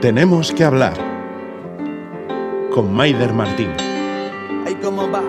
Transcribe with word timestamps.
Tenemos 0.00 0.50
que 0.52 0.64
hablar 0.64 0.94
con 2.72 2.90
Maider 2.90 3.34
Martín. 3.34 3.70
Ay, 4.66 4.74
¿cómo 4.82 5.10
va? 5.10 5.22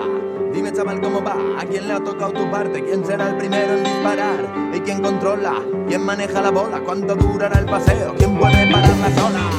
Dime, 0.54 0.72
chaval, 0.72 1.02
¿cómo 1.02 1.22
va? 1.22 1.36
¿A 1.60 1.66
quién 1.66 1.90
le 1.90 1.94
ha 1.94 2.00
tocado 2.02 2.32
tu 2.32 2.50
parte? 2.50 2.82
¿Quién 2.82 3.06
será 3.06 3.32
el 3.32 3.36
primero 3.36 3.74
en 3.74 3.84
disparar? 3.84 4.40
¿Y 4.74 4.80
quién 4.80 5.02
controla? 5.02 5.56
¿Quién 5.90 6.06
maneja 6.06 6.42
la 6.42 6.52
bola? 6.52 6.80
¿Cuánto 6.80 7.16
durará 7.18 7.60
el 7.60 7.66
paseo? 7.66 8.16
¿Quién 8.18 8.40
puede 8.40 8.72
parar 8.72 8.98
la 8.98 9.10
zona? 9.10 9.50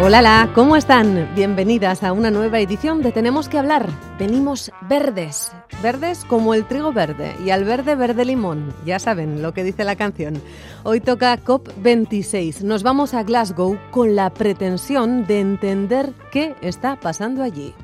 Hola, 0.00 0.50
¿cómo 0.54 0.76
están? 0.76 1.32
Bienvenidas 1.34 2.04
a 2.04 2.12
una 2.12 2.30
nueva 2.30 2.60
edición 2.60 3.02
de 3.02 3.10
Tenemos 3.10 3.48
que 3.48 3.58
hablar. 3.58 3.88
Venimos 4.20 4.70
verdes, 4.82 5.52
verdes 5.82 6.24
como 6.24 6.54
el 6.54 6.66
trigo 6.66 6.92
verde 6.92 7.34
y 7.44 7.50
al 7.50 7.64
verde 7.64 7.94
verde 7.94 8.24
limón. 8.24 8.74
Ya 8.84 8.98
saben 8.98 9.42
lo 9.42 9.54
que 9.54 9.64
dice 9.64 9.84
la 9.84 9.96
canción. 9.96 10.40
Hoy 10.82 11.00
toca 11.00 11.38
COP26. 11.38 12.62
Nos 12.62 12.82
vamos 12.82 13.14
a 13.14 13.22
Glasgow 13.22 13.78
con 13.90 14.16
la 14.16 14.30
pretensión 14.30 15.26
de 15.26 15.40
entender 15.40 16.12
qué 16.32 16.54
está 16.60 16.96
pasando 16.96 17.42
allí. 17.42 17.74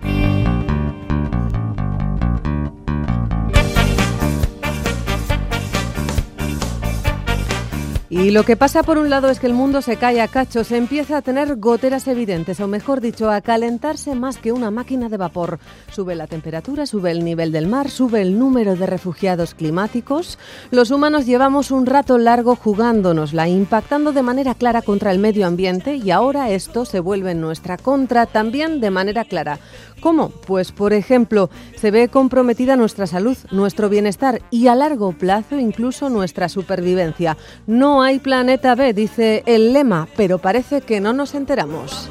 Y 8.09 8.31
lo 8.31 8.45
que 8.45 8.57
pasa 8.57 8.85
por 8.85 8.99
un 8.99 9.11
lado 9.11 9.31
es 9.31 9.41
que 9.41 9.49
el 9.49 9.53
mundo 9.53 9.83
se 9.83 9.97
cae 9.97 10.21
a 10.21 10.29
cachos, 10.29 10.71
empieza 10.71 11.17
a 11.17 11.23
tener 11.23 11.57
goteras 11.57 12.07
evidentes, 12.07 12.61
o 12.61 12.69
mejor 12.69 13.01
dicho, 13.01 13.31
a 13.31 13.41
calentarse 13.41 14.15
más 14.15 14.39
que 14.39 14.53
una 14.53 14.71
máquina 14.71 15.09
de 15.09 15.17
vapor. 15.17 15.59
Sube 15.91 16.15
la 16.15 16.29
temperatura, 16.29 16.87
sube 16.87 17.11
el 17.11 17.25
nivel 17.25 17.51
del 17.51 17.67
mar, 17.67 17.91
sube 17.91 18.23
el 18.23 18.39
número 18.39 18.77
de 18.77 18.87
refugiados 18.87 19.55
climáticos. 19.55 20.39
Los 20.71 20.93
humanos 20.93 21.27
llevamos 21.27 21.73
un 21.73 21.85
rato 21.85 22.17
largo 22.17 22.55
jugándonosla, 22.55 23.49
impactando 23.49 24.13
de 24.13 24.23
manera 24.23 24.55
clara 24.55 24.83
contra 24.83 25.11
el 25.11 25.19
medio 25.19 25.45
ambiente 25.45 25.97
y 25.97 26.13
ahora 26.13 26.51
esto 26.51 26.85
se 26.85 27.01
vuelve 27.01 27.33
en 27.33 27.41
nuestra 27.41 27.77
contra 27.77 28.27
también 28.27 28.81
de 28.81 28.91
manera 28.91 29.25
clara. 29.25 29.59
¿Cómo? 30.01 30.29
Pues, 30.29 30.73
por 30.73 30.93
ejemplo, 30.93 31.51
se 31.77 31.91
ve 31.91 32.09
comprometida 32.09 32.77
nuestra 32.77 33.07
salud, 33.07 33.37
nuestro 33.51 33.89
bienestar 33.89 34.43
y 34.51 34.69
a 34.69 34.75
largo 34.75 35.13
plazo 35.13 35.59
incluso 35.59 36.11
nuestra 36.11 36.49
supervivencia. 36.49 37.37
No 37.67 37.96
hay 38.03 38.19
planeta 38.19 38.75
B, 38.75 38.93
dice 38.93 39.43
el 39.47 39.73
lema, 39.73 40.09
pero 40.17 40.39
parece 40.39 40.81
que 40.81 41.01
no 41.01 41.13
nos 41.13 41.35
enteramos. 41.35 42.09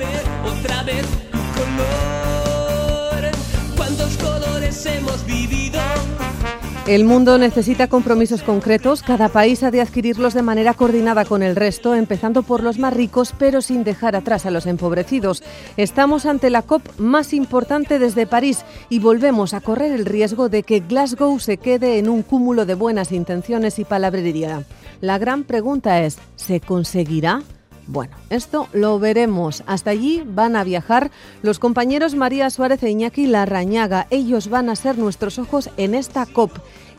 El 6.87 7.03
mundo 7.03 7.39
necesita 7.39 7.87
compromisos 7.87 8.43
concretos, 8.43 9.01
cada 9.01 9.29
país 9.29 9.63
ha 9.63 9.71
de 9.71 9.81
adquirirlos 9.81 10.35
de 10.35 10.43
manera 10.43 10.75
coordinada 10.75 11.25
con 11.25 11.41
el 11.41 11.55
resto, 11.55 11.95
empezando 11.95 12.43
por 12.43 12.61
los 12.61 12.77
más 12.77 12.93
ricos, 12.93 13.33
pero 13.39 13.63
sin 13.63 13.83
dejar 13.83 14.15
atrás 14.15 14.45
a 14.45 14.51
los 14.51 14.67
empobrecidos. 14.67 15.41
Estamos 15.77 16.27
ante 16.27 16.51
la 16.51 16.61
COP 16.61 16.83
más 16.99 17.33
importante 17.33 17.97
desde 17.97 18.27
París 18.27 18.65
y 18.87 18.99
volvemos 18.99 19.55
a 19.55 19.61
correr 19.61 19.93
el 19.93 20.05
riesgo 20.05 20.47
de 20.47 20.61
que 20.61 20.81
Glasgow 20.81 21.39
se 21.39 21.57
quede 21.57 21.97
en 21.97 22.07
un 22.07 22.21
cúmulo 22.21 22.67
de 22.67 22.75
buenas 22.75 23.11
intenciones 23.11 23.79
y 23.79 23.83
palabrería. 23.83 24.63
La 25.01 25.17
gran 25.17 25.43
pregunta 25.43 26.03
es, 26.03 26.19
¿se 26.35 26.59
conseguirá? 26.59 27.41
Bueno, 27.87 28.15
esto 28.29 28.67
lo 28.73 28.99
veremos. 28.99 29.63
Hasta 29.67 29.91
allí 29.91 30.23
van 30.25 30.55
a 30.55 30.63
viajar 30.63 31.11
los 31.43 31.59
compañeros 31.59 32.15
María 32.15 32.49
Suárez 32.49 32.81
e 32.83 32.89
Iñaki 32.89 33.27
Larrañaga. 33.27 34.07
Ellos 34.09 34.49
van 34.49 34.69
a 34.69 34.75
ser 34.75 34.97
nuestros 34.97 35.37
ojos 35.37 35.69
en 35.77 35.93
esta 35.93 36.25
COP. 36.25 36.51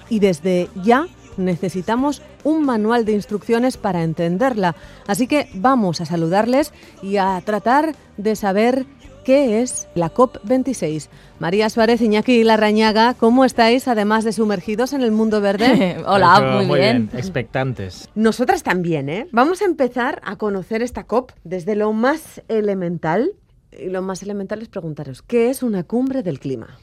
Y 0.09 0.21
desde 0.21 0.69
ya 0.85 1.07
necesitamos 1.37 2.23
un 2.45 2.65
manual 2.65 3.05
de 3.05 3.13
instrucciones 3.13 3.77
para 3.77 4.05
entenderla. 4.05 4.77
Así 5.07 5.27
que 5.27 5.49
vamos 5.55 6.01
a 6.01 6.07
saludarles 6.07 6.73
y 7.03 7.17
a 7.17 7.41
tratar 7.45 7.95
de 8.17 8.37
saber 8.37 8.87
qué 9.27 9.61
es 9.61 9.89
la 9.97 10.15
COP26. 10.15 11.09
María 11.41 11.69
Suárez, 11.69 12.01
Iñaki 12.01 12.45
Larrañaga, 12.45 13.15
¿cómo 13.15 13.45
estáis, 13.45 13.89
además 13.89 14.23
de 14.23 14.33
sumergidos 14.33 14.93
en 14.93 15.03
el 15.03 15.11
mundo 15.11 15.41
verde? 15.41 15.97
Hola, 16.07 16.63
muy, 16.65 16.79
bien. 16.79 17.11
Expectantes. 17.13 18.09
Nosotras 18.15 18.63
también, 18.63 19.09
¿eh? 19.09 19.27
Vamos 19.33 19.63
a 19.63 19.65
empezar 19.65 20.23
a 20.25 20.37
conocer 20.37 20.81
esta 20.81 21.09
COP 21.09 21.33
desde 21.43 21.75
lo 21.75 21.93
más 21.93 22.41
elemental. 22.47 23.33
Y 23.73 23.91
lo 23.91 24.01
más 24.01 24.23
elemental 24.23 24.63
es 24.63 24.69
preguntaros, 24.69 25.23
¿qué 25.23 25.51
es 25.51 25.65
una 25.65 25.83
cumbre 25.83 26.23
del 26.23 26.39
clima? 26.39 26.79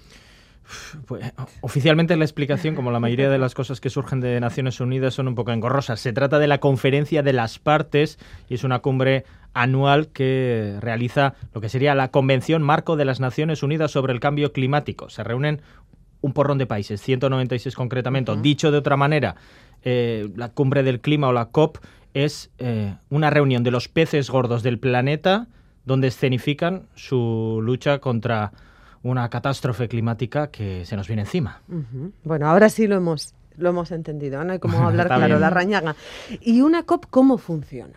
Pues, 1.05 1.31
oficialmente 1.61 2.15
la 2.15 2.25
explicación, 2.25 2.75
como 2.75 2.91
la 2.91 2.99
mayoría 2.99 3.29
de 3.29 3.37
las 3.37 3.53
cosas 3.53 3.79
que 3.79 3.89
surgen 3.89 4.19
de 4.19 4.39
Naciones 4.39 4.79
Unidas, 4.79 5.13
son 5.13 5.27
un 5.29 5.35
poco 5.35 5.51
engorrosas. 5.51 5.99
Se 5.99 6.13
trata 6.13 6.39
de 6.39 6.47
la 6.47 6.59
conferencia 6.59 7.23
de 7.23 7.33
las 7.33 7.59
partes 7.59 8.19
y 8.49 8.55
es 8.55 8.63
una 8.63 8.79
cumbre 8.79 9.25
anual 9.53 10.07
que 10.07 10.77
realiza 10.79 11.35
lo 11.53 11.61
que 11.61 11.69
sería 11.69 11.95
la 11.95 12.09
Convención 12.09 12.61
Marco 12.61 12.95
de 12.95 13.05
las 13.05 13.19
Naciones 13.19 13.63
Unidas 13.63 13.91
sobre 13.91 14.13
el 14.13 14.19
Cambio 14.19 14.51
Climático. 14.51 15.09
Se 15.09 15.23
reúnen 15.23 15.61
un 16.21 16.33
porrón 16.33 16.57
de 16.57 16.65
países, 16.65 17.01
196 17.01 17.75
concretamente. 17.75 18.35
Dicho 18.37 18.71
de 18.71 18.77
otra 18.77 18.97
manera, 18.97 19.35
eh, 19.83 20.29
la 20.35 20.49
cumbre 20.49 20.81
del 20.81 21.01
clima 21.01 21.27
o 21.27 21.33
la 21.33 21.45
COP 21.45 21.77
es 22.13 22.51
eh, 22.59 22.95
una 23.09 23.29
reunión 23.29 23.63
de 23.63 23.71
los 23.71 23.87
peces 23.87 24.29
gordos 24.29 24.63
del 24.63 24.79
planeta 24.79 25.47
donde 25.85 26.07
escenifican 26.07 26.83
su 26.95 27.59
lucha 27.61 27.99
contra 27.99 28.53
una 29.01 29.29
catástrofe 29.29 29.89
climática 29.89 30.47
que 30.47 30.85
se 30.85 30.95
nos 30.95 31.07
viene 31.07 31.23
encima. 31.23 31.61
Bueno, 32.23 32.47
ahora 32.47 32.69
sí 32.69 32.87
lo 32.87 32.95
hemos, 32.95 33.33
lo 33.57 33.69
hemos 33.69 33.91
entendido, 33.91 34.41
no 34.43 34.53
hay 34.53 34.59
como 34.59 34.77
hablar 34.87 35.07
claro, 35.07 35.25
bien. 35.25 35.41
la 35.41 35.49
rañaga. 35.49 35.95
¿Y 36.39 36.61
una 36.61 36.83
COP 36.83 37.07
cómo 37.09 37.37
funciona? 37.37 37.95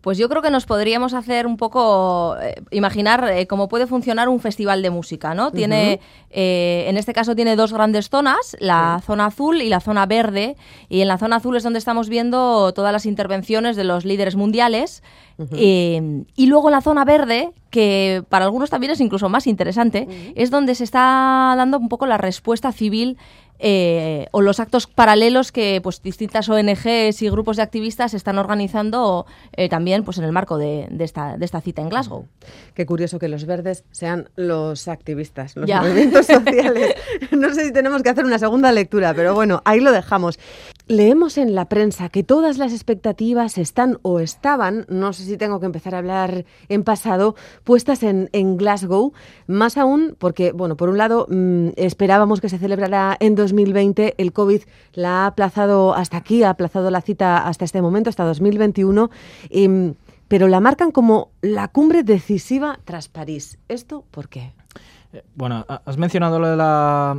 Pues 0.00 0.16
yo 0.16 0.30
creo 0.30 0.40
que 0.40 0.50
nos 0.50 0.64
podríamos 0.64 1.12
hacer 1.12 1.46
un 1.46 1.58
poco, 1.58 2.36
eh, 2.40 2.54
imaginar 2.70 3.28
eh, 3.30 3.46
cómo 3.46 3.68
puede 3.68 3.86
funcionar 3.86 4.30
un 4.30 4.40
festival 4.40 4.80
de 4.82 4.88
música, 4.88 5.34
¿no? 5.34 5.50
Tiene, 5.52 6.00
eh, 6.30 6.86
en 6.88 6.96
este 6.96 7.12
caso 7.12 7.34
tiene 7.36 7.54
dos 7.54 7.72
grandes 7.72 8.08
zonas, 8.08 8.56
la 8.60 9.02
zona 9.04 9.26
azul 9.26 9.60
y 9.60 9.68
la 9.68 9.80
zona 9.80 10.06
verde, 10.06 10.56
y 10.88 11.02
en 11.02 11.08
la 11.08 11.18
zona 11.18 11.36
azul 11.36 11.56
es 11.56 11.62
donde 11.62 11.78
estamos 11.78 12.08
viendo 12.08 12.72
todas 12.72 12.92
las 12.92 13.04
intervenciones 13.04 13.76
de 13.76 13.84
los 13.84 14.04
líderes 14.06 14.36
mundiales, 14.36 15.02
y 15.56 16.46
luego 16.46 16.68
la 16.68 16.82
zona 16.82 17.06
verde, 17.06 17.50
que 17.70 18.22
para 18.28 18.44
algunos 18.44 18.68
también 18.68 18.92
es 18.92 19.00
incluso 19.00 19.30
más 19.30 19.46
interesante, 19.46 20.32
es 20.34 20.50
donde 20.50 20.74
se 20.74 20.84
está 20.84 21.54
dando 21.56 21.78
un 21.78 21.88
poco 21.88 22.04
la 22.04 22.18
respuesta 22.18 22.72
civil 22.72 23.16
eh, 23.62 24.26
o 24.32 24.40
los 24.40 24.58
actos 24.58 24.86
paralelos 24.86 25.52
que 25.52 25.80
pues 25.82 26.02
distintas 26.02 26.48
ONGs 26.48 27.20
y 27.22 27.28
grupos 27.30 27.56
de 27.58 27.62
activistas 27.62 28.14
están 28.14 28.38
organizando 28.38 29.26
eh, 29.54 29.68
también 29.68 30.02
pues 30.02 30.16
en 30.18 30.24
el 30.24 30.32
marco 30.32 30.56
de, 30.58 30.88
de 30.90 31.04
esta, 31.04 31.36
de 31.36 31.44
esta 31.44 31.60
cita 31.60 31.82
en 31.82 31.90
Glasgow. 31.90 32.26
Qué 32.74 32.86
curioso 32.86 33.18
que 33.18 33.28
los 33.28 33.44
verdes 33.44 33.84
sean 33.90 34.30
los 34.36 34.88
activistas, 34.88 35.56
los 35.56 35.66
Ya. 35.68 35.82
movimientos 35.82 36.26
sociales. 36.26 36.94
No 37.32 37.52
sé 37.54 37.66
si 37.66 37.72
tenemos 37.72 38.02
que 38.02 38.08
hacer 38.08 38.24
una 38.24 38.38
segunda 38.38 38.72
lectura, 38.72 39.12
pero 39.14 39.34
bueno, 39.34 39.60
ahí 39.64 39.80
lo 39.80 39.92
dejamos. 39.92 40.38
Leemos 40.90 41.38
en 41.38 41.54
la 41.54 41.66
prensa 41.68 42.08
que 42.08 42.24
todas 42.24 42.58
las 42.58 42.72
expectativas 42.72 43.58
están 43.58 43.98
o 44.02 44.18
estaban, 44.18 44.86
no 44.88 45.12
sé 45.12 45.22
si 45.22 45.36
tengo 45.36 45.60
que 45.60 45.66
empezar 45.66 45.94
a 45.94 45.98
hablar 45.98 46.44
en 46.68 46.82
pasado, 46.82 47.36
puestas 47.62 48.02
en, 48.02 48.28
en 48.32 48.56
Glasgow, 48.56 49.12
más 49.46 49.78
aún 49.78 50.16
porque, 50.18 50.50
bueno, 50.50 50.76
por 50.76 50.88
un 50.88 50.98
lado 50.98 51.28
mm, 51.30 51.68
esperábamos 51.76 52.40
que 52.40 52.48
se 52.48 52.58
celebrara 52.58 53.16
en 53.20 53.36
2020, 53.36 54.16
el 54.18 54.32
COVID 54.32 54.62
la 54.94 55.22
ha 55.22 55.26
aplazado 55.26 55.94
hasta 55.94 56.16
aquí, 56.16 56.42
ha 56.42 56.50
aplazado 56.50 56.90
la 56.90 57.02
cita 57.02 57.38
hasta 57.46 57.64
este 57.64 57.80
momento, 57.80 58.10
hasta 58.10 58.24
2021. 58.24 59.10
em, 59.48 59.94
pero 60.26 60.48
la 60.48 60.58
marcan 60.58 60.90
como 60.90 61.30
la 61.40 61.68
cumbre 61.68 62.02
decisiva 62.02 62.80
tras 62.84 63.06
París. 63.08 63.58
¿Esto 63.68 64.04
por 64.10 64.28
qué? 64.28 64.54
Eh, 65.12 65.22
Bueno, 65.36 65.64
ha- 65.68 65.82
has 65.84 65.98
mencionado 65.98 66.40
lo, 66.40 66.48
de 66.48 66.56
la, 66.56 67.16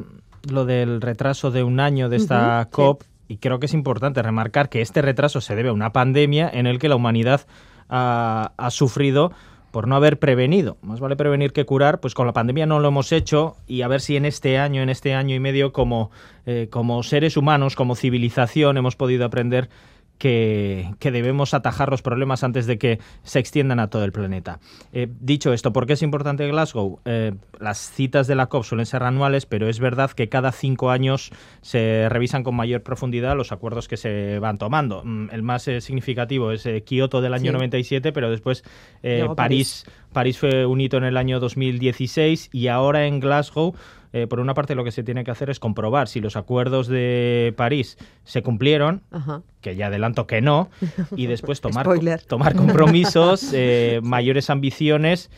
lo 0.50 0.65
del 0.65 1.00
retraso 1.00 1.51
de 1.51 1.63
un 1.63 1.79
año 1.79 2.09
de 2.09 2.18
esta 2.18 2.68
COP 2.69 3.03
y 3.31 3.38
creo 3.38 3.60
que 3.60 3.68
es 3.68 3.74
importante 3.74 4.22
remarcar 4.22 4.68
que 4.68 4.81
este 4.81 5.01
retraso 5.01 5.39
se 5.39 5.56
debe 5.56 5.69
a 5.69 5.74
una 5.74 5.94
pandemia 5.94 6.50
en 6.51 6.68
el 6.68 6.80
que 6.80 6.89
la 6.89 6.98
humanidad 6.98 7.48
ha, 7.88 8.51
ha 8.57 8.72
sufrido 8.72 9.31
por 9.72 9.88
no 9.88 9.95
haber 9.95 10.19
prevenido. 10.19 10.75
Más 10.81 11.00
vale 11.00 11.16
prevenir 11.16 11.54
que 11.54 11.66
curar, 11.66 12.01
pues 12.01 12.13
con 12.13 12.28
la 12.28 12.33
pandemia 12.33 12.66
no 12.66 12.81
lo 12.81 12.89
hemos 12.89 13.13
hecho 13.13 13.56
y 13.68 13.83
a 13.83 13.88
ver 13.88 14.01
si 14.01 14.18
en 14.18 14.25
este 14.25 14.57
año, 14.57 14.81
en 14.81 14.89
este 14.89 15.13
año 15.13 15.33
y 15.33 15.39
medio, 15.39 15.72
como, 15.72 16.12
eh, 16.45 16.68
como 16.69 17.04
seres 17.04 17.38
humanos, 17.38 17.78
como 17.78 17.95
civilización, 17.95 18.75
hemos 18.75 18.98
podido 18.98 19.24
aprender 19.24 19.69
que, 20.17 20.93
que 20.99 21.11
debemos 21.11 21.53
atajar 21.53 21.89
los 21.89 22.01
problemas 22.01 22.43
antes 22.43 22.67
de 22.67 22.77
que 22.77 22.99
se 23.23 23.39
extiendan 23.39 23.79
a 23.79 23.89
todo 23.89 24.03
el 24.03 24.11
planeta. 24.11 24.59
Eh, 24.93 25.07
dicho 25.19 25.51
esto, 25.53 25.73
¿por 25.73 25.87
qué 25.87 25.93
es 25.93 26.03
importante 26.03 26.47
Glasgow? 26.47 26.99
Eh, 27.05 27.33
las 27.59 27.77
citas 27.91 28.27
de 28.27 28.35
la 28.35 28.45
COP 28.47 28.63
suelen 28.63 28.85
ser 28.85 29.03
anuales, 29.03 29.45
pero 29.45 29.67
es 29.67 29.79
verdad 29.79 30.11
que 30.11 30.29
cada 30.29 30.51
cinco 30.51 30.91
años 30.91 31.31
se 31.61 32.07
revisan 32.09 32.43
con 32.43 32.55
mayor 32.55 32.83
profundidad 32.83 33.35
los 33.35 33.51
acuerdos 33.51 33.87
que 33.87 33.97
se 33.97 34.39
van 34.39 34.57
tomando. 34.57 35.01
Mm, 35.03 35.29
El 35.31 35.41
más 35.41 35.67
eh, 35.67 35.81
significativo 35.81 36.51
es 36.51 36.67
Kioto 36.85 37.21
del 37.21 37.33
año 37.33 37.51
Sí. 37.51 37.53
97, 37.53 38.11
pero 38.11 38.29
después 38.29 38.63
Llegó 39.01 39.35
París, 39.35 39.85
París 40.13 40.37
fue 40.37 40.65
un 40.65 40.81
hito 40.81 40.97
en 40.97 41.03
el 41.03 41.17
año 41.17 41.39
2016 41.39 42.49
y 42.51 42.67
ahora 42.67 43.07
en 43.07 43.19
Glasgow 43.19 43.73
eh, 44.13 44.27
por 44.27 44.39
una 44.39 44.53
parte 44.53 44.75
lo 44.75 44.83
que 44.83 44.91
se 44.91 45.03
tiene 45.03 45.23
que 45.23 45.31
hacer 45.31 45.49
es 45.49 45.59
comprobar 45.59 46.07
si 46.07 46.19
los 46.19 46.35
acuerdos 46.35 46.87
de 46.87 47.53
París 47.55 47.97
se 48.23 48.43
cumplieron, 48.43 49.01
Ajá. 49.11 49.41
que 49.61 49.75
ya 49.75 49.87
adelanto 49.87 50.27
que 50.27 50.41
no, 50.41 50.69
y 51.15 51.27
después 51.27 51.61
tomar, 52.27 52.55
compromisos, 52.55 53.49
eh, 53.53 53.99
mayores 54.03 54.49
ambiciones 54.49 55.29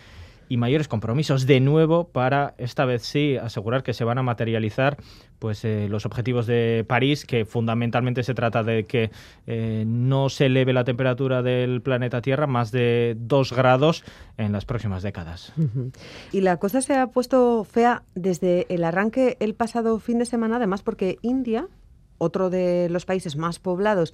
y 0.54 0.58
mayores 0.58 0.88
compromisos 0.88 1.48
de 1.48 1.60
nuevo 1.60 2.10
para 2.10 2.54
esta 2.60 2.86
vez 2.86 3.02
sí 3.02 3.38
asegurar 3.38 3.82
que 3.82 3.92
se 3.96 4.04
van 4.04 4.20
a 4.20 4.22
materializar 4.22 4.98
pues 5.40 5.66
eh, 5.66 5.88
los 5.90 6.06
objetivos 6.06 6.46
de 6.46 6.86
París 6.88 7.26
que 7.26 7.44
fundamentalmente 7.44 8.22
se 8.22 8.36
trata 8.36 8.62
de 8.62 8.84
que 8.84 9.10
eh, 9.48 9.84
no 9.88 10.30
se 10.30 10.46
eleve 10.46 10.72
la 10.72 10.84
temperatura 10.84 11.42
del 11.42 11.82
planeta 11.82 12.22
Tierra 12.22 12.46
más 12.46 12.72
de 12.72 13.16
2 13.18 13.52
grados 13.54 14.04
en 14.38 14.52
las 14.52 14.66
próximas 14.66 15.02
décadas. 15.02 15.54
Y 16.32 16.42
la 16.42 16.58
cosa 16.58 16.82
se 16.82 16.94
ha 16.94 17.08
puesto 17.08 17.64
fea 17.64 18.04
desde 18.14 18.68
el 18.70 18.84
arranque 18.84 19.38
el 19.40 19.56
pasado 19.56 19.98
fin 19.98 20.20
de 20.20 20.28
semana, 20.28 20.58
además 20.58 20.84
porque 20.84 21.18
India, 21.24 21.68
otro 22.20 22.52
de 22.52 22.90
los 22.92 23.06
países 23.06 23.36
más 23.38 23.58
poblados, 23.58 24.14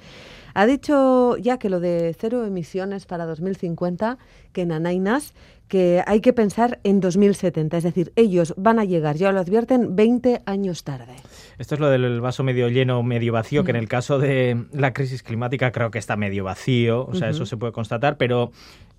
ha 0.53 0.65
dicho 0.65 1.35
ya 1.37 1.59
que 1.59 1.69
lo 1.69 1.81
de 1.81 2.15
cero 2.17 2.45
emisiones 2.45 3.05
para 3.05 3.25
2050, 3.25 4.17
que 4.53 4.61
en 4.61 4.71
Anainas, 4.71 5.33
que 5.69 6.03
hay 6.05 6.19
que 6.19 6.33
pensar 6.33 6.79
en 6.83 6.99
2070. 6.99 7.77
Es 7.77 7.83
decir, 7.83 8.11
ellos 8.17 8.53
van 8.57 8.79
a 8.79 8.83
llegar, 8.83 9.15
ya 9.15 9.31
lo 9.31 9.39
advierten, 9.39 9.95
20 9.95 10.41
años 10.45 10.83
tarde. 10.83 11.13
Esto 11.57 11.75
es 11.75 11.79
lo 11.81 11.89
del 11.89 12.19
vaso 12.21 12.43
medio 12.43 12.67
lleno, 12.69 13.01
medio 13.03 13.31
vacío, 13.33 13.63
que 13.63 13.71
en 13.71 13.77
el 13.77 13.87
caso 13.87 14.17
de 14.19 14.65
la 14.73 14.93
crisis 14.93 15.23
climática 15.23 15.71
creo 15.71 15.91
que 15.91 15.99
está 15.99 16.17
medio 16.17 16.43
vacío, 16.43 17.05
o 17.05 17.13
sea, 17.15 17.29
eso 17.29 17.45
se 17.45 17.57
puede 17.57 17.71
constatar, 17.73 18.17
pero 18.17 18.51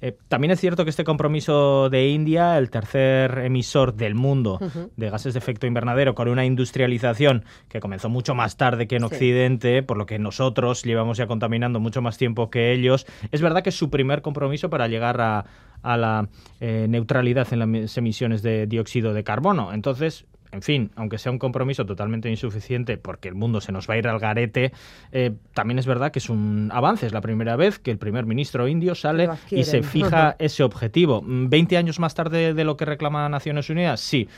eh, 0.02 0.16
también 0.28 0.50
es 0.50 0.60
cierto 0.60 0.84
que 0.84 0.90
este 0.90 1.02
compromiso 1.04 1.88
de 1.90 2.08
India, 2.08 2.56
el 2.58 2.70
tercer 2.70 3.38
emisor 3.38 3.94
del 3.94 4.14
mundo 4.14 4.58
de 4.96 5.10
gases 5.10 5.32
de 5.34 5.38
efecto 5.38 5.66
invernadero, 5.66 6.14
con 6.14 6.28
una 6.28 6.44
industrialización 6.44 7.44
que 7.68 7.80
comenzó 7.80 8.08
mucho 8.08 8.34
más 8.34 8.56
tarde 8.56 8.86
que 8.86 8.96
en 8.96 9.00
Sí. 9.00 9.06
Occidente, 9.06 9.82
por 9.82 9.96
lo 9.96 10.06
que 10.06 10.18
nosotros 10.18 10.82
llevamos 10.84 11.16
ya 11.18 11.26
contaminando 11.26 11.80
mucho 11.80 12.00
más 12.02 12.16
tiempo 12.16 12.50
que 12.50 12.72
ellos, 12.72 13.06
es 13.32 13.40
verdad 13.42 13.62
que 13.62 13.70
es 13.70 13.76
su 13.76 13.90
primer 13.90 14.22
compromiso 14.22 14.70
para 14.70 14.86
llegar 14.86 15.20
a, 15.20 15.44
a 15.82 15.96
la 15.96 16.28
eh, 16.60 16.86
neutralidad 16.88 17.52
en 17.52 17.82
las 17.82 17.96
emisiones 17.96 18.42
de 18.42 18.66
dióxido 18.66 19.14
de 19.14 19.24
carbono. 19.24 19.72
Entonces, 19.72 20.26
en 20.52 20.62
fin, 20.62 20.90
aunque 20.96 21.18
sea 21.18 21.30
un 21.30 21.38
compromiso 21.38 21.86
totalmente 21.86 22.28
insuficiente 22.28 22.96
porque 22.96 23.28
el 23.28 23.34
mundo 23.34 23.60
se 23.60 23.72
nos 23.72 23.88
va 23.88 23.94
a 23.94 23.98
ir 23.98 24.08
al 24.08 24.18
garete, 24.18 24.72
eh, 25.12 25.32
también 25.54 25.78
es 25.78 25.86
verdad 25.86 26.10
que 26.10 26.18
es 26.18 26.28
un 26.28 26.70
avance. 26.72 27.06
Es 27.06 27.12
la 27.12 27.20
primera 27.20 27.56
vez 27.56 27.78
que 27.78 27.90
el 27.90 27.98
primer 27.98 28.26
ministro 28.26 28.66
indio 28.66 28.94
sale 28.94 29.28
y 29.50 29.64
se 29.64 29.82
fija 29.82 30.36
ese 30.38 30.62
objetivo. 30.62 31.22
Mm, 31.22 31.48
¿20 31.48 31.76
años 31.76 32.00
más 32.00 32.14
tarde 32.14 32.52
de 32.54 32.64
lo 32.64 32.76
que 32.76 32.84
reclama 32.84 33.28
Naciones 33.28 33.70
Unidas? 33.70 34.00
Sí. 34.00 34.28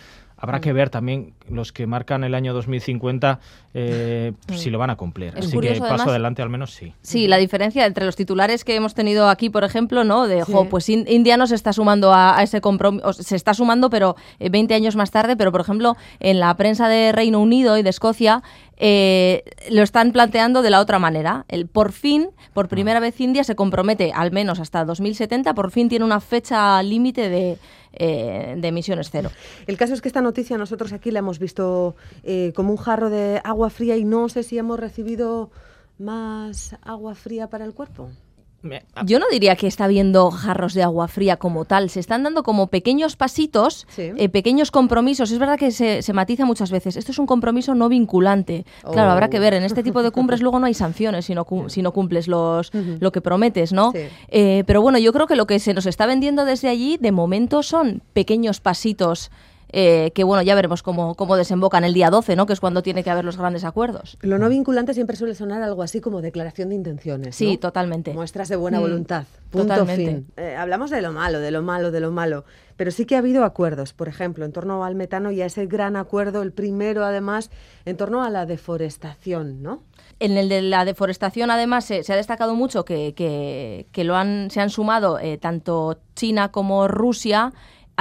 Habrá 0.43 0.61
que 0.61 0.73
ver 0.73 0.91
también 0.91 1.35
los 1.49 1.71
que 1.73 1.87
marcan 1.87 2.25
el 2.25 2.35
año 2.35 2.53
2050 2.53 3.39
eh, 3.75 4.33
si 4.55 4.71
lo 4.71 4.79
van 4.79 4.91
a 4.91 4.97
cumplir. 4.97 5.29
Es 5.37 5.47
Así 5.47 5.55
curioso, 5.55 5.75
que 5.77 5.81
paso 5.83 5.95
además- 5.95 6.09
adelante 6.09 6.43
al 6.43 6.51
menos 6.51 6.73
sí. 6.75 6.93
Sí, 7.01 7.29
la 7.29 7.37
diferencia 7.37 7.87
entre 7.87 8.05
los 8.05 8.17
titulares 8.17 8.65
que 8.65 8.75
hemos 8.75 8.95
tenido 8.95 9.29
aquí, 9.29 9.51
por 9.51 9.63
ejemplo, 9.63 10.03
¿no? 10.03 10.27
De, 10.27 10.45
Sí. 10.45 10.53
jo, 10.53 10.69
pues 10.69 10.89
In- 10.89 11.07
India 11.09 11.37
no 11.37 11.47
se 11.47 11.55
está 11.55 11.73
sumando 11.73 12.13
a, 12.13 12.37
a 12.37 12.43
ese 12.43 12.61
compromiso, 12.61 13.13
se 13.13 13.37
está 13.37 13.55
sumando, 13.55 13.89
pero 13.89 14.17
eh, 14.41 14.51
20 14.51 14.75
años 14.75 14.97
más 14.97 15.13
tarde, 15.13 15.37
pero 15.37 15.53
por 15.53 15.61
ejemplo, 15.61 15.97
en 16.19 16.41
la 16.41 16.53
prensa 16.57 16.89
de 16.89 17.13
Reino 17.13 17.39
Unido 17.41 17.79
y 17.79 17.85
de 17.85 17.91
Escocia, 17.91 18.43
eh, 18.79 19.45
lo 19.71 19.83
están 19.83 20.11
planteando 20.11 20.61
de 20.63 20.71
la 20.71 20.81
otra 20.81 20.99
manera. 20.99 21.45
El 21.47 21.69
por 21.69 21.93
fin, 21.93 22.31
por 22.53 22.67
primera 22.67 22.99
vez 22.99 23.21
India 23.21 23.45
se 23.45 23.55
compromete, 23.55 24.11
al 24.13 24.33
menos 24.33 24.59
hasta 24.59 24.85
2070, 24.85 25.55
por 25.55 25.71
fin 25.71 25.89
tiene 25.89 26.05
una 26.05 26.19
fecha 26.21 26.83
límite 26.83 27.29
de, 27.29 27.59
eh, 27.93 28.55
de 28.57 28.69
emisiones 28.69 29.11
cero. 29.11 29.31
El 29.67 29.77
caso 29.77 29.95
es 29.95 30.01
que 30.01 30.09
esta 30.09 30.21
noticia 30.21 30.59
nosotros 30.59 30.93
aquí 30.93 31.11
la 31.11 31.21
hemos 31.21 31.39
visto 31.39 31.95
eh, 32.23 32.53
como 32.55 32.71
un 32.71 32.79
jarro 32.79 33.11
de 33.11 33.41
agua 33.45 33.71
fría 33.71 33.97
y 33.97 34.05
no 34.05 34.29
sé 34.29 34.43
si 34.43 34.59
hemos 34.59 34.79
recibido 34.79 35.51
más 35.99 36.77
agua 36.83 37.15
fría 37.15 37.49
para 37.49 37.65
el 37.65 37.75
cuerpo. 37.75 38.11
Me- 38.63 38.85
Yo 39.05 39.19
no 39.19 39.27
diría 39.31 39.57
que 39.57 39.67
está 39.67 39.85
habiendo 39.85 40.31
jarros 40.31 40.73
de 40.75 40.83
agua 40.85 41.09
fría 41.09 41.37
como 41.37 41.65
tal. 41.65 41.91
Se 41.91 41.99
están 42.01 42.23
dando 42.23 42.43
como 42.45 42.69
pequeños 42.69 43.17
pasitos, 43.17 43.87
Sí. 43.91 44.13
eh, 44.17 44.29
pequeños 44.29 44.71
compromisos. 44.71 45.31
Es 45.33 45.39
verdad 45.39 45.59
que 45.59 45.73
se, 45.73 46.03
se 46.03 46.13
matiza 46.13 46.45
muchas 46.45 46.71
veces. 46.71 46.97
Esto 46.97 47.11
es 47.13 47.19
un 47.19 47.27
compromiso 47.27 47.75
no 47.75 47.89
vinculante. 47.89 48.65
Claro, 48.93 49.11
habrá 49.11 49.29
que 49.31 49.39
Oh. 49.39 49.41
ver. 49.41 49.55
En 49.55 49.65
este 49.65 49.83
tipo 49.83 50.03
de 50.03 50.11
cumbres 50.13 50.41
luego 50.43 50.59
no 50.61 50.67
hay 50.67 50.75
sanciones 50.75 51.25
si 51.27 51.35
no, 51.35 51.45
si 51.69 51.83
no 51.83 51.93
cumples 51.93 52.29
los, 52.29 52.71
lo 53.01 53.11
que 53.13 53.21
prometes, 53.21 53.73
¿no? 53.73 53.93
Sí. 53.93 53.99
Eh, 54.29 54.65
pero 54.67 54.81
bueno, 54.81 54.99
yo 54.99 55.13
creo 55.13 55.27
que 55.27 55.37
lo 55.37 55.47
que 55.47 55.59
se 55.59 55.75
nos 55.75 55.87
está 55.87 56.07
vendiendo 56.07 56.45
desde 56.45 56.69
allí, 56.69 56.99
de 57.01 57.11
momento, 57.13 57.63
son 57.63 58.03
pequeños 58.13 58.61
pasitos. 58.61 59.31
Eh, 59.73 60.11
que 60.15 60.23
bueno, 60.25 60.43
ya 60.43 60.55
veremos 60.55 60.83
cómo, 60.83 61.15
cómo 61.15 61.37
desembocan 61.37 61.83
el 61.85 61.95
día 61.95 62.11
12, 62.11 62.37
¿no? 62.37 62.47
Que 62.47 62.53
es 62.53 62.61
cuando 62.61 62.83
tiene 62.83 63.03
que 63.03 63.11
haber 63.11 63.25
los 63.25 63.37
grandes 63.37 63.65
acuerdos. 63.65 64.19
Lo 64.21 64.39
no 64.39 64.49
vinculante 64.49 64.95
siempre 64.95 65.17
suele 65.17 65.35
sonar 65.35 65.63
algo 65.63 65.83
así 65.83 66.01
como 66.01 66.21
declaración 66.23 66.69
de 66.69 66.75
intenciones. 66.75 67.37
Sí, 67.37 67.53
¿no? 67.55 67.59
totalmente. 67.59 68.13
Muestras 68.13 68.49
de 68.49 68.57
buena 68.57 68.79
Mm, 68.79 68.83
voluntad. 68.83 69.25
Punto 69.51 69.69
totalmente. 69.69 70.07
fin. 70.07 70.27
Eh, 70.37 70.57
hablamos 70.57 70.91
de 70.91 71.03
lo 71.03 71.13
malo, 71.13 71.41
de 71.41 71.51
lo 71.51 71.63
malo, 71.63 71.91
de 71.91 72.01
lo 72.01 72.11
malo. 72.11 72.45
Pero 72.77 72.91
sí 72.91 73.05
que 73.05 73.15
ha 73.17 73.19
habido 73.19 73.45
acuerdos, 73.45 73.93
por 73.93 74.09
ejemplo, 74.09 74.45
en 74.45 74.53
torno 74.53 74.85
al 74.85 74.95
metano 74.95 75.31
y 75.31 75.43
a 75.43 75.47
ese 75.47 75.67
gran 75.67 75.95
acuerdo, 75.97 76.43
el 76.43 76.53
primero 76.53 77.05
además, 77.05 77.51
en 77.85 77.97
torno 77.97 78.23
a 78.25 78.31
la 78.31 78.47
deforestación, 78.47 79.63
¿no? 79.63 79.83
En 80.21 80.37
el 80.37 80.49
de 80.49 80.63
la 80.63 80.85
deforestación, 80.85 81.51
además, 81.51 81.85
se, 81.85 82.03
se 82.05 82.13
ha 82.13 82.17
destacado 82.17 82.55
mucho 82.55 82.85
que, 82.85 83.13
que- 83.15 83.87
que 83.93 84.05
lo 84.05 84.17
han, 84.17 84.51
se 84.51 84.61
han 84.61 84.71
sumado 84.71 85.19
eh, 85.19 85.37
tanto 85.39 85.99
China 86.15 86.51
como 86.51 86.89
Rusia, 86.89 87.53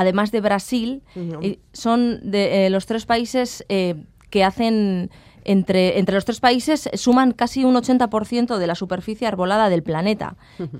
además 0.02 0.32
de 0.32 0.42
Brasil. 0.42 1.04
Y 1.42 1.60
son 1.74 2.20
de 2.30 2.66
eh, 2.66 2.70
los 2.70 2.86
tres 2.86 3.06
países 3.06 3.66
eh, 3.70 3.96
que 4.30 4.44
hacen. 4.44 5.10
Entre, 5.44 5.98
entre 6.00 6.16
los 6.16 6.26
tres 6.26 6.40
países 6.40 6.90
suman 6.94 7.32
casi 7.32 7.66
un 7.66 7.76
80% 7.76 8.58
de 8.58 8.68
la 8.68 8.76
superficie 8.76 9.28
arbolada 9.28 9.70
del 9.70 9.84
planeta. 9.84 10.36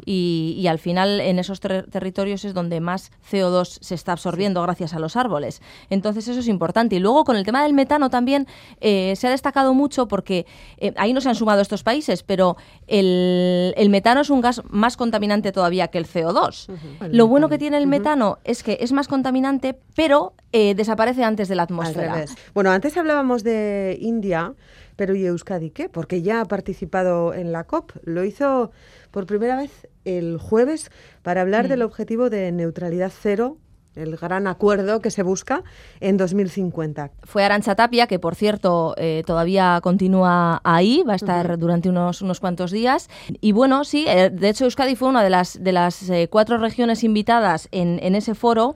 y, 0.06 0.56
y 0.58 0.68
al 0.68 0.80
final 0.80 1.20
en 1.22 1.40
esos 1.40 1.60
ter- 1.60 1.88
territorios 1.90 2.46
es 2.46 2.54
donde 2.54 2.80
más 2.80 3.12
CO2 3.30 3.78
se 3.82 3.96
está 3.96 4.12
absorbiendo 4.14 4.62
gracias 4.62 4.94
a 4.94 5.00
los 5.00 5.16
árboles. 5.16 5.62
Entonces 5.90 6.28
eso 6.28 6.40
es 6.40 6.48
importante. 6.48 6.96
Y 6.96 7.00
luego 7.00 7.24
con 7.24 7.36
el 7.36 7.44
tema 7.46 7.64
del 7.64 7.74
metano 7.74 8.10
también 8.10 8.48
eh, 8.80 9.14
se 9.16 9.28
ha 9.28 9.32
destacado 9.32 9.74
mucho 9.74 10.08
porque 10.08 10.46
eh, 10.78 10.94
ahí 10.98 11.14
no 11.14 11.22
se 11.22 11.30
han 11.30 11.36
sumado 11.36 11.62
estos 11.62 11.84
países, 11.84 12.24
pero 12.24 12.58
el, 12.88 13.74
el 13.78 13.90
metano 13.90 14.22
es 14.22 14.30
un 14.30 14.42
gas 14.42 14.62
más 14.70 14.98
contaminante 14.98 15.52
todavía 15.52 15.88
que 15.88 15.98
el 15.98 16.06
CO2. 16.08 16.68
Lo 17.12 17.28
bueno 17.28 17.50
que 17.50 17.58
tiene 17.58 17.78
el 17.78 17.88
metano 17.88 18.38
es 18.44 18.64
que 18.64 18.78
es 18.82 18.92
más 18.92 19.08
contaminante, 19.08 19.78
pero 19.96 20.34
eh, 20.52 20.76
desaparece 20.76 21.24
antes 21.24 21.48
de 21.48 21.56
la 21.56 21.64
Al 21.64 21.68
atmósfera. 21.68 22.14
revés. 22.16 22.36
Bueno, 22.54 22.72
antes 22.72 22.98
hablábamos 22.98 23.44
de 23.44 23.98
India, 24.00 24.54
pero 24.96 25.16
¿y 25.16 25.26
Euskadi 25.26 25.70
qué? 25.72 25.90
Porque 25.90 26.22
ya 26.22 26.42
ha 26.42 26.46
participado 26.46 27.34
en 27.34 27.52
la 27.52 27.64
COP. 27.64 27.92
Lo 28.04 28.24
hizo 28.24 28.72
por 29.12 29.26
primera 29.26 29.56
vez 29.56 29.88
el 30.06 30.38
jueves 30.38 30.90
para 31.22 31.42
hablar 31.42 31.68
del 31.68 31.82
objetivo 31.82 32.30
de 32.30 32.52
neutralidad 32.52 33.12
cero, 33.16 33.58
el 33.96 34.16
gran 34.16 34.48
acuerdo 34.48 35.02
que 35.02 35.12
se 35.12 35.22
busca 35.22 35.64
en 36.00 36.16
2050. 36.18 37.12
Fue 37.24 37.44
Arancha 37.44 37.76
Tapia, 37.76 38.08
que 38.08 38.20
por 38.20 38.36
cierto 38.36 38.96
eh, 38.98 39.24
todavía 39.26 39.80
continúa 39.84 40.62
ahí, 40.64 41.04
va 41.08 41.14
a 41.14 41.18
estar 41.18 41.58
durante 41.58 41.90
unos, 41.90 42.22
unos 42.22 42.40
cuantos 42.40 42.72
días. 42.72 43.10
Y 43.42 43.52
bueno, 43.52 43.84
sí, 43.84 44.06
eh, 44.08 44.30
de 44.30 44.50
hecho 44.50 44.64
Euskadi 44.64 44.96
fue 44.96 45.10
una 45.10 45.24
de 45.24 45.30
las, 45.30 45.62
de 45.62 45.74
las 45.74 46.10
eh, 46.10 46.30
cuatro 46.32 46.58
regiones 46.58 47.04
invitadas 47.04 47.68
en, 47.72 48.00
en 48.02 48.16
ese 48.16 48.34
foro. 48.34 48.76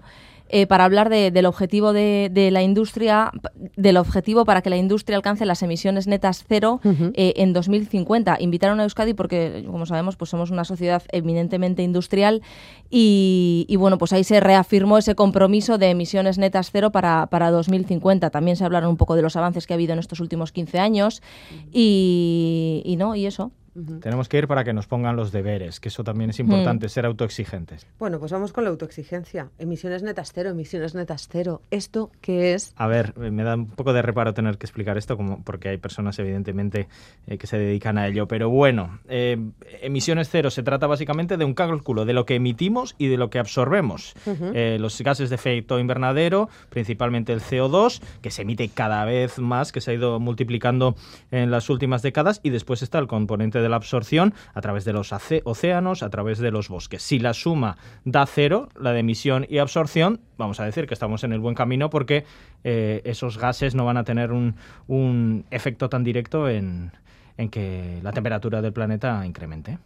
Eh, 0.50 0.68
para 0.68 0.86
hablar 0.86 1.10
de- 1.10 1.32
del 1.32 1.46
objetivo 1.48 1.92
de, 1.94 2.30
de 2.32 2.52
la 2.52 2.62
industria, 2.62 3.32
del 3.75 3.98
objetivo 3.98 4.46
para 4.46 4.62
que 4.62 4.70
la 4.70 4.78
industria 4.78 5.18
alcance 5.18 5.46
las 5.46 5.64
emisiones 5.64 6.06
netas 6.08 6.44
cero 6.48 6.80
eh, 7.16 7.34
en 7.38 7.52
2050. 7.54 8.38
Invitaron 8.40 8.80
a 8.80 8.84
Euskadi 8.84 9.14
porque, 9.16 9.64
como 9.66 9.86
sabemos, 9.86 10.16
pues 10.18 10.30
somos 10.30 10.52
una 10.52 10.64
sociedad 10.64 11.02
eminentemente 11.12 11.82
industrial 11.84 12.42
y, 12.90 13.66
y, 13.68 13.75
bueno, 13.78 13.98
pues 13.98 14.14
ahí 14.14 14.24
se 14.24 14.40
reafirmó 14.40 14.98
ese 14.98 15.16
compromiso 15.16 15.78
de 15.78 15.90
emisiones 15.90 16.38
netas 16.38 16.70
cero 16.72 16.92
para, 16.92 17.25
para 17.28 17.50
2050. 17.52 18.30
También 18.30 18.56
se 18.58 18.64
hablaron 18.66 18.90
un 18.92 18.98
poco 18.98 19.16
de 19.16 19.22
los 19.24 19.36
avances 19.36 19.66
que 19.66 19.74
ha 19.74 19.75
habido 19.75 19.94
en 19.94 20.00
estos 20.00 20.20
últimos 20.20 20.52
15 20.52 20.80
años 20.80 21.22
y, 21.72 22.82
y 22.86 22.96
no, 22.98 23.16
y 23.16 23.25
eso. 23.25 23.52
Tenemos 24.00 24.29
que 24.29 24.38
ir 24.38 24.48
para 24.48 24.63
que 24.63 24.74
nos 24.74 24.88
pongan 24.88 25.15
los 25.17 25.32
deberes, 25.34 25.79
que 25.82 25.89
eso 25.89 26.03
también 26.03 26.29
es 26.29 26.39
importante, 26.39 26.88
ser 26.88 27.05
autoexigentes. 27.05 27.86
Bueno, 28.00 28.20
pues 28.20 28.32
vamos 28.32 28.53
con 28.53 28.63
la 28.63 28.70
autoexigencia. 28.70 29.50
Emisiones 29.60 30.01
netas 30.01 30.32
cero, 30.34 30.51
emisiones 30.51 30.96
netas 30.96 31.27
cero. 31.29 31.62
¿Esto 31.72 32.10
qué 32.22 32.53
es? 32.53 32.74
A 32.77 32.88
ver, 32.88 33.17
me 33.17 33.44
da 33.44 33.55
un 33.55 33.67
poco 33.67 33.91
de 33.91 34.01
reparo 34.01 34.34
tener 34.34 34.58
que 34.58 34.65
explicar 34.65 34.98
esto, 34.98 35.17
como 35.17 35.44
porque 35.44 35.70
hay 35.70 35.77
personas 35.77 36.17
evidentemente 36.20 36.88
eh, 37.27 37.38
que 37.38 37.48
se 37.48 37.58
dedican 37.58 37.98
a 37.98 38.08
ello. 38.08 38.27
Pero 38.27 38.50
bueno, 38.50 39.00
eh, 39.10 39.38
emisiones 39.82 40.29
cero 40.29 40.50
se 40.51 40.63
trata 40.63 40.88
básicamente 40.88 41.36
de 41.36 41.44
un 41.44 41.53
cálculo 41.53 42.05
de 42.05 42.13
lo 42.13 42.25
que 42.25 42.36
emitimos 42.36 42.96
y 42.98 43.08
de 43.08 43.17
lo 43.17 43.29
que 43.29 43.39
absorbemos. 43.39 44.13
Eh, 44.25 44.77
los 44.79 45.01
gases 45.01 45.29
de 45.29 45.36
efecto 45.36 45.79
invernadero, 45.79 46.50
principalmente 46.70 47.34
el 47.34 47.41
CO2, 47.41 48.01
que 48.22 48.32
se 48.32 48.44
emite 48.44 48.70
cada 48.70 49.03
vez 49.03 49.38
más, 49.38 49.72
que 49.72 49.82
se 49.82 49.91
ha 49.91 49.94
ido 49.94 50.20
multiplicando 50.20 50.96
en 51.32 51.51
las 51.51 51.70
últimas 51.70 52.01
décadas, 52.01 52.39
y 52.41 52.51
después 52.51 52.82
está 52.82 53.00
el 53.00 53.08
componente 53.08 53.60
de 53.60 53.64
la 53.69 53.77
absorción 53.77 54.34
a 54.53 54.62
través 54.62 54.86
de 54.86 54.93
los 54.93 55.13
océanos, 55.43 56.03
a 56.03 56.10
través 56.10 56.39
de 56.39 56.51
los 56.51 56.69
bosques. 56.69 57.01
Si 57.01 57.19
la 57.19 57.34
suma 57.34 57.77
da 58.03 58.25
cero, 58.25 58.69
la 58.79 58.91
de 58.91 59.00
emisión 59.00 59.45
y 59.50 59.60
absorción, 59.60 60.22
vamos 60.38 60.60
a 60.60 60.65
decir 60.65 60.88
que 60.88 60.93
estamos 60.93 61.24
en 61.24 61.34
el 61.34 61.39
buen 61.39 61.55
camino 61.55 61.89
porque 61.89 62.25
eh, 62.63 63.01
esos 63.05 63.38
gases 63.38 63.75
no 63.75 63.86
van 63.86 63.98
a 63.98 64.03
tener 64.03 64.31
un, 64.31 64.55
un 64.88 65.45
efecto 65.51 65.89
tan 65.89 66.03
directo 66.03 66.50
en, 66.50 66.91
en 67.38 67.50
que 67.50 68.00
la 68.01 68.12
temperatura 68.12 68.62
del 68.62 68.74
planeta 68.74 69.25
incremente. 69.25 69.77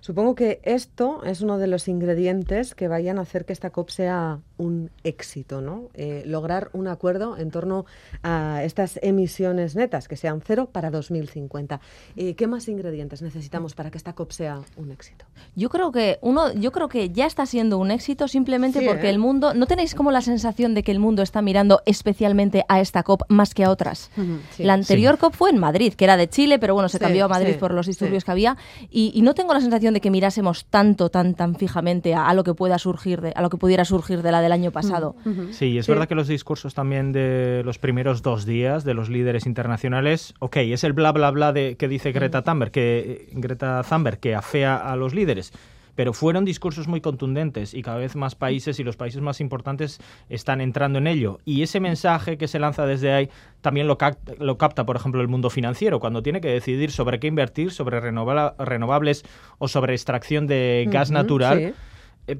Supongo 0.00 0.34
que 0.34 0.60
esto 0.62 1.22
es 1.24 1.42
uno 1.42 1.58
de 1.58 1.66
los 1.66 1.86
ingredientes 1.86 2.74
que 2.74 2.88
vayan 2.88 3.18
a 3.18 3.22
hacer 3.22 3.44
que 3.44 3.52
esta 3.52 3.70
COP 3.70 3.90
sea 3.90 4.40
un 4.56 4.90
éxito, 5.04 5.60
¿no? 5.60 5.90
Eh, 5.94 6.22
lograr 6.26 6.70
un 6.72 6.88
acuerdo 6.88 7.36
en 7.36 7.50
torno 7.50 7.84
a 8.22 8.62
estas 8.64 8.98
emisiones 9.02 9.76
netas, 9.76 10.08
que 10.08 10.16
sean 10.16 10.42
cero 10.44 10.68
para 10.72 10.90
2050. 10.90 11.80
Eh, 12.16 12.34
¿Qué 12.34 12.46
más 12.46 12.68
ingredientes 12.68 13.20
necesitamos 13.22 13.74
para 13.74 13.90
que 13.90 13.98
esta 13.98 14.14
COP 14.14 14.32
sea 14.32 14.60
un 14.76 14.90
éxito? 14.90 15.26
Yo 15.54 15.68
creo 15.68 15.92
que 15.92 16.18
uno, 16.22 16.52
yo 16.54 16.72
creo 16.72 16.88
que 16.88 17.10
ya 17.10 17.26
está 17.26 17.44
siendo 17.44 17.78
un 17.78 17.90
éxito 17.90 18.26
simplemente 18.26 18.82
porque 18.82 19.06
¿eh? 19.06 19.10
el 19.10 19.18
mundo, 19.18 19.52
¿no 19.54 19.66
tenéis 19.66 19.94
como 19.94 20.10
la 20.10 20.22
sensación 20.22 20.74
de 20.74 20.82
que 20.82 20.92
el 20.92 20.98
mundo 20.98 21.22
está 21.22 21.42
mirando 21.42 21.82
especialmente 21.84 22.64
a 22.68 22.80
esta 22.80 23.02
COP 23.02 23.22
más 23.28 23.54
que 23.54 23.64
a 23.64 23.70
otras? 23.70 24.10
sí. 24.56 24.64
La 24.64 24.74
anterior 24.74 25.18
COP 25.18 25.34
fue 25.34 25.50
en 25.50 25.58
Madrid, 25.58 25.92
que 25.94 26.04
era 26.04 26.16
de 26.16 26.28
Chile, 26.28 26.49
pero 26.58 26.74
bueno, 26.74 26.88
se 26.88 26.98
Sí, 26.98 27.04
cambió 27.04 27.24
a 27.26 27.28
Madrid 27.28 27.52
sí, 27.52 27.58
por 27.58 27.72
los 27.72 27.86
disturbios 27.86 28.22
sí. 28.22 28.26
que 28.26 28.30
había, 28.32 28.56
y, 28.90 29.12
y 29.14 29.22
no 29.22 29.34
tengo 29.34 29.54
la 29.54 29.60
sensación 29.60 29.94
de 29.94 30.00
que 30.00 30.10
mirásemos 30.10 30.64
tanto, 30.66 31.08
tan, 31.10 31.34
tan 31.34 31.54
fijamente 31.54 32.14
a, 32.14 32.26
a 32.28 32.34
lo 32.34 32.44
que 32.44 32.54
pueda 32.54 32.78
surgir, 32.78 33.20
de, 33.20 33.32
a 33.34 33.42
lo 33.42 33.50
que 33.50 33.56
pudiera 33.56 33.84
surgir 33.84 34.22
de 34.22 34.32
la 34.32 34.40
del 34.40 34.52
año 34.52 34.70
pasado. 34.70 35.14
Sí, 35.52 35.78
es 35.78 35.86
Sí. 35.86 35.92
verdad 35.92 36.08
que 36.08 36.14
los 36.14 36.28
discursos 36.28 36.74
también 36.74 37.12
de 37.12 37.62
los 37.64 37.78
primeros 37.78 38.22
dos 38.22 38.44
días 38.46 38.84
de 38.84 38.94
los 38.94 39.08
líderes 39.08 39.46
internacionales, 39.46 40.34
ok, 40.40 40.56
es 40.58 40.84
el 40.84 40.92
bla 40.92 41.12
bla 41.12 41.30
bla 41.30 41.52
de, 41.52 41.76
que 41.76 41.88
dice 41.88 42.12
Greta 42.12 42.42
Thunberg, 42.42 42.70
que 42.72 43.28
Greta 43.32 43.82
Thunberg 43.88 44.18
que 44.18 44.34
afea 44.34 44.76
a 44.76 44.96
los 44.96 45.14
líderes. 45.14 45.52
Pero 45.94 46.12
fueron 46.12 46.44
discursos 46.44 46.88
muy 46.88 47.00
contundentes 47.00 47.74
y 47.74 47.82
cada 47.82 47.98
vez 47.98 48.16
más 48.16 48.34
países 48.34 48.78
y 48.80 48.84
los 48.84 48.96
países 48.96 49.20
más 49.20 49.40
importantes 49.40 50.00
están 50.28 50.60
entrando 50.60 50.98
en 50.98 51.06
ello. 51.06 51.38
Y 51.44 51.62
ese 51.62 51.80
mensaje 51.80 52.38
que 52.38 52.48
se 52.48 52.58
lanza 52.58 52.86
desde 52.86 53.12
ahí 53.12 53.30
también 53.60 53.86
lo 53.86 53.98
capta, 53.98 54.32
lo 54.38 54.58
capta 54.58 54.84
por 54.86 54.96
ejemplo, 54.96 55.20
el 55.20 55.28
mundo 55.28 55.50
financiero, 55.50 56.00
cuando 56.00 56.22
tiene 56.22 56.40
que 56.40 56.48
decidir 56.48 56.90
sobre 56.90 57.20
qué 57.20 57.26
invertir, 57.26 57.72
sobre 57.72 58.00
renova- 58.00 58.54
renovables 58.58 59.24
o 59.58 59.68
sobre 59.68 59.94
extracción 59.94 60.46
de 60.46 60.86
gas 60.90 61.10
natural 61.10 61.58
sí. 61.58 61.74
eh, 62.28 62.36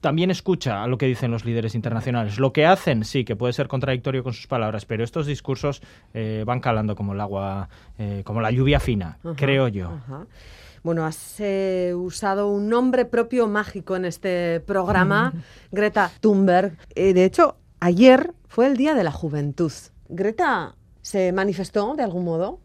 también 0.00 0.30
escucha 0.30 0.82
a 0.82 0.86
lo 0.86 0.98
que 0.98 1.06
dicen 1.06 1.30
los 1.30 1.46
líderes 1.46 1.74
internacionales. 1.74 2.38
Lo 2.38 2.52
que 2.52 2.66
hacen, 2.66 3.04
sí, 3.04 3.24
que 3.24 3.36
puede 3.36 3.54
ser 3.54 3.68
contradictorio 3.68 4.22
con 4.22 4.34
sus 4.34 4.46
palabras, 4.46 4.84
pero 4.84 5.02
estos 5.02 5.26
discursos 5.26 5.80
eh, 6.12 6.44
van 6.46 6.60
calando 6.60 6.94
como 6.94 7.14
el 7.14 7.20
agua, 7.22 7.70
eh, 7.98 8.20
como 8.22 8.42
la 8.42 8.50
lluvia 8.50 8.80
fina, 8.80 9.18
creo 9.34 9.68
yo. 9.68 9.98
Bueno, 10.84 11.06
has 11.06 11.40
eh, 11.40 11.94
usado 11.96 12.48
un 12.48 12.68
nombre 12.68 13.06
propio 13.06 13.48
mágico 13.48 13.96
en 13.96 14.04
este 14.04 14.60
programa, 14.60 15.32
Greta 15.72 16.12
Thunberg. 16.20 16.76
Eh, 16.94 17.14
de 17.14 17.24
hecho, 17.24 17.56
ayer 17.80 18.34
fue 18.48 18.66
el 18.66 18.76
Día 18.76 18.94
de 18.94 19.02
la 19.02 19.10
Juventud. 19.10 19.72
Greta 20.10 20.76
se 21.00 21.32
manifestó 21.32 21.94
de 21.94 22.02
algún 22.02 22.26
modo. 22.26 22.60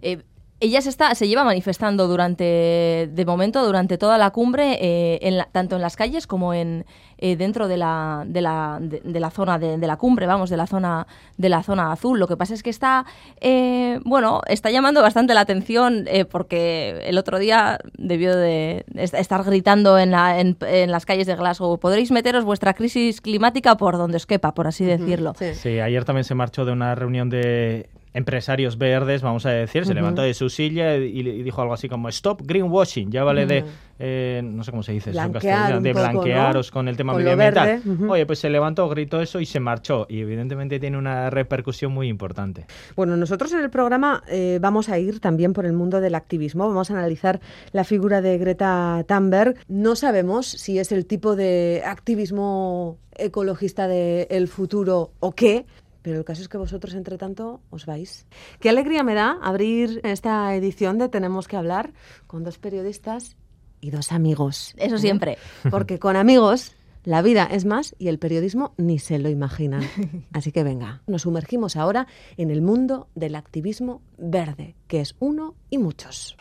Eh, 0.00 0.22
ella 0.60 0.80
se, 0.82 0.88
está, 0.88 1.14
se 1.14 1.28
lleva 1.28 1.44
manifestando 1.44 2.08
durante, 2.08 3.08
de 3.12 3.24
momento, 3.26 3.64
durante 3.64 3.96
toda 3.98 4.18
la 4.18 4.30
cumbre, 4.30 4.76
eh, 4.80 5.18
en 5.22 5.36
la- 5.38 5.48
tanto 5.52 5.76
en 5.76 5.82
las 5.82 5.94
calles 5.96 6.26
como 6.26 6.52
en 6.54 6.84
eh, 7.20 7.36
dentro 7.36 7.66
de 7.68 7.76
la, 7.76 8.24
de 8.26 8.40
la, 8.40 8.78
de, 8.80 9.00
de 9.04 9.20
la 9.20 9.30
zona 9.30 9.58
de, 9.58 9.76
de 9.76 9.86
la 9.88 9.96
cumbre, 9.96 10.26
vamos, 10.26 10.50
de 10.50 10.56
la 10.56 10.66
zona 10.68 11.06
de 11.36 11.48
la 11.48 11.62
zona 11.64 11.90
azul. 11.92 12.18
Lo 12.20 12.28
que 12.28 12.36
pasa 12.36 12.54
es 12.54 12.62
que 12.62 12.70
está, 12.70 13.06
eh, 13.40 13.98
bueno, 14.04 14.40
está 14.46 14.70
llamando 14.70 15.02
bastante 15.02 15.34
la 15.34 15.40
atención 15.40 16.04
eh, 16.06 16.24
porque 16.24 17.00
el 17.04 17.18
otro 17.18 17.38
día 17.40 17.78
debió 17.96 18.36
de 18.36 18.84
est- 18.94 19.14
estar 19.14 19.42
gritando 19.44 19.98
en, 19.98 20.10
la- 20.12 20.40
en- 20.40 20.56
en 20.60 20.90
las 20.92 21.06
calles 21.06 21.26
de 21.26 21.34
Glasgow. 21.34 21.78
Podréis 21.78 22.10
meteros 22.12 22.44
vuestra 22.44 22.74
crisis 22.74 23.20
climática 23.20 23.76
por 23.76 23.96
donde 23.96 24.16
os 24.16 24.26
quepa, 24.26 24.54
por 24.54 24.66
así 24.68 24.84
decirlo. 24.84 25.34
Sí. 25.38 25.54
Sí, 25.54 25.80
ayer 25.80 26.04
también 26.04 26.24
se 26.24 26.34
marchó 26.36 26.64
de 26.64 26.72
una 26.72 26.94
reunión 26.94 27.28
de 27.30 27.88
empresarios 28.18 28.76
verdes, 28.76 29.22
vamos 29.22 29.46
a 29.46 29.50
decir, 29.50 29.86
se 29.86 29.94
levantó 29.94 30.22
de 30.22 30.34
su 30.34 30.50
silla 30.50 30.96
y, 30.96 31.20
y 31.20 31.42
dijo 31.42 31.62
algo 31.62 31.74
así 31.74 31.88
como 31.88 32.08
stop 32.08 32.42
greenwashing, 32.44 33.10
ya 33.10 33.24
vale 33.24 33.46
de, 33.46 33.64
eh, 33.98 34.42
no 34.44 34.62
sé 34.62 34.70
cómo 34.70 34.82
se 34.82 34.92
dice, 34.92 35.10
eso 35.10 35.20
en 35.20 35.32
castellano, 35.32 35.80
de 35.80 35.92
poco, 35.92 36.04
¿no? 36.04 36.12
blanquearos 36.12 36.70
con 36.70 36.88
el 36.88 36.96
tema 36.96 37.12
Con 37.12 37.22
medioambiental. 37.22 37.82
Oye, 38.08 38.26
pues 38.26 38.38
se 38.38 38.50
levantó, 38.50 38.88
gritó 38.88 39.20
eso 39.20 39.40
y 39.40 39.46
se 39.46 39.60
marchó 39.60 40.06
y 40.08 40.20
evidentemente 40.20 40.78
tiene 40.78 40.98
una 40.98 41.30
repercusión 41.30 41.92
muy 41.92 42.08
importante. 42.08 42.66
Bueno, 42.94 43.16
nosotros 43.16 43.52
en 43.52 43.60
el 43.60 43.70
programa 43.70 44.22
eh, 44.28 44.58
vamos 44.60 44.88
a 44.88 44.98
ir 44.98 45.20
también 45.20 45.52
por 45.52 45.66
el 45.66 45.72
mundo 45.72 46.00
del 46.00 46.14
activismo. 46.14 46.68
Vamos 46.68 46.90
a 46.90 46.94
analizar 46.94 47.40
la 47.72 47.84
figura 47.84 48.20
de 48.20 48.38
Greta 48.38 49.04
Thunberg. 49.06 49.56
No 49.68 49.96
sabemos 49.96 50.46
si 50.46 50.78
es 50.78 50.92
el 50.92 51.06
tipo 51.06 51.34
de 51.34 51.82
activismo 51.84 52.98
ecologista 53.16 53.88
del 53.88 54.48
futuro 54.48 55.12
o 55.20 55.32
qué. 55.32 55.66
Pero 56.08 56.20
el 56.20 56.24
caso 56.24 56.40
es 56.40 56.48
que 56.48 56.56
vosotros, 56.56 56.94
entre 56.94 57.18
tanto, 57.18 57.60
os 57.68 57.84
vais. 57.84 58.26
Qué 58.60 58.70
alegría 58.70 59.02
me 59.02 59.12
da 59.12 59.38
abrir 59.42 60.00
esta 60.04 60.54
edición 60.54 60.96
de 60.96 61.10
Tenemos 61.10 61.46
que 61.48 61.58
hablar 61.58 61.92
con 62.26 62.44
dos 62.44 62.56
periodistas 62.56 63.36
y 63.82 63.90
dos 63.90 64.10
amigos. 64.10 64.72
Eso 64.78 64.94
¿eh? 64.94 65.00
siempre. 65.00 65.36
Porque 65.70 65.98
con 65.98 66.16
amigos 66.16 66.74
la 67.04 67.20
vida 67.20 67.44
es 67.44 67.66
más 67.66 67.94
y 67.98 68.08
el 68.08 68.18
periodismo 68.18 68.72
ni 68.78 68.98
se 68.98 69.18
lo 69.18 69.28
imaginan. 69.28 69.82
Así 70.32 70.50
que 70.50 70.64
venga, 70.64 71.02
nos 71.06 71.22
sumergimos 71.22 71.76
ahora 71.76 72.06
en 72.38 72.50
el 72.50 72.62
mundo 72.62 73.08
del 73.14 73.34
activismo 73.34 74.00
verde, 74.16 74.76
que 74.86 75.02
es 75.02 75.14
uno 75.18 75.56
y 75.68 75.76
muchos. 75.76 76.38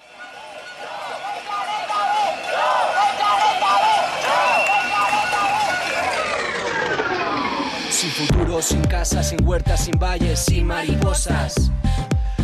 Sin 7.98 8.12
futuro, 8.12 8.62
sin 8.62 8.82
casa, 8.82 9.24
sin 9.24 9.44
huertas, 9.44 9.86
sin 9.86 9.98
valles, 9.98 10.38
sin 10.38 10.68
mariposas. 10.68 11.72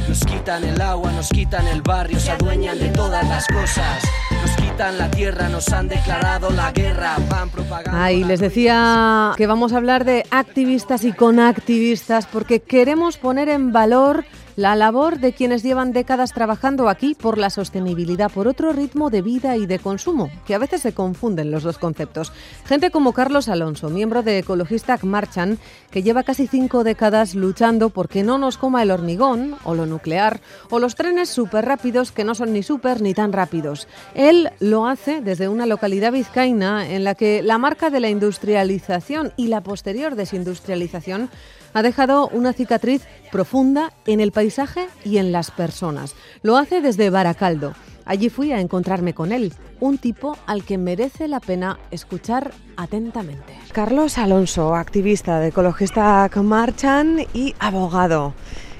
Nos 0.09 0.21
quitan 0.21 0.63
el 0.63 0.81
agua, 0.81 1.11
nos 1.11 1.29
quitan 1.29 1.67
el 1.67 1.83
barrio, 1.83 2.19
se 2.19 2.31
adueñan 2.31 2.79
de 2.79 2.87
todas 2.87 3.23
las 3.29 3.45
cosas. 3.45 4.01
Nos 4.31 4.49
quitan 4.55 4.97
la 4.97 5.11
tierra, 5.11 5.49
nos 5.49 5.71
han 5.71 5.89
declarado 5.89 6.49
la 6.49 6.71
guerra, 6.71 7.17
van 7.29 7.51
propagando. 7.51 7.99
La 7.99 8.09
les 8.09 8.39
decía 8.39 9.33
que 9.37 9.45
vamos 9.45 9.73
a 9.73 9.77
hablar 9.77 10.05
de 10.05 10.25
activistas 10.31 11.03
y 11.03 11.13
con 11.13 11.39
activistas 11.39 12.25
porque 12.25 12.59
queremos 12.59 13.17
poner 13.17 13.47
en 13.47 13.71
valor 13.71 14.25
la 14.55 14.75
labor 14.75 15.19
de 15.19 15.33
quienes 15.33 15.63
llevan 15.63 15.93
décadas 15.93 16.33
trabajando 16.33 16.89
aquí 16.89 17.15
por 17.15 17.37
la 17.37 17.49
sostenibilidad, 17.49 18.31
por 18.31 18.47
otro 18.47 18.73
ritmo 18.73 19.09
de 19.09 19.21
vida 19.21 19.57
y 19.57 19.65
de 19.65 19.79
consumo, 19.79 20.29
que 20.45 20.55
a 20.55 20.59
veces 20.59 20.81
se 20.81 20.93
confunden 20.93 21.51
los 21.51 21.63
dos 21.63 21.77
conceptos. 21.77 22.31
Gente 22.65 22.91
como 22.91 23.13
Carlos 23.13 23.49
Alonso, 23.49 23.89
miembro 23.89 24.23
de 24.23 24.39
Ecologista 24.39 24.97
Marchan, 25.01 25.57
que 25.91 26.03
lleva 26.03 26.23
casi 26.23 26.47
cinco 26.47 26.83
décadas 26.83 27.35
luchando 27.35 27.89
porque 27.89 28.23
no 28.23 28.37
nos 28.37 28.57
coma 28.57 28.83
el 28.83 28.91
hormigón 28.91 29.55
o 29.63 29.75
lo 29.75 29.85
nuclear 29.85 30.41
o 30.69 30.79
los 30.79 30.95
trenes 30.95 31.29
súper 31.29 31.65
rápidos 31.65 32.11
que 32.11 32.23
no 32.23 32.35
son 32.35 32.53
ni 32.53 32.63
súper 32.63 33.01
ni 33.01 33.13
tan 33.13 33.33
rápidos. 33.33 33.87
Él 34.13 34.51
lo 34.59 34.87
hace 34.87 35.21
desde 35.21 35.47
una 35.47 35.65
localidad 35.65 36.11
vizcaína 36.11 36.89
en 36.89 37.03
la 37.03 37.15
que 37.15 37.41
la 37.41 37.57
marca 37.57 37.89
de 37.89 37.99
la 37.99 38.09
industrialización 38.09 39.33
y 39.37 39.47
la 39.47 39.61
posterior 39.61 40.15
desindustrialización 40.15 41.29
ha 41.73 41.81
dejado 41.81 42.27
una 42.29 42.53
cicatriz 42.53 43.03
profunda 43.31 43.91
en 44.05 44.19
el 44.19 44.31
paisaje 44.31 44.87
y 45.03 45.17
en 45.17 45.31
las 45.31 45.51
personas. 45.51 46.15
Lo 46.41 46.57
hace 46.57 46.81
desde 46.81 47.09
Baracaldo. 47.09 47.73
Allí 48.05 48.29
fui 48.29 48.51
a 48.51 48.59
encontrarme 48.59 49.13
con 49.13 49.31
él, 49.31 49.53
un 49.79 49.97
tipo 49.97 50.37
al 50.45 50.63
que 50.65 50.77
merece 50.77 51.27
la 51.27 51.39
pena 51.39 51.79
escuchar 51.89 52.51
atentamente. 52.75 53.53
Carlos 53.71 54.17
Alonso, 54.17 54.75
activista 54.75 55.39
de 55.39 55.49
Ecologista 55.49 56.29
Marchan 56.43 57.19
y 57.33 57.55
abogado. 57.59 58.33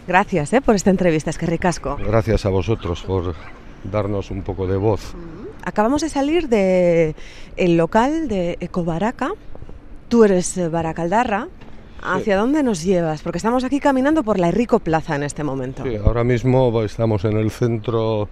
Gracias 0.08 0.52
eh, 0.52 0.62
por 0.62 0.76
esta 0.76 0.90
entrevista, 0.90 1.30
es 1.30 1.38
que 1.38 1.46
ricasco. 1.46 1.96
Gracias 1.96 2.46
a 2.46 2.50
vosotros 2.50 3.02
por 3.04 3.34
darnos 3.90 4.32
un 4.32 4.42
poco 4.42 4.68
de 4.68 4.76
voz. 4.76 5.14
Acabamos 5.64 6.02
de 6.02 6.10
salir 6.10 6.50
del 6.50 7.16
el 7.56 7.78
local 7.78 8.28
de 8.28 8.58
Ecobaraca. 8.60 9.32
Tú 10.10 10.26
eres 10.26 10.58
eh, 10.58 10.68
baracaldarra. 10.68 11.48
¿Hacia 12.06 12.38
dónde 12.38 12.64
nos 12.64 12.84
llevas? 12.84 13.22
Porque 13.22 13.38
estamos 13.38 13.64
aquí 13.64 13.80
caminando 13.80 14.24
por 14.24 14.40
la 14.40 14.52
Rico 14.52 14.80
Plaza 14.80 15.16
en 15.16 15.24
este 15.24 15.44
momento. 15.44 15.84
Sí, 15.84 15.96
ahora 15.96 16.24
mismo 16.24 16.82
estamos 16.84 17.24
en 17.26 17.38
el 17.38 17.50
centro 17.52 18.28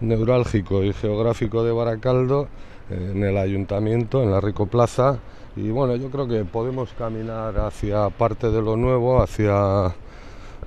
neurálgico 0.00 0.82
y 0.82 0.92
geográfico 0.92 1.62
de 1.64 1.72
Baracaldo, 1.72 2.48
en 2.90 3.22
el 3.22 3.36
ayuntamiento, 3.38 4.22
en 4.22 4.30
la 4.30 4.40
Rico 4.40 4.66
Plaza. 4.66 5.18
Y 5.56 5.70
bueno, 5.70 5.94
yo 5.96 6.10
creo 6.10 6.26
que 6.26 6.44
podemos 6.44 6.90
caminar 6.98 7.58
hacia 7.58 8.10
parte 8.10 8.50
de 8.50 8.60
lo 8.60 8.76
nuevo, 8.76 9.22
hacia 9.22 9.94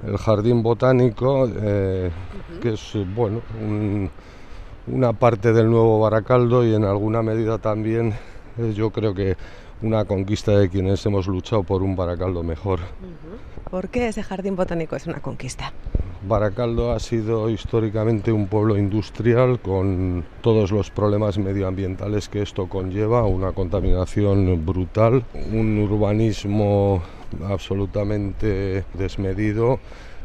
el 0.07 0.17
jardín 0.17 0.63
botánico, 0.63 1.49
eh, 1.61 2.09
que 2.61 2.73
es 2.73 2.93
bueno 3.15 3.41
un- 3.61 4.09
una 4.87 5.11
parte 5.11 5.51
del 5.51 5.69
nuevo 5.69 5.99
Baracaldo 5.99 6.65
y 6.65 6.73
en 6.73 6.85
alguna 6.85 7.21
medida 7.21 7.57
también 7.57 8.13
es 8.57 8.75
yo 8.75 8.89
creo 8.91 9.13
que 9.13 9.35
una 9.81 10.05
conquista 10.05 10.57
de 10.57 10.69
quienes 10.69 11.05
hemos 11.05 11.27
luchado 11.27 11.63
por 11.63 11.83
un 11.83 11.95
Baracaldo 11.95 12.43
mejor. 12.43 12.79
¿Por 13.69 13.89
qué 13.89 14.07
ese 14.07 14.23
jardín 14.23 14.55
botánico 14.55 14.95
es 14.95 15.07
una 15.07 15.19
conquista? 15.19 15.73
Baracaldo 16.27 16.93
ha 16.93 16.99
sido 16.99 17.49
históricamente 17.49 18.31
un 18.31 18.47
pueblo 18.47 18.77
industrial 18.77 19.59
con 19.59 20.25
todos 20.41 20.71
los 20.71 20.89
problemas 20.89 21.37
medioambientales 21.37 22.27
que 22.27 22.41
esto 22.41 22.67
conlleva, 22.67 23.23
una 23.25 23.51
contaminación 23.51 24.65
brutal, 24.65 25.23
un 25.51 25.77
urbanismo 25.77 27.03
absolutamente 27.47 28.83
desmedido, 28.93 29.79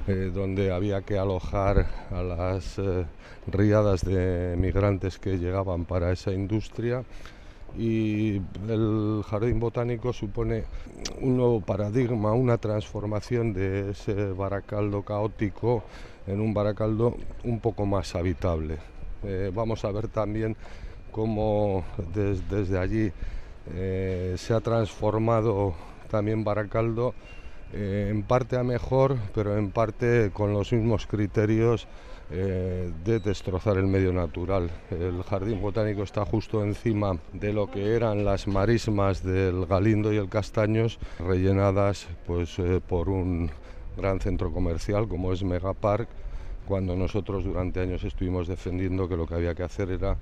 eh, 0.07 0.31
donde 0.35 0.73
había 0.73 1.03
que 1.03 1.19
alojar 1.19 1.87
a 2.11 2.23
las 2.23 2.79
eh, 2.79 3.05
riadas 3.47 4.03
de 4.03 4.57
migrantes 4.57 5.19
que 5.19 5.39
llegaban 5.39 5.85
para 5.85 6.11
esa 6.11 6.33
industria 6.33 7.05
y 7.76 8.41
el 8.69 9.23
jardín 9.26 9.61
botánico 9.61 10.12
supone 10.12 10.64
un 11.21 11.37
nuevo 11.37 11.61
paradigma, 11.61 12.33
una 12.33 12.59
transformación 12.59 13.52
de 13.52 13.91
ese 13.91 14.33
baracaldo 14.33 15.02
caótico 15.02 15.83
en 16.26 16.41
un 16.41 16.52
baracaldo 16.55 17.17
un 17.45 17.61
poco 17.61 17.87
más 17.87 18.14
habitable. 18.14 18.79
Eh, 19.25 19.50
vamos 19.55 19.85
a 19.85 19.93
ver 19.93 20.09
también 20.09 20.57
cómo 21.11 21.85
desde 22.14 22.79
allí 22.79 23.12
eh, 23.73 24.35
se 24.37 24.55
ha 24.55 24.61
transformado 24.61 25.75
también 26.11 26.43
Baracaldo 26.43 27.14
eh, 27.73 28.09
en 28.11 28.23
parte 28.23 28.57
a 28.57 28.64
mejor, 28.64 29.17
pero 29.35 29.57
en 29.57 29.71
parte 29.71 30.31
con 30.33 30.52
los 30.52 30.73
mismos 30.73 31.07
criterios 31.07 31.87
eh, 32.35 32.91
de 33.05 33.21
destrozar 33.21 33.77
el 33.77 33.87
medio 33.87 34.11
natural. 34.11 34.71
El 34.91 35.23
jardín 35.23 35.61
botánico 35.61 36.03
está 36.03 36.25
justo 36.25 36.65
encima 36.65 37.19
de 37.35 37.53
lo 37.53 37.71
que 37.71 37.95
eran 37.95 38.25
las 38.25 38.49
marismas 38.49 39.23
del 39.23 39.67
Galindo 39.67 40.11
y 40.15 40.17
el 40.17 40.31
Castaños, 40.31 40.99
rellenadas 41.19 42.07
pues, 42.27 42.59
eh, 42.59 42.81
por 42.81 43.11
un 43.11 43.51
gran 43.99 44.19
centro 44.21 44.51
comercial 44.51 45.09
como 45.09 45.35
es 45.35 45.43
Megapark, 45.43 46.09
cuando 46.67 46.97
nosotros 46.97 47.45
durante 47.45 47.81
años 47.81 48.03
estuvimos 48.03 48.49
defendiendo 48.49 49.11
que 49.11 49.17
lo 49.19 49.27
que 49.27 49.35
había 49.35 49.55
que 49.55 49.65
hacer 49.65 49.91
era 49.91 50.17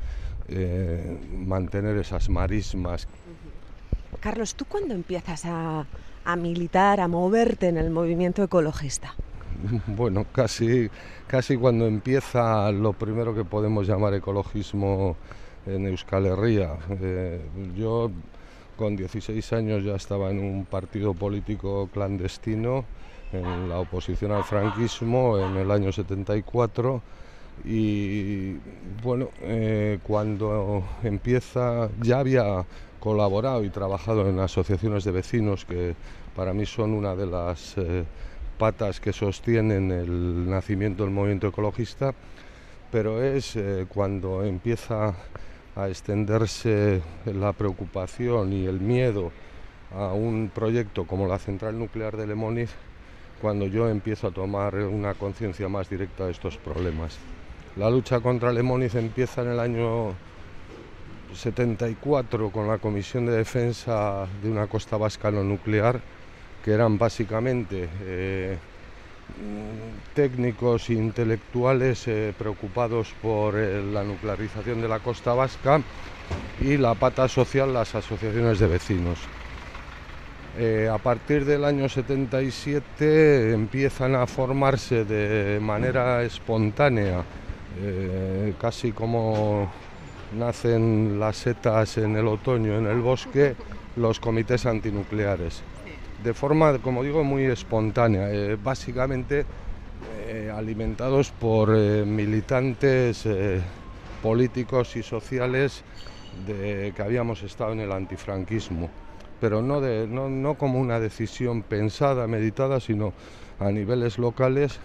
eh, 0.48 1.16
mantener 1.32 1.96
esas 1.96 2.28
marismas. 2.28 3.06
Carlos, 4.18 4.56
¿tú 4.56 4.64
cuándo 4.64 4.94
empiezas 4.94 5.44
a, 5.44 5.86
a 6.24 6.36
militar, 6.36 6.98
a 6.98 7.06
moverte 7.06 7.68
en 7.68 7.76
el 7.76 7.90
movimiento 7.90 8.42
ecologista? 8.42 9.14
bueno, 9.86 10.26
casi, 10.32 10.90
casi 11.26 11.56
cuando 11.56 11.86
empieza 11.86 12.70
lo 12.72 12.92
primero 12.92 13.34
que 13.34 13.44
podemos 13.44 13.86
llamar 13.86 14.14
ecologismo 14.14 15.16
en 15.66 15.86
Euskal 15.86 16.26
Herria. 16.26 16.76
Eh, 17.00 17.40
yo 17.76 18.10
con 18.76 18.96
16 18.96 19.52
años 19.52 19.84
ya 19.84 19.96
estaba 19.96 20.30
en 20.30 20.38
un 20.38 20.64
partido 20.64 21.14
político 21.14 21.88
clandestino, 21.92 22.84
en 23.32 23.68
la 23.68 23.78
oposición 23.78 24.32
al 24.32 24.44
franquismo, 24.44 25.38
en 25.38 25.56
el 25.56 25.70
año 25.70 25.92
74. 25.92 27.02
Y 27.64 28.54
bueno, 29.02 29.28
eh, 29.42 29.98
cuando 30.02 30.82
empieza, 31.02 31.90
ya 32.00 32.20
había 32.20 32.64
colaborado 33.00 33.64
y 33.64 33.70
trabajado 33.70 34.28
en 34.28 34.38
asociaciones 34.38 35.04
de 35.04 35.10
vecinos 35.10 35.64
que 35.64 35.94
para 36.34 36.52
mí 36.52 36.64
son 36.64 36.92
una 36.92 37.14
de 37.14 37.26
las 37.26 37.76
eh, 37.76 38.04
patas 38.60 39.00
que 39.00 39.14
sostienen 39.14 39.90
el 39.90 40.50
nacimiento 40.50 41.02
del 41.02 41.14
movimiento 41.14 41.48
ecologista, 41.48 42.14
pero 42.92 43.22
es 43.22 43.56
eh, 43.56 43.86
cuando 43.88 44.44
empieza 44.44 45.14
a 45.74 45.88
extenderse 45.88 47.00
la 47.24 47.54
preocupación 47.54 48.52
y 48.52 48.66
el 48.66 48.78
miedo 48.78 49.32
a 49.96 50.12
un 50.12 50.50
proyecto 50.54 51.06
como 51.06 51.26
la 51.26 51.38
central 51.38 51.78
nuclear 51.78 52.18
de 52.18 52.26
Lemoniz, 52.26 52.68
cuando 53.40 53.66
yo 53.66 53.88
empiezo 53.88 54.26
a 54.26 54.30
tomar 54.30 54.74
una 54.74 55.14
conciencia 55.14 55.66
más 55.70 55.88
directa 55.88 56.26
de 56.26 56.32
estos 56.32 56.58
problemas. 56.58 57.16
La 57.76 57.88
lucha 57.88 58.20
contra 58.20 58.52
Lemoniz 58.52 58.94
empieza 58.94 59.40
en 59.40 59.52
el 59.52 59.60
año 59.60 60.12
74 61.34 62.50
con 62.50 62.68
la 62.68 62.76
Comisión 62.76 63.24
de 63.24 63.32
Defensa 63.32 64.26
de 64.42 64.50
una 64.50 64.66
costa 64.66 64.98
vasca 64.98 65.30
no 65.30 65.42
nuclear, 65.44 66.02
que 66.64 66.72
eran 66.72 66.98
básicamente 66.98 67.88
eh, 68.02 68.58
técnicos 70.14 70.90
intelectuales 70.90 72.06
eh, 72.08 72.34
preocupados 72.36 73.14
por 73.22 73.56
eh, 73.56 73.82
la 73.82 74.02
nuclearización 74.04 74.80
de 74.82 74.88
la 74.88 74.98
costa 74.98 75.34
vasca 75.34 75.80
y 76.60 76.76
la 76.76 76.94
pata 76.94 77.28
social, 77.28 77.72
las 77.72 77.94
asociaciones 77.94 78.58
de 78.58 78.66
vecinos. 78.66 79.18
a 80.92 80.98
partir 80.98 81.44
del 81.44 81.64
año 81.64 81.88
77 81.88 83.52
empiezan 83.52 84.14
a 84.14 84.26
formarse 84.26 85.04
de 85.04 85.58
manera 85.60 86.22
espontánea, 86.22 87.22
casi 88.60 88.92
como 88.92 89.70
nacen 90.36 91.18
las 91.18 91.36
setas 91.36 91.96
en 91.96 92.16
el 92.16 92.26
otoño 92.26 92.76
en 92.76 92.86
el 92.86 93.00
bosque, 93.00 93.54
los 93.96 94.20
comités 94.20 94.66
antinucleares 94.66 95.62
de 96.22 96.34
forma, 96.34 96.78
como 96.78 97.02
digo, 97.02 97.24
muy 97.24 97.44
espontánea, 97.44 98.30
eh, 98.30 98.56
básicamente 98.62 99.44
eh, 100.26 100.52
alimentados 100.54 101.30
por 101.30 101.74
eh, 101.74 102.04
militantes 102.04 103.26
políticos 104.22 104.96
y 104.96 105.02
sociales 105.02 105.82
que 106.46 107.02
habíamos 107.02 107.42
estado 107.42 107.72
en 107.72 107.80
el 107.80 107.90
antifranquismo, 107.90 108.88
pero 109.40 109.62
no, 109.62 109.80
de, 109.80 110.06
no, 110.06 110.28
no 110.28 110.54
como 110.54 110.78
una 110.78 111.00
decisión 111.00 111.62
pensada, 111.62 112.26
meditada, 112.26 112.80
sino 112.80 113.12
a 113.58 113.70
niveles 113.70 114.18
locales, 114.18 114.78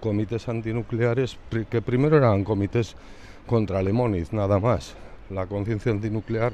comités 0.00 0.48
antinucleares, 0.48 1.38
que 1.70 1.82
primero 1.82 2.18
eran 2.18 2.44
comités 2.44 2.96
contra 3.46 3.82
Lemoniz, 3.82 4.32
nada 4.32 4.58
más. 4.58 4.94
La 5.30 5.46
conciencia 5.46 5.90
antinuclear 5.90 6.52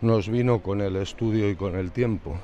nos 0.00 0.28
vino 0.28 0.60
con 0.60 0.80
el 0.80 0.96
estudio 0.96 1.50
y 1.50 1.56
con 1.56 1.76
el 1.76 1.90
tiempo 1.90 2.38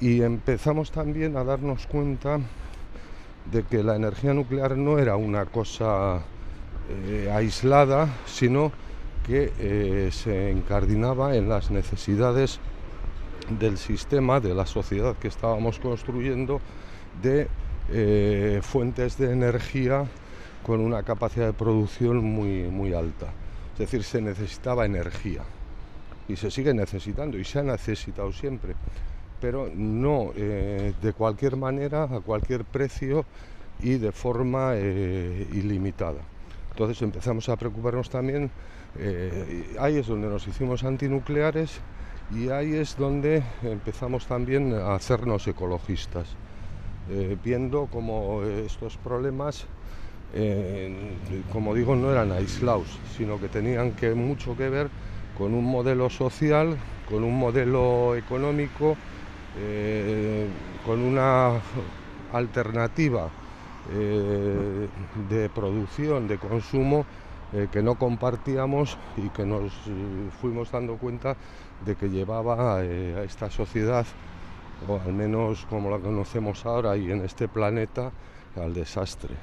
y 0.00 0.22
empezamos 0.22 0.90
también 0.90 1.36
a 1.36 1.44
darnos 1.44 1.86
cuenta 1.86 2.38
de 3.50 3.62
que 3.64 3.82
la 3.82 3.96
energía 3.96 4.34
nuclear 4.34 4.76
no 4.76 4.98
era 4.98 5.16
una 5.16 5.46
cosa 5.46 6.22
eh, 6.90 7.30
aislada, 7.32 8.08
sino 8.26 8.70
que 9.26 9.52
eh, 9.58 10.10
se 10.12 10.50
encardinaba 10.50 11.36
en 11.36 11.48
las 11.48 11.70
necesidades 11.70 12.60
del 13.58 13.78
sistema, 13.78 14.40
de 14.40 14.54
la 14.54 14.66
sociedad 14.66 15.16
que 15.16 15.28
estábamos 15.28 15.78
construyendo, 15.78 16.60
de 17.22 17.48
eh, 17.90 18.60
fuentes 18.62 19.18
de 19.18 19.32
energía 19.32 20.06
con 20.62 20.80
una 20.80 21.02
capacidad 21.02 21.46
de 21.46 21.52
producción 21.54 22.18
muy, 22.18 22.64
muy 22.64 22.92
alta. 22.94 23.26
Es 23.72 23.78
decir, 23.78 24.04
se 24.04 24.20
necesitaba 24.20 24.86
energía 24.86 25.42
y 26.28 26.36
se 26.36 26.50
sigue 26.50 26.74
necesitando 26.74 27.38
y 27.38 27.44
se 27.44 27.60
ha 27.60 27.62
necesitado 27.62 28.32
siempre 28.32 28.74
pero 29.40 29.70
no 29.74 30.32
eh, 30.36 30.92
de 31.00 31.12
cualquier 31.12 31.56
manera, 31.56 32.04
a 32.04 32.20
cualquier 32.20 32.64
precio 32.64 33.24
y 33.82 33.94
de 33.94 34.12
forma 34.12 34.72
eh, 34.74 35.46
ilimitada. 35.52 36.18
Entonces 36.70 37.00
empezamos 37.02 37.48
a 37.48 37.56
preocuparnos 37.56 38.08
también, 38.08 38.50
eh, 38.98 39.76
ahí 39.78 39.96
es 39.96 40.06
donde 40.06 40.28
nos 40.28 40.46
hicimos 40.46 40.84
antinucleares 40.84 41.80
y 42.34 42.50
ahí 42.50 42.74
es 42.74 42.96
donde 42.96 43.42
empezamos 43.62 44.26
también 44.26 44.74
a 44.74 44.94
hacernos 44.94 45.46
ecologistas, 45.48 46.28
viendo 47.42 47.86
como 47.86 48.42
estos 48.44 48.98
problemas, 48.98 49.64
como 51.50 51.74
digo, 51.74 51.96
no 51.96 52.12
eran 52.12 52.30
aislados, 52.32 52.98
sino 53.16 53.40
que 53.40 53.48
tenían 53.48 53.92
que, 53.92 54.14
mucho 54.14 54.54
que 54.54 54.68
ver 54.68 54.88
con 55.38 55.54
un 55.54 55.64
modelo 55.64 56.10
social, 56.10 56.76
con 57.08 57.24
un 57.24 57.38
modelo 57.38 58.14
económico, 58.14 58.96
eh, 59.60 60.46
con 60.86 61.00
una 61.00 61.60
alternativa 62.32 63.28
eh, 63.90 64.88
de 65.28 65.48
producción, 65.48 66.28
de 66.28 66.38
consumo 66.38 67.04
eh, 67.52 67.68
que 67.72 67.82
no 67.82 67.96
compartíamos 67.96 68.96
y 69.16 69.28
que 69.30 69.44
nos 69.44 69.72
fuimos 70.40 70.70
dando 70.70 70.96
cuenta 70.96 71.36
de 71.84 71.96
que 71.96 72.08
llevaba 72.08 72.76
a 72.76 72.84
esta 73.24 73.50
sociedad, 73.50 74.06
o 74.86 75.00
al 75.04 75.12
menos 75.12 75.66
como 75.68 75.90
la 75.90 75.98
conocemos 75.98 76.64
ahora 76.66 76.96
y 76.96 77.10
en 77.10 77.24
este 77.24 77.48
planeta, 77.48 78.12
al 78.56 78.74
desastre 78.74 79.34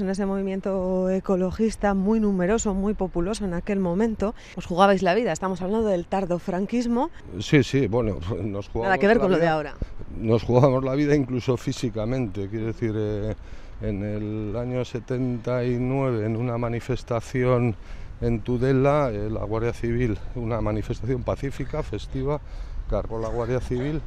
en 0.00 0.08
ese 0.08 0.26
movimiento 0.26 1.08
ecologista 1.10 1.94
muy 1.94 2.20
numeroso, 2.20 2.74
muy 2.74 2.94
populoso 2.94 3.44
en 3.44 3.54
aquel 3.54 3.78
momento, 3.78 4.34
os 4.56 4.66
jugabais 4.66 5.02
la 5.02 5.14
vida. 5.14 5.32
Estamos 5.32 5.60
hablando 5.62 5.88
del 5.88 6.06
tardo 6.06 6.38
franquismo. 6.38 7.10
Sí, 7.40 7.62
sí, 7.62 7.86
bueno, 7.86 8.18
nos 8.42 8.68
jugábamos. 8.68 8.88
Nada 8.88 8.98
que 8.98 9.06
ver 9.06 9.18
con 9.18 9.30
lo 9.30 9.38
de 9.38 9.48
ahora. 9.48 9.74
Nos 10.18 10.42
jugábamos 10.42 10.84
la 10.84 10.94
vida 10.94 11.14
incluso 11.14 11.56
físicamente, 11.56 12.48
quiero 12.48 12.66
decir, 12.66 12.92
eh, 12.96 13.34
en 13.82 14.02
el 14.02 14.56
año 14.56 14.84
79, 14.84 16.26
en 16.26 16.36
una 16.36 16.58
manifestación 16.58 17.74
en 18.20 18.40
Tudela, 18.40 19.10
eh, 19.12 19.28
la 19.30 19.44
Guardia 19.44 19.72
Civil, 19.72 20.18
una 20.34 20.60
manifestación 20.60 21.22
pacífica, 21.22 21.82
festiva, 21.82 22.40
cargó 22.88 23.18
la 23.18 23.28
Guardia 23.28 23.60
Civil 23.60 24.00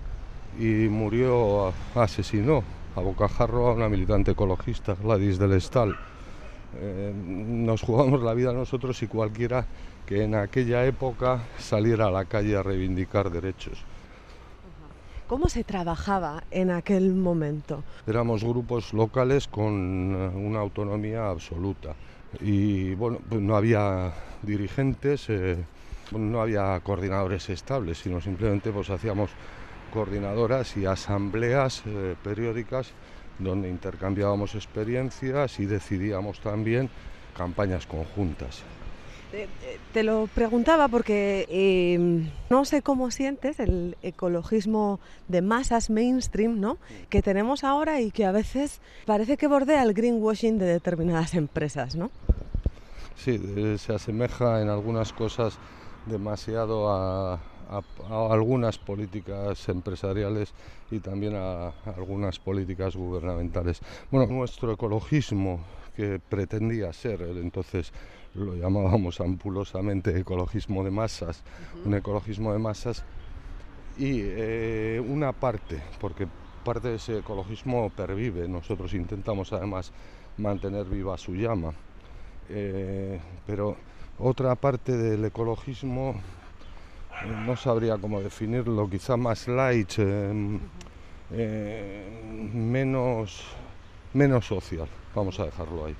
y 0.59 0.87
murió, 0.89 1.73
asesinó 1.93 2.63
a 2.97 3.01
bocajarro 3.01 3.67
a 3.67 3.73
una 3.73 3.89
militante 3.89 4.31
ecologista, 4.31 4.95
Gladys 4.95 5.37
del 5.37 5.53
Estal. 5.53 5.95
Eh, 6.75 7.13
nos 7.15 7.81
jugamos 7.83 8.23
la 8.23 8.33
vida 8.33 8.51
nosotros 8.51 9.01
y 9.03 9.07
cualquiera 9.07 9.65
que 10.07 10.23
en 10.23 10.33
aquella 10.33 10.83
época 10.85 11.43
saliera 11.59 12.07
a 12.07 12.11
la 12.11 12.25
calle 12.25 12.55
a 12.55 12.63
reivindicar 12.63 13.29
derechos. 13.29 13.83
¿Cómo 15.27 15.47
se 15.47 15.63
trabajaba 15.63 16.43
en 16.49 16.71
aquel 16.71 17.13
momento? 17.13 17.83
Éramos 18.07 18.43
grupos 18.43 18.93
locales 18.93 19.47
con 19.47 20.15
eh, 20.15 20.27
una 20.35 20.59
autonomía 20.59 21.29
absoluta 21.29 21.93
y 22.41 22.95
bueno, 22.95 23.19
pues 23.29 23.41
no 23.41 23.55
había 23.55 24.11
dirigentes, 24.41 25.29
eh, 25.29 25.57
no 26.11 26.41
había 26.41 26.79
coordinadores 26.79 27.49
estables, 27.49 27.99
sino 27.99 28.21
simplemente 28.21 28.71
pues 28.71 28.89
hacíamos 28.89 29.29
coordinadoras 29.97 30.77
y 30.77 30.85
asambleas 30.85 31.81
eh, 31.87 32.15
periódicas 32.23 32.91
donde 33.39 33.67
intercambiábamos 33.67 34.53
experiencias 34.53 35.59
y 35.59 35.65
decidíamos 35.65 36.39
también 36.39 36.91
campañas 37.35 37.87
conjuntas. 37.87 38.61
Te, 39.93 40.03
lo 40.03 40.27
preguntaba 40.27 40.87
porque 40.87 41.47
em, 41.49 42.29
no 42.51 42.63
sé 42.63 42.83
cómo 42.83 43.09
sientes 43.09 43.59
el 43.59 43.97
ecologismo 44.03 44.99
de 45.27 45.41
masas 45.41 45.89
mainstream 45.89 46.59
¿no? 46.59 46.77
que 47.09 47.23
tenemos 47.23 47.63
ahora 47.63 47.99
y 47.99 48.11
que 48.11 48.25
a 48.25 48.31
veces 48.31 48.81
parece 49.07 49.35
que 49.35 49.47
bordea 49.47 49.81
el 49.81 49.95
greenwashing 49.95 50.59
de 50.59 50.65
determinadas 50.65 51.33
empresas. 51.33 51.95
¿no? 51.95 52.11
Sí, 53.15 53.41
eh, 53.43 53.77
se 53.79 53.93
asemeja 53.95 54.61
en 54.61 54.69
algunas 54.69 55.11
cosas 55.11 55.57
demasiado 56.05 56.89
a, 56.93 57.39
algunas 58.09 58.77
políticas 58.77 59.67
empresariales 59.69 60.53
y 60.91 60.99
también 60.99 61.35
a, 61.35 61.69
algunas 61.95 62.39
políticas 62.39 62.95
gubernamentales. 62.95 63.81
Bueno, 64.11 64.31
nuestro 64.31 64.71
ecologismo 64.71 65.59
que 65.95 66.19
pretendía 66.19 66.93
ser 66.93 67.21
entonces 67.21 67.91
lo 68.35 68.55
llamábamos 68.55 69.19
ampulosamente 69.19 70.17
ecologismo 70.17 70.83
de 70.83 70.91
masas, 70.91 71.43
un 71.85 71.95
ecologismo 71.95 72.53
de 72.53 72.59
masas 72.59 73.03
y 73.97 74.21
eh, 74.21 75.01
una 75.03 75.33
parte, 75.33 75.81
porque 75.99 76.27
parte 76.63 76.89
de 76.89 76.95
ese 76.95 77.19
ecologismo 77.19 77.89
pervive, 77.89 78.47
nosotros 78.47 78.93
intentamos 78.93 79.53
además 79.53 79.91
mantener 80.37 80.85
viva 80.85 81.17
su 81.17 81.33
llama, 81.33 81.73
eh, 82.49 83.19
pero 83.47 83.75
otra 84.19 84.55
parte 84.55 84.95
del 84.95 85.25
ecologismo 85.25 86.11
eh, 86.11 86.46
no 87.45 87.55
sabría 87.55 87.97
cómo 87.97 88.21
definirlo, 88.21 88.89
quizá 88.89 89.17
más 89.17 89.47
light, 89.47 89.97
menos, 92.53 93.43
menos 94.13 94.45
social, 94.45 94.87
vamos 95.15 95.39
a 95.39 95.45
dejarlo 95.45 95.85
ahí. 95.85 95.95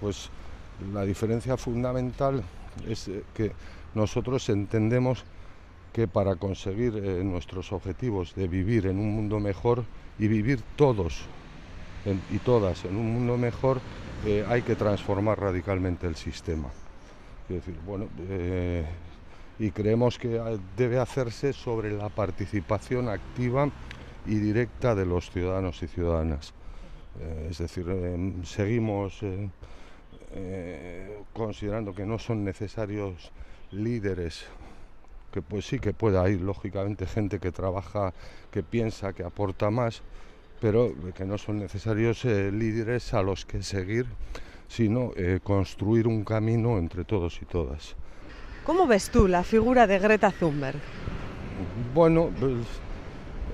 pues 0.00 0.30
la 0.92 1.04
diferencia 1.04 1.56
fundamental 1.56 2.42
es 2.88 3.08
eh, 3.08 3.22
que 3.34 3.52
nosotros 3.94 4.48
entendemos 4.48 5.24
que 5.92 6.06
para 6.06 6.36
conseguir 6.36 6.94
eh, 6.96 7.24
nuestros 7.24 7.72
objetivos 7.72 8.34
de 8.34 8.46
vivir 8.48 8.86
en 8.86 8.98
un 8.98 9.14
mundo 9.14 9.40
mejor 9.40 9.84
y 10.18 10.28
vivir 10.28 10.60
todos 10.76 11.22
y 12.30 12.38
todas 12.38 12.84
en 12.84 12.96
un 12.96 13.12
mundo 13.12 13.36
mejor, 13.36 13.80
eh, 14.24 14.44
hay 14.48 14.62
que 14.62 14.76
transformar 14.76 15.40
radicalmente 15.40 16.06
el 16.06 16.14
sistema. 16.14 16.68
decir, 17.48 17.74
bueno, 17.84 18.06
y 19.58 19.70
creemos 19.70 20.18
que 20.18 20.40
debe 20.76 20.98
hacerse 20.98 21.52
sobre 21.52 21.92
la 21.92 22.08
participación 22.08 23.08
activa 23.08 23.70
y 24.26 24.36
directa 24.36 24.94
de 24.94 25.06
los 25.06 25.30
ciudadanos 25.30 25.82
y 25.82 25.88
ciudadanas. 25.88 26.52
es 27.48 27.58
decir, 27.58 27.86
seguimos 28.44 29.22
eh, 30.38 31.22
considerando 31.32 31.94
que 31.94 32.04
no 32.04 32.18
son 32.18 32.44
necesarios 32.44 33.32
líderes, 33.70 34.44
que 35.32 35.40
pues 35.40 35.66
sí 35.66 35.78
que 35.78 35.94
pueda 35.94 36.20
haber 36.20 36.40
lógicamente 36.40 37.06
gente 37.06 37.38
que 37.38 37.52
trabaja, 37.52 38.12
que 38.50 38.62
piensa, 38.62 39.12
que 39.12 39.22
aporta 39.22 39.70
más, 39.70 40.02
pero 40.60 40.92
que 41.14 41.24
no 41.24 41.38
son 41.38 41.58
necesarios 41.58 42.24
eh, 42.24 42.50
líderes 42.52 43.14
a 43.14 43.22
los 43.22 43.46
que 43.46 43.62
seguir, 43.62 44.06
sino 44.68 45.12
eh, 45.16 45.40
construir 45.42 46.06
un 46.06 46.24
camino 46.24 46.76
entre 46.76 47.04
todos 47.04 47.40
y 47.40 47.46
todas. 47.46 47.96
¿Cómo 48.66 48.88
ves 48.88 49.10
tú 49.10 49.28
la 49.28 49.44
figura 49.44 49.86
de 49.86 50.00
Greta 50.00 50.32
Thunberg? 50.32 50.80
Bueno, 51.94 52.30
pues, 52.40 52.66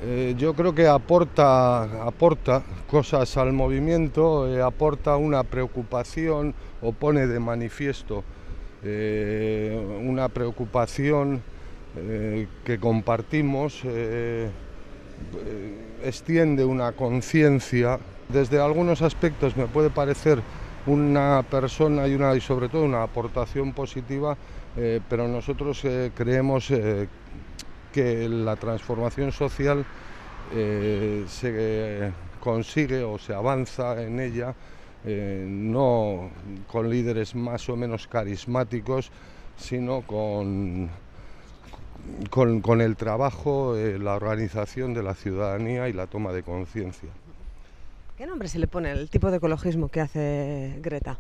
eh, 0.02 0.34
yo 0.38 0.54
creo 0.54 0.74
que 0.74 0.88
aporta, 0.88 2.06
aporta 2.06 2.62
cosas 2.90 3.36
al 3.36 3.52
movimiento, 3.52 4.48
eh, 4.48 4.62
aporta 4.62 5.16
una 5.16 5.44
preocupación 5.44 6.54
o 6.80 6.92
pone 6.92 7.26
de 7.26 7.38
manifiesto 7.38 8.24
eh, 8.82 10.00
una 10.02 10.30
preocupación 10.30 11.42
que 12.64 12.78
compartimos, 12.80 13.82
extiende 16.02 16.64
una 16.64 16.92
conciencia. 16.92 17.98
Desde 18.30 18.58
algunos 18.58 19.02
aspectos 19.02 19.58
me 19.58 19.66
puede 19.66 19.90
parecer 19.90 20.40
una 20.86 21.44
persona 21.50 22.08
y, 22.08 22.14
una, 22.14 22.34
y 22.34 22.40
sobre 22.40 22.70
todo 22.70 22.84
una 22.84 23.02
aportación 23.02 23.74
positiva, 23.74 24.38
pero 24.74 25.28
nosotros 25.28 25.82
creemos 26.14 26.72
que 27.92 28.28
la 28.28 28.56
transformación 28.56 29.32
social 29.32 29.84
eh, 30.54 31.24
se 31.28 32.12
consigue 32.40 33.02
o 33.02 33.18
se 33.18 33.34
avanza 33.34 34.02
en 34.02 34.18
ella 34.18 34.54
eh, 35.04 35.44
no 35.48 36.30
con 36.66 36.90
líderes 36.90 37.34
más 37.34 37.68
o 37.68 37.76
menos 37.76 38.06
carismáticos, 38.06 39.10
sino 39.56 40.02
con, 40.02 40.90
con, 42.30 42.80
el 42.80 42.96
trabajo, 42.96 43.76
eh, 43.76 43.98
la 43.98 44.14
organización 44.14 44.94
de 44.94 45.02
la 45.02 45.14
ciudadanía 45.14 45.88
y 45.88 45.92
la 45.92 46.06
toma 46.06 46.32
de 46.32 46.42
conciencia. 46.42 47.08
¿Qué 48.16 48.26
nombre 48.26 48.46
se 48.46 48.58
le 48.58 48.68
pone 48.68 48.90
al 48.90 49.10
tipo 49.10 49.30
de 49.30 49.38
ecologismo 49.38 49.88
que 49.88 50.00
hace 50.00 50.78
Greta? 50.80 51.18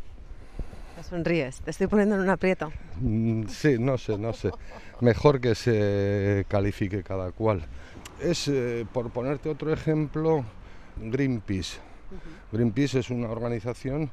Te 1.02 1.08
sonríes, 1.08 1.60
te 1.62 1.72
estoy 1.72 1.88
poniendo 1.88 2.14
en 2.14 2.20
un 2.20 2.30
aprieto. 2.30 2.72
Mm, 3.00 3.48
sí, 3.48 3.76
no 3.76 3.98
sé, 3.98 4.16
no 4.18 4.32
sé. 4.32 4.52
Mejor 5.00 5.40
que 5.40 5.56
se 5.56 6.44
califique 6.46 7.02
cada 7.02 7.32
cual. 7.32 7.66
Es, 8.20 8.46
eh, 8.46 8.86
por 8.92 9.10
ponerte 9.10 9.48
otro 9.48 9.72
ejemplo, 9.72 10.44
Greenpeace. 10.96 11.80
Greenpeace 12.52 13.00
es 13.00 13.10
una 13.10 13.30
organización 13.30 14.12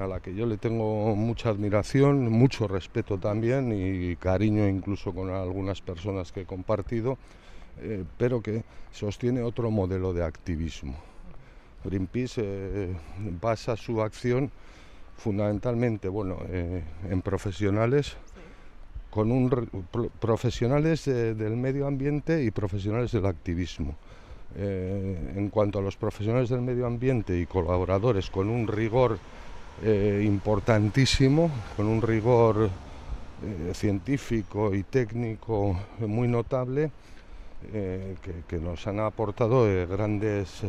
a 0.00 0.06
la 0.06 0.20
que 0.20 0.32
yo 0.32 0.46
le 0.46 0.58
tengo 0.58 1.16
mucha 1.16 1.48
admiración, 1.48 2.30
mucho 2.30 2.68
respeto 2.68 3.18
también 3.18 3.72
y 3.72 4.14
cariño 4.14 4.68
incluso 4.68 5.12
con 5.12 5.30
algunas 5.30 5.80
personas 5.80 6.30
que 6.30 6.42
he 6.42 6.46
compartido, 6.46 7.18
eh, 7.78 8.04
pero 8.16 8.40
que 8.40 8.62
sostiene 8.92 9.42
otro 9.42 9.72
modelo 9.72 10.12
de 10.12 10.22
activismo. 10.22 11.02
Greenpeace 11.84 12.42
eh, 12.44 12.96
basa 13.40 13.76
su 13.76 14.00
acción 14.00 14.52
fundamentalmente 15.18 16.08
bueno, 16.08 16.38
eh, 16.48 16.82
en 17.10 17.22
profesionales, 17.22 18.16
con 19.10 19.32
un, 19.32 19.50
profesionales 20.20 21.04
del 21.04 21.56
medio 21.56 21.86
ambiente 21.86 22.42
y 22.44 22.50
profesionales 22.50 23.12
del 23.12 23.26
activismo. 23.26 23.96
Eh, 24.56 25.34
en 25.36 25.50
cuanto 25.50 25.78
a 25.78 25.82
los 25.82 25.96
profesionales 25.96 26.48
del 26.48 26.62
medio 26.62 26.86
ambiente 26.86 27.38
y 27.38 27.46
colaboradores, 27.46 28.30
con 28.30 28.48
un 28.48 28.66
rigor 28.66 29.18
eh, 29.82 30.22
importantísimo, 30.24 31.50
con 31.76 31.86
un 31.86 32.00
rigor 32.00 32.70
científico 33.72 34.74
y 34.74 34.82
técnico 34.82 35.78
muy 36.00 36.26
notable, 36.26 36.90
que, 37.70 38.58
nos 38.58 38.84
han 38.88 38.98
aportado 38.98 39.64
grandes, 39.86 40.62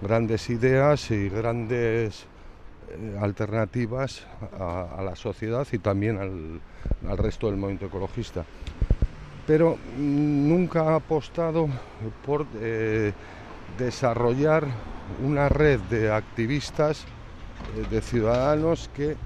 grandes 0.00 0.48
ideas 0.48 1.10
y 1.10 1.28
grandes 1.28 2.26
alternativas 3.20 4.26
a, 4.58 5.02
la 5.02 5.16
sociedad 5.16 5.66
y 5.72 5.78
también 5.78 6.18
al, 6.18 7.16
resto 7.16 7.46
del 7.46 7.56
movimiento 7.56 7.86
ecologista. 7.86 8.44
Pero 9.46 9.78
nunca 9.96 10.82
ha 10.82 10.96
apostado 10.96 11.68
por 12.24 12.46
eh, 12.60 13.12
desarrollar 13.78 14.66
una 15.24 15.48
red 15.48 15.80
de 15.90 16.12
activistas, 16.12 17.04
eh, 17.76 17.86
de 17.88 18.00
ciudadanos 18.00 18.90
que 18.94 19.16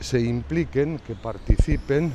se 0.00 0.20
impliquen, 0.20 0.98
que 0.98 1.14
participen 1.14 2.12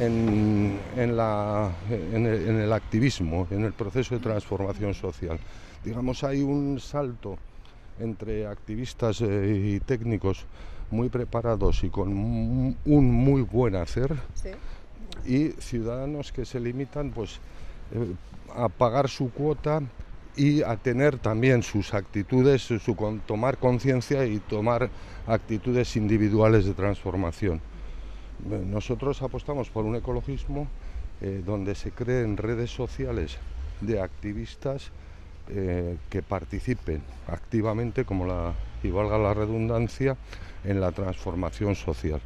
en, 0.00 0.78
el, 0.96 2.72
activismo, 2.72 3.46
en 3.50 3.64
el 3.64 3.72
proceso 3.72 4.14
de 4.14 4.20
transformación 4.20 4.94
social. 4.94 5.38
Digamos, 5.84 6.24
hay 6.24 6.42
un 6.42 6.80
salto 6.80 7.36
entre 8.00 8.46
activistas 8.46 9.20
eh, 9.20 9.74
y 9.76 9.80
técnicos 9.80 10.44
muy 10.90 11.08
preparados 11.08 11.84
y 11.84 11.90
con 11.90 12.08
un 12.12 13.10
muy 13.10 13.42
buen 13.42 13.76
hacer 13.76 14.14
y 15.24 15.50
ciudadanos 15.58 16.32
que 16.32 16.44
se 16.44 16.60
limitan 16.60 17.10
pues 17.10 17.38
eh, 17.94 18.14
a 18.54 18.68
pagar 18.68 19.08
su 19.08 19.30
cuota 19.30 19.80
y 20.36 20.62
a 20.62 20.76
tener 20.76 21.18
también 21.18 21.62
sus 21.62 21.94
actitudes, 21.94 22.62
su, 22.62 22.96
tomar 23.26 23.58
conciencia 23.58 24.24
y 24.24 24.38
tomar 24.38 24.90
actitudes 25.26 25.96
individuales 25.96 26.64
de 26.64 26.72
transformación. 26.72 27.60
Nosotros 28.66 29.22
apostamos 29.22 29.68
por 29.68 29.84
un 29.84 29.94
ecologismo 29.94 30.66
eh, 31.20 31.42
donde 31.44 31.74
se 31.74 31.92
creen 31.92 32.36
redes 32.36 32.70
sociales 32.70 33.38
de 33.80 34.00
activistas 34.00 34.90
eh, 35.48 35.96
que 36.08 36.22
participen 36.22 37.02
activamente, 37.26 38.04
como 38.04 38.26
la, 38.26 38.54
y 38.82 38.90
valga 38.90 39.18
la 39.18 39.34
redundancia, 39.34 40.16
en 40.64 40.80
la 40.80 40.92
transformación 40.92 41.74
social. 41.74 42.20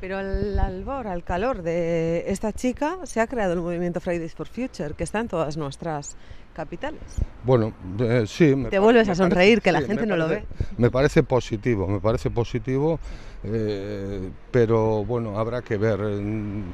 Pero 0.00 0.16
al 0.16 0.58
albor, 0.58 1.06
al 1.06 1.22
calor 1.24 1.62
de 1.62 2.24
esta 2.28 2.52
chica, 2.54 2.98
se 3.04 3.20
ha 3.20 3.26
creado 3.26 3.52
el 3.52 3.60
movimiento 3.60 4.00
Fridays 4.00 4.34
for 4.34 4.48
Future, 4.48 4.94
que 4.94 5.04
está 5.04 5.20
en 5.20 5.28
todas 5.28 5.58
nuestras 5.58 6.16
capitales. 6.54 7.02
Bueno, 7.44 7.74
eh, 7.98 8.24
sí. 8.26 8.54
Te 8.70 8.78
vuelves 8.78 9.10
a 9.10 9.14
sonreír, 9.14 9.60
que 9.60 9.72
la 9.72 9.82
gente 9.82 10.06
no 10.06 10.16
lo 10.16 10.26
ve. 10.28 10.44
Me 10.78 10.90
parece 10.90 11.22
positivo, 11.22 11.86
me 11.86 12.00
parece 12.00 12.30
positivo, 12.30 12.98
eh, 13.44 14.30
pero 14.50 15.04
bueno, 15.04 15.38
habrá 15.38 15.60
que 15.60 15.76
ver. 15.76 16.00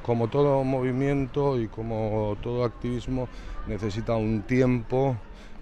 Como 0.02 0.28
todo 0.28 0.62
movimiento 0.62 1.60
y 1.60 1.66
como 1.66 2.36
todo 2.42 2.64
activismo 2.64 3.28
necesita 3.66 4.14
un 4.14 4.42
tiempo, 4.42 5.16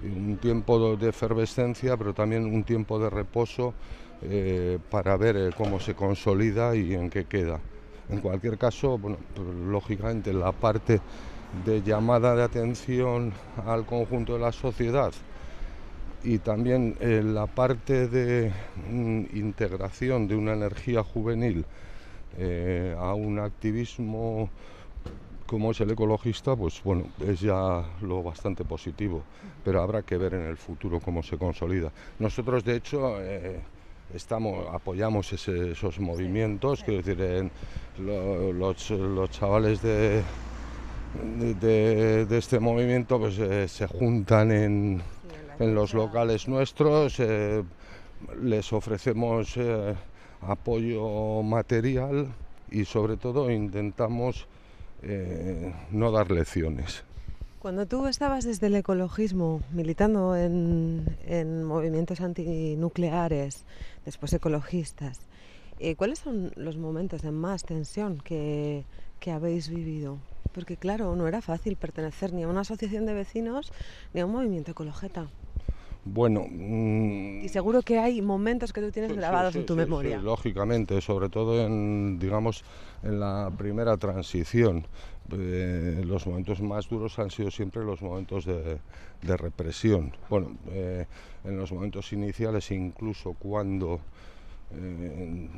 un 0.04 0.38
tiempo 0.40 0.96
de 0.96 1.08
efervescencia, 1.08 1.96
pero 1.96 2.12
también 2.12 2.44
un 2.44 2.64
tiempo 2.64 2.98
de 2.98 3.10
reposo 3.10 3.74
eh, 4.22 4.78
para 4.90 5.16
ver 5.16 5.36
eh, 5.36 5.50
cómo 5.56 5.80
se 5.80 5.94
consolida 5.94 6.74
y 6.76 6.94
en 6.94 7.10
qué 7.10 7.24
queda. 7.24 7.60
En 8.08 8.20
cualquier 8.20 8.56
caso, 8.56 8.96
bueno, 8.96 9.18
pues, 9.34 9.46
lógicamente 9.48 10.32
la 10.32 10.52
parte 10.52 11.00
de 11.64 11.82
llamada 11.82 12.34
de 12.34 12.42
atención 12.42 13.32
al 13.66 13.84
conjunto 13.84 14.34
de 14.34 14.40
la 14.40 14.52
sociedad 14.52 15.12
y 16.22 16.38
también 16.38 16.96
eh, 17.00 17.22
la 17.22 17.46
parte 17.46 18.08
de 18.08 18.50
mm, 18.90 19.36
integración 19.36 20.26
de 20.26 20.36
una 20.36 20.54
energía 20.54 21.02
juvenil 21.02 21.64
a 22.98 23.14
un 23.14 23.38
activismo 23.38 24.50
como 25.46 25.70
es 25.70 25.80
el 25.80 25.90
ecologista, 25.90 26.56
pues 26.56 26.82
bueno, 26.82 27.04
es 27.20 27.40
ya 27.40 27.84
lo 28.00 28.22
bastante 28.22 28.64
positivo, 28.64 29.22
pero 29.64 29.82
habrá 29.82 30.02
que 30.02 30.16
ver 30.16 30.34
en 30.34 30.46
el 30.46 30.56
futuro 30.56 31.00
cómo 31.00 31.22
se 31.22 31.36
consolida. 31.36 31.92
Nosotros, 32.18 32.64
de 32.64 32.76
hecho, 32.76 33.18
estamos 34.12 34.66
apoyamos 34.72 35.32
esos 35.32 36.00
movimientos, 36.00 36.82
quiero 36.84 37.02
decir, 37.02 37.50
los, 37.98 39.30
chavales 39.30 39.82
de, 39.82 40.22
de, 41.60 42.38
este 42.38 42.58
movimiento 42.58 43.18
pues 43.18 43.38
eh, 43.38 43.68
se 43.68 43.86
juntan 43.86 44.50
en, 44.52 45.02
los 45.58 45.94
locales 45.94 46.48
nuestros, 46.48 47.20
eh, 47.20 47.62
les 48.42 48.72
ofrecemos 48.72 49.56
eh, 49.56 49.94
apoyo 50.40 51.42
material 51.42 52.28
y 52.70 52.84
sobre 52.84 53.16
todo 53.16 53.50
intentamos 53.50 54.48
no 55.90 56.10
dar 56.10 56.30
lecciones. 56.30 57.04
Cuando 57.64 57.86
tú 57.86 58.06
estabas 58.08 58.44
desde 58.44 58.66
el 58.66 58.74
ecologismo 58.74 59.62
militando 59.72 60.36
en, 60.36 61.64
movimientos 61.64 62.20
antinucleares, 62.20 63.64
después 64.04 64.34
ecologistas, 64.34 65.20
eh, 65.80 65.96
¿cuáles 65.96 66.18
son 66.18 66.52
los 66.56 66.76
momentos 66.76 67.22
de 67.22 67.30
más 67.30 67.64
tensión 67.64 68.18
que, 68.18 68.84
habéis 69.32 69.70
vivido? 69.70 70.18
Porque 70.52 70.76
claro, 70.76 71.16
no 71.16 71.26
era 71.26 71.40
fácil 71.40 71.76
pertenecer 71.76 72.34
ni 72.34 72.42
a 72.42 72.48
una 72.48 72.60
asociación 72.60 73.06
de 73.06 73.14
vecinos 73.14 73.72
ni 74.12 74.20
a 74.20 74.26
un 74.26 74.32
movimiento 74.32 74.72
ecologeta. 74.72 75.30
Bueno. 76.04 76.46
Mm, 76.48 77.44
y 77.44 77.48
seguro 77.48 77.82
que 77.82 77.98
hay 77.98 78.20
momentos 78.20 78.72
que 78.72 78.80
tú 78.80 78.90
tienes 78.90 79.12
grabados 79.16 79.56
en 79.56 79.64
tu 79.64 79.74
memoria. 79.74 80.18
lógicamente, 80.18 81.00
sobre 81.00 81.28
todo 81.28 81.64
en, 81.64 82.18
digamos, 82.18 82.64
en 83.02 83.20
la 83.20 83.50
primera 83.56 83.96
transición. 83.96 84.86
Eh, 85.32 86.02
los 86.04 86.26
momentos 86.26 86.60
más 86.60 86.86
duros 86.88 87.18
han 87.18 87.30
sido 87.30 87.50
siempre 87.50 87.82
los 87.82 88.02
momentos 88.02 88.44
de, 88.44 88.78
represión. 89.22 90.12
Bueno, 90.28 90.54
eh, 90.70 91.06
en 91.44 91.56
los 91.56 91.72
momentos 91.72 92.12
iniciales, 92.12 92.70
incluso 92.70 93.32
cuando 93.32 94.00
eh, 94.72 95.48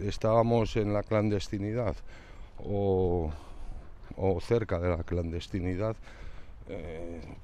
estábamos 0.00 0.76
en 0.76 0.94
la 0.94 1.02
clandestinidad 1.02 1.94
o, 2.64 3.30
cerca 4.40 4.78
de 4.78 4.88
la 4.88 5.02
clandestinidad, 5.02 5.96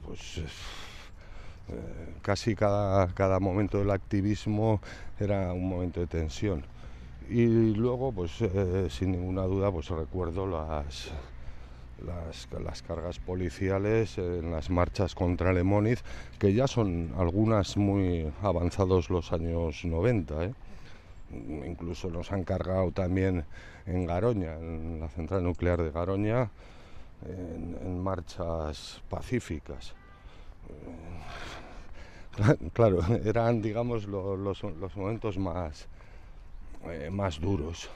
pues 0.05 0.41
casi 2.23 2.55
cada, 2.55 3.09
cada 3.09 3.41
momento 3.41 3.79
del 3.79 3.91
activismo 3.91 4.81
era 5.19 5.53
un 5.53 5.69
momento 5.69 6.01
de 6.01 6.07
tensión. 6.07 6.65
Y 7.29 7.75
luego, 7.75 8.13
pues 8.13 8.41
eh, 8.41 8.87
sin 8.89 9.13
ninguna 9.13 9.43
duda, 9.43 9.73
pues 9.73 9.89
recuerdo 9.89 10.47
las, 10.47 11.11
las, 12.05 12.83
cargas 12.83 13.19
policiales 13.19 14.19
en 14.19 14.53
las 14.53 14.71
marchas 14.71 15.15
contra 15.15 15.53
Lemoniz, 15.53 16.05
que 16.39 16.55
ya 16.55 16.69
son 16.69 17.13
algunas 17.19 17.77
muy 17.77 18.33
avanzados 18.43 19.11
los 19.11 19.33
años 19.33 19.85
90. 19.85 20.45
¿eh? 20.45 20.55
Incluso 21.67 22.11
nos 22.11 22.31
han 22.31 22.45
cargado 22.45 22.93
también 22.93 23.45
en 23.87 24.07
Garoña, 24.07 24.55
en 24.55 25.01
la 25.01 25.09
central 25.09 25.43
nuclear 25.43 25.83
de 25.83 25.91
Garoña, 25.91 26.51
en, 27.27 28.01
marchas 28.01 29.03
pacíficas. 29.09 29.95
Claro, 32.73 33.01
eran, 33.25 33.63
digamos, 33.63 34.07
los, 34.07 34.63
los 34.63 34.97
momentos 34.97 35.39
más, 35.39 35.89
eh, 36.85 37.11
más 37.11 37.41
duros. 37.41 37.89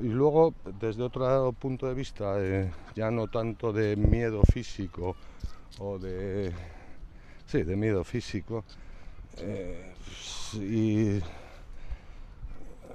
Y 0.00 0.06
luego, 0.08 0.54
desde 0.80 1.02
otro 1.02 1.52
punto 1.52 1.86
de 1.86 1.94
vista, 1.94 2.36
eh, 2.38 2.70
ya 2.94 3.10
no 3.10 3.26
tanto 3.26 3.72
de 3.72 3.96
miedo 3.96 4.42
físico 4.44 5.16
o 5.78 5.98
de... 5.98 6.52
Sí, 7.46 7.62
de 7.64 7.76
miedo 7.76 8.04
físico. 8.04 8.64
Eh, 9.38 9.92
y 10.54 11.20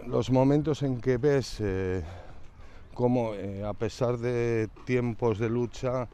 los 0.08 0.30
momentos 0.30 0.84
en 0.84 1.02
que 1.02 1.18
ves 1.18 1.62
como 2.94 3.34
a 3.66 3.74
pesar 3.74 4.18
de 4.18 4.70
tiempos 4.86 5.38
de 5.40 5.50
lucha, 5.50 6.08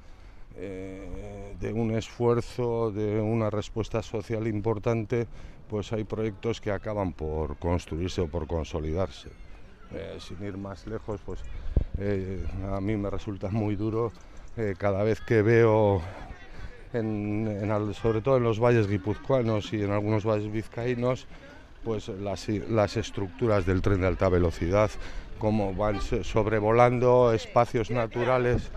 de 0.56 1.74
un 1.74 1.92
esfuerzo, 1.92 2.92
de 2.92 3.20
una 3.20 3.50
respuesta 3.50 4.02
social 4.02 4.48
importante, 4.48 5.28
pues 5.72 5.94
hay 5.94 6.04
proyectos 6.04 6.60
que 6.60 6.70
acaban 6.70 7.14
por 7.14 7.58
construirse 7.58 8.20
o 8.20 8.28
por 8.28 8.46
consolidarse. 8.46 9.30
Eh, 9.94 10.18
sin 10.20 10.44
ir 10.44 10.58
más 10.58 10.86
lejos, 10.86 11.22
pues 11.26 11.40
eh, 11.98 12.46
a 12.72 12.82
mí 12.82 12.98
me 12.98 13.10
resulta 13.10 13.50
muy 13.50 13.78
duro 13.78 14.12
eh, 14.58 14.76
cada 14.78 15.04
vez 15.04 15.22
que 15.22 15.42
veo, 15.42 16.02
sobre 16.92 18.22
todo 18.22 18.36
en 18.36 18.44
los 18.44 18.60
valles 18.60 18.88
guipuzcoanos 18.88 19.72
y 19.72 19.82
en 19.82 19.92
algunos 19.92 20.26
valles 20.26 20.52
vizcaínos, 20.52 21.26
pues 21.86 22.10
las, 22.10 22.50
las 22.50 22.98
estructuras 22.98 23.66
del 23.66 23.82
tren 23.82 24.02
de 24.02 24.08
alta 24.08 24.28
velocidad, 24.28 24.92
como 25.40 25.74
van 25.74 26.02
sobrevolando 26.02 27.32
espacios 27.34 27.92
naturales 27.92 28.70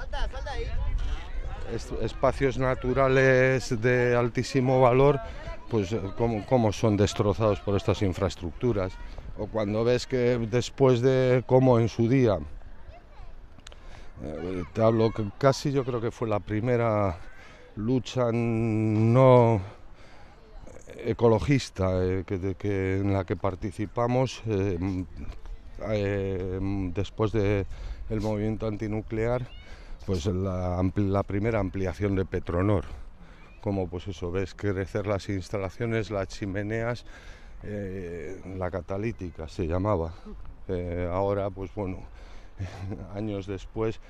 espacios 2.00 2.58
naturales 2.58 3.80
de 3.80 4.16
altísimo 4.16 4.80
valor 4.80 5.20
pues 5.68 5.92
eh, 5.92 6.00
cómo, 6.16 6.72
son 6.72 6.96
destrozados 6.96 7.60
por 7.60 7.76
estas 7.76 8.02
infraestructuras. 8.02 8.92
O 9.38 9.46
cuando 9.46 9.84
ves 9.84 10.06
que 10.06 10.38
después 10.50 11.00
de 11.00 11.42
cómo 11.46 11.80
en 11.80 11.88
su 11.88 12.08
día, 12.08 12.38
eh, 14.22 14.62
te 14.72 14.82
hablo 14.82 15.12
casi 15.38 15.72
yo 15.72 15.84
creo 15.84 16.00
que 16.00 16.12
fue 16.12 16.28
la 16.28 16.38
primera 16.38 17.18
lucha 17.74 18.30
no 18.32 19.60
ecologista 20.98 22.04
eh, 22.04 22.24
que, 22.24 22.98
en 23.00 23.12
la 23.12 23.24
que 23.24 23.34
participamos 23.34 24.42
después 26.94 27.32
del 27.32 27.66
movimiento 28.20 28.68
antinuclear, 28.68 29.48
pues 30.06 30.26
la, 30.26 31.22
primera 31.26 31.60
ampliación 31.60 32.14
de 32.14 32.24
Petronor 32.24 32.84
como 33.64 33.88
pues 33.88 34.06
eso, 34.08 34.30
ves 34.30 34.54
crecer 34.54 35.06
las 35.06 35.30
instalaciones, 35.30 36.10
las 36.10 36.28
chimeneas, 36.28 37.06
eh, 37.62 38.38
la 38.58 38.70
catalítica 38.70 39.48
se 39.48 39.66
llamaba. 39.66 40.12
Eh, 40.68 41.08
ahora, 41.10 41.48
pues 41.48 41.74
bueno, 41.74 42.00
años 43.14 43.46
después, 43.46 44.00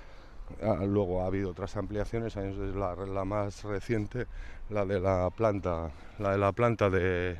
ah, 0.61 0.85
luego 0.85 1.22
ha 1.22 1.26
habido 1.26 1.50
otras 1.50 1.76
ampliaciones, 1.76 2.37
años 2.37 2.59
de 2.59 2.74
la, 2.74 3.24
más 3.24 3.62
reciente, 3.62 4.26
la 4.70 4.85
de 4.85 4.98
la 4.98 5.30
planta, 5.30 5.92
la 6.18 6.33
de 6.33 6.38
la 6.38 6.50
planta 6.50 6.90
de, 6.90 7.37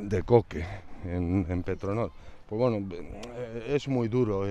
de 0.00 0.22
coque 0.22 0.64
en, 1.04 1.64
Petronor. 1.64 2.12
Pues 2.48 2.60
bueno, 2.60 2.86
eh, 2.92 3.72
es 3.74 3.88
muy 3.88 4.06
duro 4.06 4.44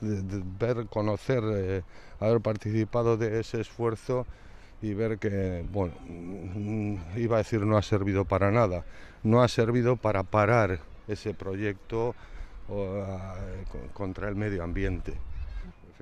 ver, 0.00 0.86
conocer, 0.86 1.84
haber 2.20 2.40
participado 2.40 3.16
de 3.16 3.40
ese 3.40 3.60
esfuerzo 3.60 4.26
y 4.82 4.94
ver 4.94 5.18
que, 5.18 5.64
bueno, 5.72 5.94
mm, 6.08 6.96
iba 7.16 7.36
a 7.36 7.38
decir 7.38 7.60
no 7.62 7.76
ha 7.76 7.82
servido 7.82 8.24
para 8.24 8.50
nada, 8.50 8.84
no 9.22 9.42
ha 9.42 9.48
servido 9.48 9.96
para 9.96 10.22
parar 10.22 10.80
ese 11.08 11.34
proyecto 11.34 12.14
contra 13.94 14.28
el 14.28 14.36
medio 14.36 14.62
ambiente. 14.62 15.14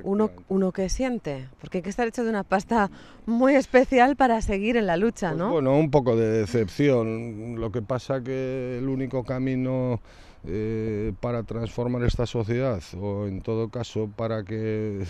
Uno, 0.03 0.31
uno 0.49 0.73
que 0.73 0.89
siente, 0.89 1.49
porque 1.61 1.79
hay 1.79 1.83
que 1.83 1.91
estar 1.91 2.09
hecho 2.09 2.25
de 2.25 2.31
una 2.31 2.43
pasta 2.43 2.91
muy 3.27 3.55
especial 3.55 4.17
para 4.17 4.43
seguir 4.43 4.77
en 4.77 4.87
la 4.87 4.97
lucha, 4.97 5.29
pues 5.29 5.39
¿no? 5.39 5.53
bueno, 5.53 5.79
un 5.79 5.91
poco 5.91 6.17
de 6.17 6.29
decepción. 6.41 7.61
Lo 7.61 7.71
que 7.71 7.81
pasa 7.81 8.21
que 8.21 8.79
el 8.79 8.89
único 8.89 9.23
camino 9.23 10.01
eh, 10.47 11.13
para 11.21 11.43
transformar 11.43 12.03
esta 12.05 12.27
sociedad, 12.27 12.83
o 13.01 13.27
en 13.27 13.41
todo 13.41 13.69
caso 13.69 14.11
para 14.15 14.45
que 14.45 15.05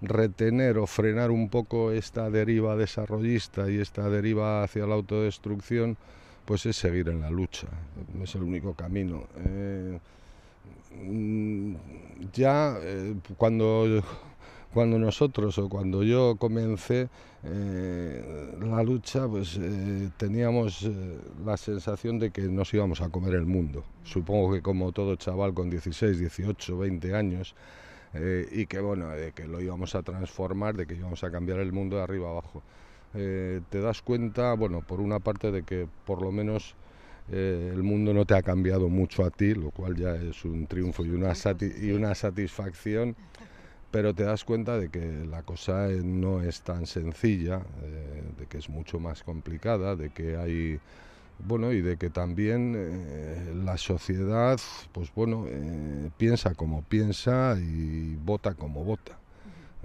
retener 0.00 0.78
o 0.78 0.86
frenar 0.86 1.30
un 1.30 1.48
poco 1.48 1.90
esta 1.90 2.30
deriva 2.30 2.76
desarrollista 2.76 3.70
y 3.70 3.78
esta 3.78 4.08
deriva 4.08 4.62
hacia 4.62 4.86
la 4.86 4.94
autodestrucción, 4.94 5.96
pues 6.44 6.66
es 6.66 6.76
seguir 6.76 7.08
en 7.08 7.20
la 7.20 7.30
lucha. 7.30 7.66
Es 8.22 8.34
el 8.34 8.42
único 8.42 8.74
camino. 8.74 9.24
Eh, 9.44 9.98
mm, 11.02 11.74
ya 12.32 12.78
eh, 12.80 13.14
cuando 13.36 14.02
cuando 14.76 14.98
nosotros 14.98 15.56
o 15.56 15.70
cuando 15.70 16.02
yo 16.02 16.36
comencé 16.36 17.08
eh, 17.44 18.54
la 18.60 18.82
lucha, 18.82 19.26
pues 19.26 19.58
teníamos 20.18 20.86
la 21.46 21.56
sensación 21.56 22.18
de 22.18 22.30
que 22.30 22.42
nos 22.42 22.74
íbamos 22.74 23.00
a 23.00 23.08
comer 23.08 23.36
el 23.36 23.46
mundo. 23.46 23.84
Supongo 24.04 24.52
que 24.52 24.60
como 24.60 24.92
todo 24.92 25.16
chaval 25.16 25.54
con 25.54 25.70
16, 25.70 26.18
18, 26.18 26.76
20 26.76 27.14
años, 27.14 27.54
eh, 28.12 28.46
y 28.52 28.66
que 28.66 28.80
bueno, 28.80 29.08
de 29.08 29.32
que 29.32 29.48
lo 29.48 29.62
íbamos 29.62 29.94
a 29.94 30.02
transformar, 30.02 30.76
de 30.76 30.86
que 30.86 30.94
íbamos 30.94 31.24
a 31.24 31.30
cambiar 31.30 31.58
el 31.60 31.72
mundo 31.72 31.96
de 31.96 32.02
arriba 32.02 32.28
abajo. 32.28 32.62
Eh, 33.14 33.62
te 33.70 33.80
das 33.80 34.02
cuenta, 34.02 34.52
bueno, 34.52 34.82
por 34.82 35.00
una 35.00 35.20
parte 35.20 35.50
de 35.52 35.62
que 35.62 35.88
por 36.04 36.20
lo 36.20 36.30
menos 36.32 36.74
eh, 37.32 37.72
el 37.72 37.82
mundo 37.82 38.12
no 38.12 38.26
te 38.26 38.34
ha 38.34 38.42
cambiado 38.42 38.90
mucho 38.90 39.24
a 39.24 39.30
ti, 39.30 39.54
lo 39.54 39.70
cual 39.70 39.96
ya 39.96 40.16
es 40.16 40.44
un 40.44 40.66
triunfo 40.66 41.02
y 41.02 41.12
una 41.12 42.14
satisfacción, 42.14 43.16
pero 43.90 44.14
te 44.14 44.24
das 44.24 44.44
cuenta 44.44 44.78
de 44.78 44.88
que 44.88 45.24
la 45.30 45.42
cosa 45.42 45.88
no 45.88 46.42
es 46.42 46.62
tan 46.62 46.86
sencilla, 46.86 47.62
de 48.38 48.46
que 48.46 48.58
es 48.58 48.68
mucho 48.68 48.98
más 48.98 49.22
complicada, 49.22 49.96
de 49.96 50.10
que 50.10 50.36
hay 50.36 50.80
bueno, 51.38 51.72
y 51.72 51.82
de 51.82 51.96
que 51.96 52.10
también 52.10 52.74
eh, 52.76 53.52
la 53.54 53.76
sociedad, 53.76 54.58
pues 54.92 55.12
bueno, 55.14 55.44
eh, 55.48 56.10
piensa 56.16 56.54
como 56.54 56.82
piensa 56.82 57.56
y 57.58 58.16
vota 58.16 58.54
como 58.54 58.84
vota. 58.84 59.18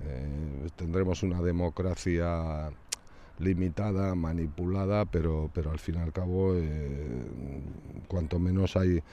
Eh, 0.04 0.70
tendremos 0.76 1.24
una 1.24 1.42
democracia 1.42 2.72
limitada, 3.40 4.16
manipulada, 4.16 5.06
pero, 5.06 5.50
pero 5.54 5.72
al 5.72 5.80
fin 5.80 5.96
y 5.96 5.98
al 6.00 6.14
cabo, 6.14 6.56
cuanto 8.08 8.40
menos 8.40 8.76
hay, 8.78 9.04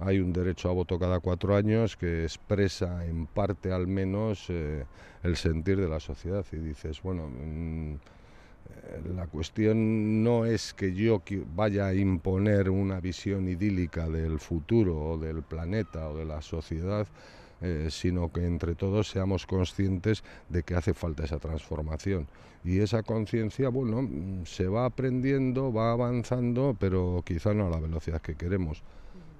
hay 0.00 0.18
un 0.20 0.32
derecho 0.32 0.68
a 0.70 0.72
voto 0.72 0.98
cada 0.98 1.20
cuatro 1.20 1.56
años 1.56 1.96
que 1.96 2.22
expresa 2.22 3.04
en 3.04 3.26
parte 3.26 3.72
al 3.72 3.86
menos 3.86 4.48
el 4.48 5.36
sentir 5.36 5.80
de 5.80 5.88
la 5.88 6.00
sociedad. 6.00 6.44
Y 6.52 6.56
dices, 6.56 7.02
bueno, 7.02 7.28
mm, 7.28 7.96
la 9.16 9.26
cuestión 9.26 10.22
no 10.22 10.44
es 10.44 10.72
que 10.74 10.94
yo 10.94 11.22
vaya 11.54 11.86
a 11.86 11.94
imponer 11.94 12.70
una 12.70 13.00
visión 13.00 13.48
idílica 13.48 14.08
del 14.08 14.38
futuro 14.38 14.96
o 14.96 15.18
del 15.18 15.42
planeta 15.42 16.08
o 16.08 16.16
de 16.16 16.24
la 16.24 16.42
sociedad, 16.42 17.06
eh, 17.60 17.88
sino 17.90 18.32
que 18.32 18.46
entre 18.46 18.74
todos 18.74 19.08
seamos 19.08 19.46
conscientes 19.46 20.22
de 20.48 20.62
que 20.62 20.74
hace 20.74 20.94
falta 20.94 21.24
esa 21.24 21.38
transformación. 21.38 22.28
Y 22.64 22.80
esa 22.80 23.02
conciencia, 23.02 23.68
bueno, 23.68 24.02
mm, 24.02 24.44
se 24.46 24.68
va 24.68 24.84
aprendiendo, 24.86 25.72
va 25.72 25.92
avanzando, 25.92 26.76
pero 26.78 27.22
quizá 27.24 27.54
no 27.54 27.66
a 27.66 27.70
la 27.70 27.80
velocidad 27.80 28.20
que 28.20 28.36
queremos. 28.36 28.82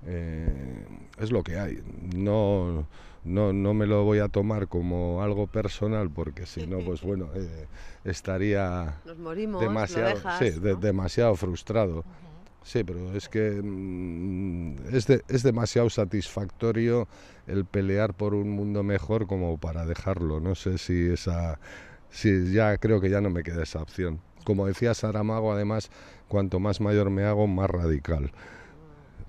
Eh, 0.07 0.85
es 1.19 1.33
lo 1.33 1.43
que 1.43 1.59
hay. 1.59 1.83
No, 2.15 2.87
no, 3.25 3.53
no 3.53 3.75
me 3.75 3.87
lo 3.87 4.05
voy 4.05 4.21
a 4.21 4.29
tomar 4.29 4.69
como 4.69 5.23
algo 5.23 5.47
personal 5.47 6.11
porque 6.11 6.47
si 6.47 6.67
no, 6.67 6.79
pues 6.79 7.03
bueno, 7.03 7.31
eh, 7.35 7.67
estaría 8.05 9.01
demasiado, 9.61 10.21
demasiado 10.81 11.37
frustrado. 11.37 12.05
Sí, 12.63 12.85
pero 12.85 13.15
es 13.15 13.29
que 13.29 13.63
mm, 13.63 14.95
es, 14.95 15.09
es 15.09 15.43
demasiado 15.43 15.89
satisfactorio 15.89 17.09
el 17.47 17.65
pelear 17.65 18.15
por 18.15 18.35
un 18.35 18.51
mundo 18.51 18.83
mejor 18.83 19.27
como 19.27 19.57
para 19.59 19.87
dejarlo. 19.87 20.39
No 20.41 20.55
sé 20.55 20.77
si 20.77 21.09
esa, 21.09 21.59
si 22.11 22.53
ya 22.53 22.77
creo 22.77 23.01
que 23.01 23.09
ya 23.09 23.21
no 23.21 23.31
me 23.31 23.43
queda 23.43 23.63
esa 23.63 23.81
opción. 23.81 24.21
Como 24.45 24.67
decía 24.67 24.95
Saramago, 24.95 25.53
además, 25.53 25.91
cuanto 26.29 26.61
más 26.61 26.81
mayor 26.81 27.11
me 27.11 27.25
hago, 27.25 27.47
más 27.47 27.71
radical. 27.71 28.33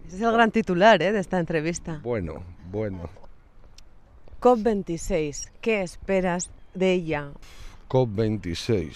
Ese 0.09 0.17
es 0.17 0.23
el 0.23 0.31
gran 0.31 0.49
titular 0.49 0.99
¿eh? 1.03 1.11
de 1.11 1.19
esta 1.19 1.39
entrevista. 1.39 1.99
Bueno, 2.01 2.41
bueno. 2.71 3.11
COP26, 4.41 5.51
¿qué 5.61 5.83
esperas 5.83 6.49
de 6.73 6.93
ella? 6.93 7.29
COP26 7.89 8.89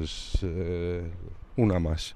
es 0.00 0.38
eh, 0.42 1.10
una 1.56 1.80
más. 1.80 2.14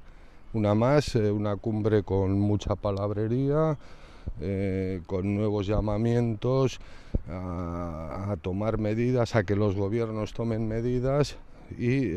Una 0.52 0.76
más, 0.76 1.16
eh, 1.16 1.28
una 1.32 1.56
cumbre 1.56 2.04
con 2.04 2.38
mucha 2.38 2.76
palabrería, 2.76 3.76
con 5.06 5.34
nuevos 5.34 5.66
llamamientos 5.66 6.78
a, 7.28 8.36
tomar 8.42 8.78
medidas, 8.78 9.34
a 9.34 9.42
que 9.42 9.56
los 9.56 9.74
gobiernos 9.74 10.34
tomen 10.34 10.68
medidas 10.68 11.36
y 11.76 12.12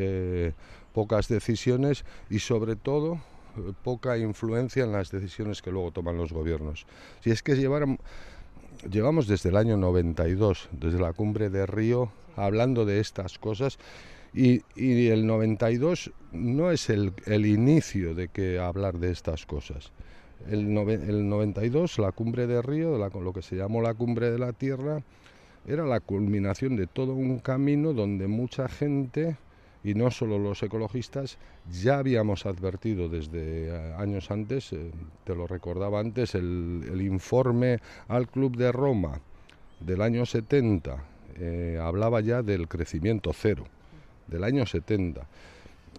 pocas 0.92 1.26
decisiones 1.26 2.04
y 2.28 2.38
sobre 2.38 2.76
todo 2.76 3.18
poca 3.82 4.18
influencia 4.18 4.84
en 4.84 4.92
las 4.92 5.10
decisiones 5.10 5.62
que 5.62 5.70
luego 5.70 5.90
toman 5.90 6.16
los 6.16 6.32
gobiernos. 6.32 6.86
Si 7.20 7.30
es 7.30 7.42
que 7.42 7.56
llevamos 7.56 9.26
desde 9.26 9.48
el 9.48 9.56
año 9.56 9.76
92, 9.76 10.68
desde 10.72 10.98
la 10.98 11.12
cumbre 11.12 11.50
de 11.50 11.66
Río, 11.66 12.10
hablando 12.36 12.84
de 12.84 13.00
estas 13.00 13.38
cosas, 13.38 13.78
y, 14.32 14.62
el 14.76 15.26
92 15.26 16.12
no 16.32 16.70
es 16.70 16.88
el, 16.88 17.12
inicio 17.46 18.14
de 18.14 18.28
que 18.28 18.58
hablar 18.58 18.98
de 18.98 19.10
estas 19.10 19.44
cosas. 19.44 19.92
El, 20.48 20.76
el 20.78 21.28
92, 21.28 21.98
la 21.98 22.12
cumbre 22.12 22.46
de 22.46 22.62
Río, 22.62 22.96
la, 22.96 23.08
lo 23.08 23.32
que 23.32 23.42
se 23.42 23.56
llamó 23.56 23.82
la 23.82 23.94
cumbre 23.94 24.30
de 24.30 24.38
la 24.38 24.52
Tierra, 24.52 25.02
era 25.66 25.84
la 25.84 26.00
culminación 26.00 26.76
de 26.76 26.86
todo 26.86 27.12
un 27.12 27.38
camino 27.38 27.92
donde 27.92 28.28
mucha 28.28 28.68
gente 28.68 29.36
y 29.82 29.94
no 29.94 30.10
solo 30.10 30.38
los 30.38 30.62
ecologistas, 30.62 31.38
ya 31.70 31.98
habíamos 31.98 32.46
advertido 32.46 33.08
desde 33.08 33.68
eh, 33.68 33.94
años 33.96 34.30
antes, 34.30 34.72
eh, 34.72 34.90
te 35.24 35.34
lo 35.34 35.46
recordaba 35.46 36.00
antes, 36.00 36.34
el, 36.34 37.00
informe 37.00 37.78
al 38.08 38.28
Club 38.28 38.56
de 38.56 38.72
Roma 38.72 39.20
del 39.80 40.02
año 40.02 40.26
70 40.26 41.02
eh, 41.36 41.78
hablaba 41.80 42.20
ya 42.20 42.42
del 42.42 42.68
crecimiento 42.68 43.32
cero, 43.32 43.64
del 44.26 44.44
año 44.44 44.66
70. 44.66 45.26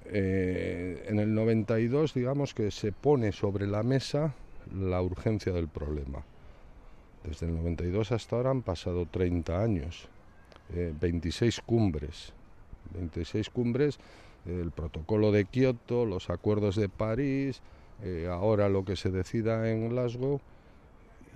en 0.05 1.19
el 1.19 1.33
92, 1.33 2.13
digamos 2.13 2.53
que 2.53 2.69
se 2.69 2.91
pone 2.91 3.31
sobre 3.31 3.65
la 3.65 3.81
mesa 3.81 4.35
la 4.75 5.01
urgencia 5.01 5.51
del 5.51 5.67
problema. 5.67 6.23
Desde 7.23 7.47
el 7.47 7.55
92 7.55 8.11
hasta 8.11 8.35
ahora 8.35 8.51
han 8.51 8.61
pasado 8.61 9.05
30 9.05 9.63
años, 9.63 10.07
26 10.69 11.61
cumbres, 11.61 12.33
26 12.93 13.49
cumbres, 13.49 13.99
el 14.45 14.71
protocolo 14.71 15.31
de 15.31 15.45
Kioto, 15.45 16.05
los 16.05 16.29
acuerdos 16.29 16.75
de 16.75 16.89
París, 16.89 17.61
eh, 18.03 18.27
ahora 18.29 18.69
lo 18.69 18.83
que 18.85 18.95
se 18.95 19.11
decida 19.11 19.69
en 19.69 19.89
Glasgow, 19.89 20.41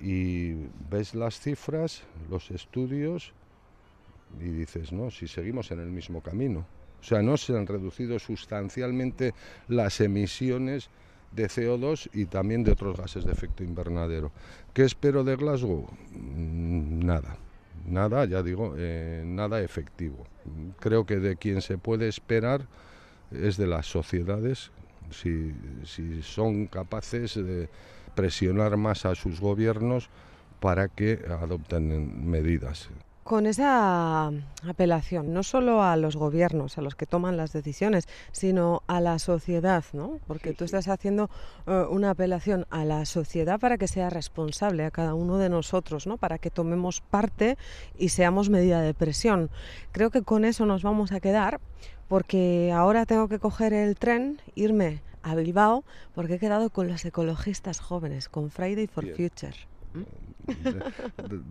y 0.01 0.53
ves 0.89 1.15
las 1.15 1.39
cifras, 1.39 2.03
los 2.29 2.51
estudios, 2.51 3.33
y 4.39 4.49
dices, 4.49 4.91
no, 4.91 5.11
si 5.11 5.27
seguimos 5.27 5.71
en 5.71 5.79
el 5.79 5.89
mismo 5.89 6.21
camino. 6.21 6.65
O 6.99 7.03
sea, 7.03 7.21
no 7.21 7.37
se 7.37 7.55
han 7.55 7.67
reducido 7.67 8.17
sustancialmente 8.17 9.33
las 9.67 10.01
emisiones 10.01 10.89
de 11.31 11.47
CO2 11.47 12.09
y 12.13 12.25
también 12.25 12.63
de 12.63 12.71
otros 12.71 12.97
gases 12.97 13.25
de 13.25 13.31
efecto 13.31 13.63
invernadero. 13.63 14.31
¿Qué 14.73 14.83
espero 14.83 15.23
de 15.23 15.35
Glasgow? 15.35 15.87
Mm, 16.11 17.05
nada 17.05 17.37
nada, 17.86 18.26
ya 18.26 18.43
digo, 18.43 18.76
eh, 18.78 19.24
nada 19.26 19.62
efectivo. 19.62 20.25
Creo 20.79 21.06
que 21.06 21.17
de 21.17 21.38
quien 21.38 21.62
se 21.62 21.77
puede 21.77 22.08
esperar 22.08 22.67
es 23.31 23.58
de 23.58 23.67
las 23.67 23.86
sociedades, 23.88 24.71
si, 25.12 25.54
si 25.83 26.21
son 26.21 26.67
capaces 26.67 27.36
de 27.36 27.69
presionar 28.15 28.77
más 28.77 29.06
a 29.06 29.15
sus 29.15 29.40
gobiernos 29.40 30.10
para 30.60 30.88
que 30.88 31.25
adopten 31.29 32.29
medidas. 32.29 32.90
Con 33.26 33.48
esa 33.48 34.28
apelación, 34.69 35.34
no 35.34 35.42
solo 35.42 35.82
a 35.82 35.98
los 35.98 36.15
gobiernos, 36.15 36.78
a 36.78 36.84
los 36.84 36.94
que 36.94 37.08
toman 37.08 37.38
las 37.38 37.54
decisiones, 37.54 38.08
sino 38.32 38.84
a 38.86 39.02
la 39.02 39.17
sociedad, 39.17 39.84
¿no? 39.94 40.19
Porque 40.28 40.54
tú 40.54 40.63
estás 40.63 40.88
haciendo 40.88 41.32
eh, 41.65 41.86
una 41.90 42.12
apelación 42.12 42.67
a 42.69 42.86
la 42.86 43.04
sociedad 43.06 43.60
para 43.60 43.80
que 43.80 43.88
sea 43.88 44.12
responsable, 44.12 44.86
a 44.86 44.92
cada 44.92 45.15
uno 45.15 45.40
de 45.40 45.50
nosotros, 45.50 46.06
¿no? 46.06 46.17
Para 46.17 46.38
que 46.38 46.52
tomemos 46.52 47.02
parte 47.02 47.58
y 47.98 48.10
seamos 48.10 48.52
medida 48.52 48.82
de 48.82 48.94
presión. 48.94 49.50
Creo 49.92 50.12
que 50.12 50.21
con 50.21 50.46
eso 50.46 50.67
nos 50.67 50.84
vamos 50.84 51.12
a 51.12 51.19
quedar, 51.19 51.60
porque 52.08 52.71
ahora 52.76 53.08
tengo 53.08 53.28
que 53.28 53.40
coger 53.40 53.73
el 53.73 53.96
tren, 53.96 54.40
irme 54.54 55.02
a 55.23 55.34
Bilbao, 55.34 55.84
porque 56.13 56.36
he 56.36 56.40
quedado 56.40 56.69
con 56.69 56.88
los 56.88 57.04
ecologistas 57.04 57.80
jóvenes, 57.80 58.30
con 58.30 58.52
Friday 58.52 58.86
for 58.86 59.04
Future. 59.15 59.56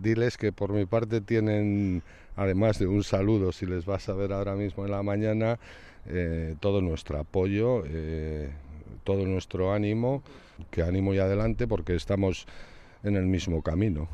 Diles 0.01 0.37
que 0.37 0.51
por 0.51 0.71
mi 0.71 0.85
parte 0.85 1.21
tienen, 1.21 2.03
además 2.35 2.79
de 2.79 2.87
un 2.87 3.03
saludo, 3.03 3.51
si 3.51 3.65
les 3.65 3.85
vas 3.85 4.07
a 4.09 4.13
ver 4.13 4.33
ahora 4.33 4.55
mismo 4.55 4.85
en 4.85 4.91
la 4.91 5.03
mañana, 5.03 5.59
eh, 6.07 6.55
todo 6.59 6.81
nuestro 6.81 7.19
apoyo, 7.19 7.83
eh, 7.85 8.49
todo 9.03 9.25
nuestro 9.25 9.73
ánimo, 9.73 10.23
que 10.69 10.83
ánimo 10.83 11.13
y 11.13 11.19
adelante 11.19 11.67
porque 11.67 11.95
estamos 11.95 12.45
en 13.03 13.15
el 13.15 13.25
mismo 13.25 13.61
camino. 13.61 14.07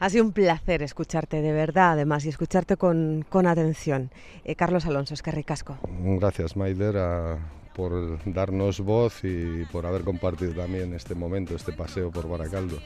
Ha 0.00 0.10
sido 0.10 0.24
un 0.24 0.32
placer 0.32 0.82
escucharte 0.82 1.42
de 1.42 1.52
verdad, 1.52 1.92
además, 1.92 2.24
y 2.24 2.28
escucharte 2.28 2.76
con, 2.76 3.24
con 3.28 3.48
atención. 3.48 4.10
Eh, 4.44 4.54
Carlos 4.54 4.86
Alonso, 4.86 5.14
es 5.14 5.22
que 5.22 5.32
ricasco. 5.32 5.76
Gracias, 6.20 6.56
Maider, 6.56 7.38
por 7.74 8.18
darnos 8.24 8.80
voz 8.80 9.24
y 9.24 9.64
por 9.72 9.86
haber 9.86 10.02
compartido 10.02 10.52
también 10.52 10.94
este 10.94 11.14
momento, 11.14 11.56
este 11.56 11.72
paseo 11.72 12.10
por 12.10 12.28
Baracaldo. 12.28 12.78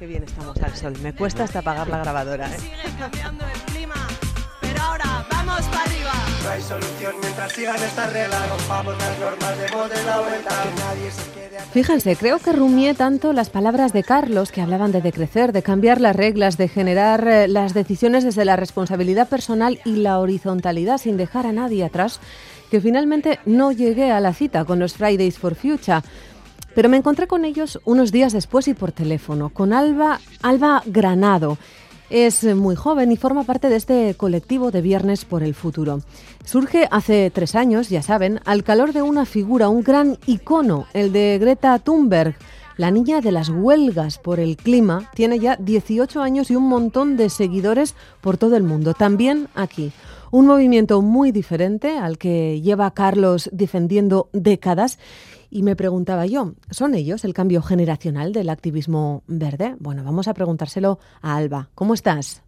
Qué 0.00 0.06
bien 0.06 0.22
estamos 0.22 0.56
al 0.62 0.74
sol. 0.74 0.94
Me 1.02 1.12
cuesta 1.12 1.44
hasta 1.44 1.58
apagar 1.58 1.86
la 1.86 1.98
grabadora. 1.98 2.48
¿eh? 2.48 2.56
cambiando 2.98 3.44
el 3.44 3.60
clima, 3.70 4.08
pero 4.58 4.80
ahora 4.80 5.26
vamos 5.30 5.60
para 5.66 5.82
arriba. 5.82 6.12
No 6.42 6.48
hay 6.48 6.62
solución 6.62 7.14
mientras 7.20 7.52
sigan 7.52 7.76
estas 7.76 8.10
reglas. 8.10 8.48
Rompamos 8.48 8.96
las 8.96 9.18
normas, 9.18 9.58
de 9.58 10.04
la 10.04 10.20
vuelta. 10.20 10.48
Que 10.48 10.80
nadie 10.80 11.10
se 11.10 11.30
quede 11.32 11.60
Fíjense, 11.74 12.16
creo 12.16 12.38
que 12.38 12.52
rumié 12.52 12.94
tanto 12.94 13.34
las 13.34 13.50
palabras 13.50 13.92
de 13.92 14.02
Carlos 14.02 14.52
que 14.52 14.62
hablaban 14.62 14.90
de 14.90 15.02
decrecer, 15.02 15.52
de 15.52 15.62
cambiar 15.62 16.00
las 16.00 16.16
reglas, 16.16 16.56
de 16.56 16.68
generar 16.68 17.28
eh, 17.28 17.46
las 17.46 17.74
decisiones 17.74 18.24
desde 18.24 18.46
la 18.46 18.56
responsabilidad 18.56 19.28
personal 19.28 19.80
y 19.84 19.96
la 19.96 20.18
horizontalidad 20.18 20.96
sin 20.96 21.18
dejar 21.18 21.44
a 21.44 21.52
nadie 21.52 21.84
atrás, 21.84 22.20
que 22.70 22.80
finalmente 22.80 23.38
no 23.44 23.70
llegué 23.70 24.12
a 24.12 24.20
la 24.20 24.32
cita 24.32 24.64
con 24.64 24.78
los 24.78 24.94
Fridays 24.94 25.38
for 25.38 25.54
Future. 25.54 26.00
Pero 26.74 26.88
me 26.88 26.96
encontré 26.96 27.26
con 27.26 27.44
ellos 27.44 27.80
unos 27.84 28.12
días 28.12 28.32
después 28.32 28.68
y 28.68 28.74
por 28.74 28.92
teléfono, 28.92 29.50
con 29.50 29.72
Alba, 29.72 30.20
Alba 30.42 30.82
Granado. 30.86 31.58
Es 32.10 32.42
muy 32.42 32.74
joven 32.74 33.12
y 33.12 33.16
forma 33.16 33.44
parte 33.44 33.68
de 33.68 33.76
este 33.76 34.14
colectivo 34.16 34.72
de 34.72 34.82
Viernes 34.82 35.24
por 35.24 35.44
el 35.44 35.54
Futuro. 35.54 36.00
Surge 36.44 36.88
hace 36.90 37.30
tres 37.30 37.54
años, 37.54 37.88
ya 37.88 38.02
saben, 38.02 38.40
al 38.44 38.64
calor 38.64 38.92
de 38.92 39.02
una 39.02 39.24
figura, 39.24 39.68
un 39.68 39.84
gran 39.84 40.18
icono, 40.26 40.86
el 40.92 41.12
de 41.12 41.38
Greta 41.40 41.78
Thunberg. 41.78 42.34
La 42.76 42.90
niña 42.90 43.20
de 43.20 43.30
las 43.30 43.48
huelgas 43.48 44.18
por 44.18 44.40
el 44.40 44.56
clima 44.56 45.10
tiene 45.14 45.38
ya 45.38 45.56
18 45.56 46.20
años 46.22 46.50
y 46.50 46.56
un 46.56 46.66
montón 46.66 47.16
de 47.16 47.28
seguidores 47.28 47.94
por 48.20 48.38
todo 48.38 48.56
el 48.56 48.62
mundo, 48.62 48.94
también 48.94 49.48
aquí. 49.54 49.92
Un 50.32 50.46
movimiento 50.46 51.02
muy 51.02 51.30
diferente 51.30 51.98
al 51.98 52.16
que 52.16 52.60
lleva 52.60 52.92
Carlos 52.92 53.50
defendiendo 53.52 54.30
décadas 54.32 54.98
y 55.50 55.62
me 55.62 55.76
preguntaba 55.76 56.26
yo, 56.26 56.54
¿son 56.70 56.94
ellos 56.94 57.24
el 57.24 57.34
cambio 57.34 57.62
generacional 57.62 58.32
del 58.32 58.48
activismo 58.48 59.22
verde? 59.26 59.74
Bueno, 59.78 60.04
vamos 60.04 60.28
a 60.28 60.34
preguntárselo 60.34 60.98
a 61.20 61.36
Alba. 61.36 61.68
¿Cómo 61.74 61.94
estás? 61.94 62.44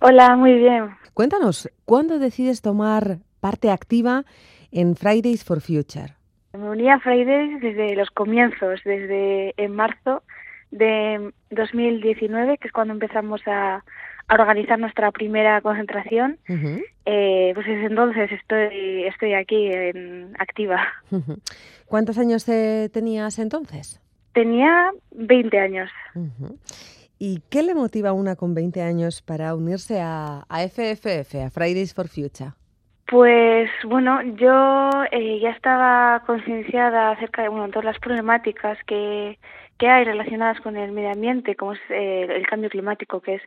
Hola, 0.00 0.36
muy 0.36 0.54
bien. 0.54 0.90
Cuéntanos, 1.14 1.70
¿cuándo 1.84 2.18
decides 2.18 2.60
tomar 2.60 3.18
parte 3.40 3.70
activa 3.70 4.24
en 4.72 4.96
Fridays 4.96 5.44
for 5.44 5.60
Future? 5.60 6.14
Me 6.52 6.68
uní 6.68 6.90
a 6.90 6.98
Fridays 6.98 7.60
desde 7.60 7.96
los 7.96 8.10
comienzos, 8.10 8.80
desde 8.84 9.54
en 9.56 9.74
marzo 9.74 10.22
de 10.70 11.32
2019, 11.50 12.58
que 12.58 12.68
es 12.68 12.72
cuando 12.72 12.94
empezamos 12.94 13.40
a, 13.46 13.84
organizar 14.28 14.78
nuestra 14.78 15.10
primera 15.12 15.60
concentración. 15.60 16.38
eh, 17.06 17.52
pues 17.54 17.66
desde 17.66 17.86
entonces 17.86 18.32
estoy, 18.32 19.04
estoy 19.04 19.34
aquí 19.34 19.70
en 19.70 20.34
activa. 20.38 20.82
¿Cuántos 21.86 22.18
años 22.18 22.44
tenías 22.44 23.38
entonces? 23.38 24.00
Tenía 24.32 24.90
20 25.12 25.58
años. 25.58 25.90
¿Y 27.18 27.40
qué 27.50 27.62
le 27.62 27.74
motiva 27.74 28.10
a 28.10 28.12
una 28.12 28.36
con 28.36 28.54
20 28.54 28.82
años 28.82 29.22
para 29.22 29.54
unirse 29.54 30.00
a, 30.00 30.44
a 30.48 30.68
FFF, 30.68 31.34
a 31.46 31.50
Fridays 31.50 31.94
for 31.94 32.08
Future? 32.08 32.50
Pues 33.06 33.70
bueno, 33.86 34.22
yo 34.22 34.90
eh, 35.12 35.38
ya 35.40 35.50
estaba 35.50 36.22
concienciada 36.26 37.10
acerca 37.10 37.42
de 37.42 37.48
bueno, 37.48 37.68
todas 37.68 37.84
las 37.84 37.98
problemáticas 37.98 38.78
que, 38.86 39.38
que 39.78 39.88
hay 39.88 40.04
relacionadas 40.04 40.60
con 40.60 40.76
el 40.76 40.92
medio 40.92 41.10
ambiente, 41.10 41.56
como 41.56 41.72
es 41.72 41.80
eh, 41.90 42.26
el 42.30 42.46
cambio 42.46 42.70
climático, 42.70 43.20
que 43.20 43.34
es 43.34 43.42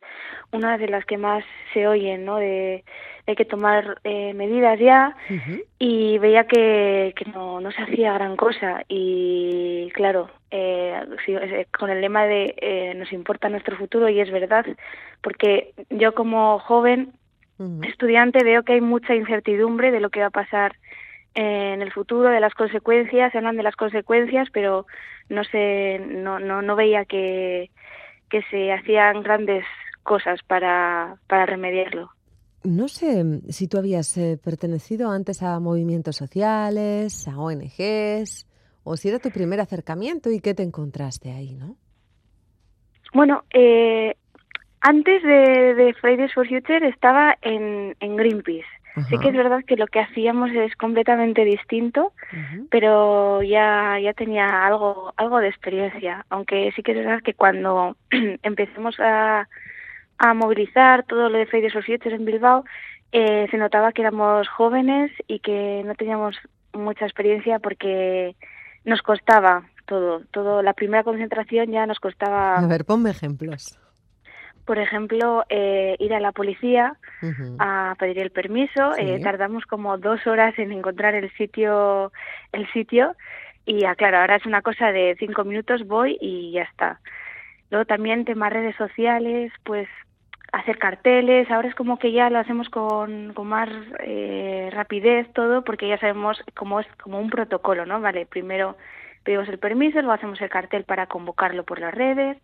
una 0.51 0.77
de 0.77 0.89
las 0.89 1.05
que 1.05 1.17
más 1.17 1.43
se 1.73 1.87
oyen, 1.87 2.25
¿no? 2.25 2.37
De, 2.37 2.83
hay 3.25 3.35
que 3.35 3.45
tomar 3.45 3.99
eh, 4.03 4.33
medidas 4.33 4.79
ya. 4.79 5.15
Y 5.79 6.17
veía 6.17 6.45
que, 6.45 7.13
que 7.15 7.25
no, 7.31 7.59
no 7.61 7.71
se 7.71 7.81
hacía 7.81 8.13
gran 8.13 8.35
cosa. 8.35 8.83
Y 8.87 9.89
claro, 9.93 10.29
eh, 10.51 11.01
con 11.77 11.89
el 11.89 12.01
lema 12.01 12.25
de 12.25 12.93
nos 12.95 13.11
importa 13.11 13.49
nuestro 13.49 13.77
futuro 13.77 14.09
y 14.09 14.19
es 14.19 14.31
verdad, 14.31 14.65
porque 15.21 15.73
yo 15.89 16.13
como 16.13 16.59
joven 16.59 17.13
estudiante 17.83 18.43
veo 18.43 18.63
que 18.63 18.73
hay 18.73 18.81
mucha 18.81 19.15
incertidumbre 19.15 19.91
de 19.91 19.99
lo 19.99 20.09
que 20.09 20.19
va 20.19 20.27
a 20.27 20.31
pasar 20.31 20.75
en 21.37 21.83
el 21.83 21.91
futuro, 21.91 22.29
de 22.29 22.39
las 22.39 22.55
consecuencias, 22.55 23.31
se 23.31 23.37
hablan 23.37 23.57
de 23.57 23.63
las 23.63 23.75
consecuencias, 23.75 24.49
pero 24.51 24.87
no 25.29 25.43
sé, 25.43 25.99
no, 25.99 26.39
no, 26.39 26.63
no 26.63 26.75
veía 26.75 27.05
que, 27.05 27.69
que 28.29 28.41
se 28.49 28.73
hacían 28.73 29.21
grandes 29.21 29.63
cosas 30.01 30.39
para, 30.47 31.17
para 31.27 31.45
remediarlo. 31.45 32.09
No 32.63 32.87
sé 32.87 33.23
si 33.49 33.67
tú 33.67 33.77
habías 33.77 34.17
eh, 34.17 34.39
pertenecido 34.43 35.11
antes 35.11 35.43
a 35.43 35.59
movimientos 35.59 36.15
sociales, 36.15 37.27
a 37.27 37.37
ONGs, 37.37 38.47
o 38.83 38.97
si 38.97 39.09
era 39.09 39.19
tu 39.19 39.29
primer 39.29 39.59
acercamiento 39.59 40.31
y 40.31 40.39
qué 40.39 40.55
te 40.55 40.63
encontraste 40.63 41.31
ahí, 41.31 41.53
¿no? 41.53 41.75
Bueno, 43.13 43.43
eh, 43.53 44.15
antes 44.81 45.21
de, 45.21 45.75
de 45.75 45.93
Fridays 46.01 46.33
for 46.33 46.47
Future 46.47 46.87
estaba 46.87 47.37
en, 47.41 47.95
en 47.99 48.15
Greenpeace. 48.15 48.65
Sí 49.09 49.17
que 49.19 49.29
es 49.29 49.35
verdad 49.35 49.63
que 49.65 49.75
lo 49.75 49.87
que 49.87 49.99
hacíamos 49.99 50.51
es 50.51 50.75
completamente 50.75 51.43
distinto, 51.43 52.13
pero 52.69 53.43
ya, 53.43 53.99
ya 53.99 54.13
tenía 54.13 54.65
algo, 54.65 55.13
algo 55.17 55.39
de 55.39 55.49
experiencia, 55.49 56.25
aunque 56.29 56.71
sí 56.75 56.83
que 56.83 56.91
es 56.91 56.97
verdad 56.97 57.21
que 57.21 57.33
cuando 57.33 57.95
empecemos 58.43 58.99
a, 58.99 59.47
a 60.17 60.33
movilizar 60.33 61.03
todo 61.03 61.29
lo 61.29 61.37
de 61.37 61.45
for 61.45 61.83
Future 61.83 62.15
en 62.15 62.25
Bilbao, 62.25 62.63
eh, 63.11 63.47
se 63.51 63.57
notaba 63.57 63.91
que 63.91 64.01
éramos 64.01 64.47
jóvenes 64.49 65.11
y 65.27 65.39
que 65.39 65.83
no 65.85 65.95
teníamos 65.95 66.35
mucha 66.73 67.05
experiencia 67.05 67.59
porque 67.59 68.35
nos 68.83 69.01
costaba 69.01 69.63
todo, 69.85 70.21
todo. 70.31 70.61
La 70.61 70.73
primera 70.73 71.03
concentración 71.03 71.71
ya 71.71 71.85
nos 71.85 71.99
costaba. 71.99 72.57
A 72.57 72.67
ver, 72.67 72.83
ponme 72.83 73.11
ejemplos 73.11 73.79
por 74.67 74.77
ejemplo, 74.77 75.45
eh, 75.49 75.95
ir 75.97 76.13
a 76.13 76.19
la 76.19 76.33
policía 76.33 76.97
a 77.57 77.95
pedir 77.97 78.19
el 78.19 78.31
permiso. 78.31 78.95
Eh, 78.97 79.19
tardamos 79.23 79.65
como 79.65 79.97
dos 79.97 80.27
horas 80.27 80.53
en 80.59 80.71
encontrar 80.73 81.15
el 81.15 81.31
sitio, 81.37 82.11
el 82.51 82.69
sitio. 82.73 83.15
Y 83.65 83.85
ah, 83.85 83.95
claro, 83.95 84.19
ahora 84.19 84.35
es 84.35 84.45
una 84.45 84.61
cosa 84.61 84.91
de 84.91 85.15
cinco 85.17 85.45
minutos, 85.45 85.87
voy 85.87 86.17
y 86.19 86.51
ya 86.51 86.63
está. 86.63 86.99
Luego 87.71 87.85
también 87.85 88.25
temas 88.25 88.53
redes 88.53 88.75
sociales, 88.75 89.51
pues 89.63 89.87
hacer 90.51 90.77
carteles. 90.77 91.49
Ahora 91.49 91.69
es 91.69 91.75
como 91.75 91.97
que 91.97 92.11
ya 92.11 92.29
lo 92.29 92.39
hacemos 92.39 92.69
con, 92.69 93.33
con 93.33 93.47
más 93.47 93.69
eh, 94.01 94.69
rapidez 94.73 95.31
todo, 95.33 95.63
porque 95.63 95.87
ya 95.87 95.97
sabemos 95.97 96.41
cómo 96.55 96.81
es 96.81 96.87
como 97.01 97.19
un 97.19 97.29
protocolo, 97.29 97.85
¿no? 97.85 98.01
Vale, 98.01 98.25
primero 98.25 98.75
pedimos 99.27 99.49
el 99.49 99.59
permiso, 99.59 99.99
luego 99.99 100.13
hacemos 100.13 100.39
el 100.39 100.49
cartel 100.49 100.85
para 100.85 101.07
convocarlo 101.07 101.65
por 101.65 101.79
las 101.79 101.93
redes, 101.93 102.37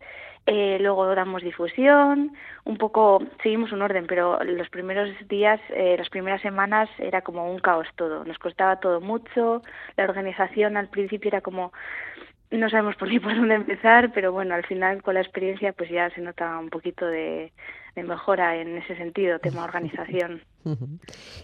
eh, 0.44 0.76
luego 0.82 1.14
damos 1.14 1.42
difusión, 1.42 2.34
un 2.64 2.76
poco 2.76 3.22
seguimos 3.42 3.72
un 3.72 3.80
orden, 3.80 4.04
pero 4.06 4.38
los 4.44 4.68
primeros 4.68 5.08
días, 5.26 5.58
eh, 5.70 5.96
las 5.96 6.10
primeras 6.10 6.42
semanas 6.42 6.90
era 6.98 7.22
como 7.22 7.50
un 7.50 7.58
caos 7.58 7.86
todo, 7.96 8.22
nos 8.26 8.38
costaba 8.38 8.80
todo 8.80 9.00
mucho, 9.00 9.62
la 9.96 10.04
organización 10.04 10.76
al 10.76 10.88
principio 10.88 11.28
era 11.28 11.40
como 11.40 11.72
no 12.50 12.68
sabemos 12.68 12.96
por 12.96 13.08
ni 13.12 13.18
por 13.18 13.34
dónde 13.34 13.54
empezar, 13.54 14.12
pero 14.12 14.30
bueno, 14.32 14.54
al 14.54 14.66
final 14.66 15.02
con 15.02 15.14
la 15.14 15.22
experiencia 15.22 15.72
pues 15.72 15.88
ya 15.88 16.10
se 16.10 16.20
nota 16.20 16.58
un 16.58 16.68
poquito 16.68 17.06
de, 17.06 17.50
mejora 17.96 18.60
en 18.60 18.76
ese 18.76 18.94
sentido, 18.96 19.38
tema 19.38 19.64
organización. 19.70 20.42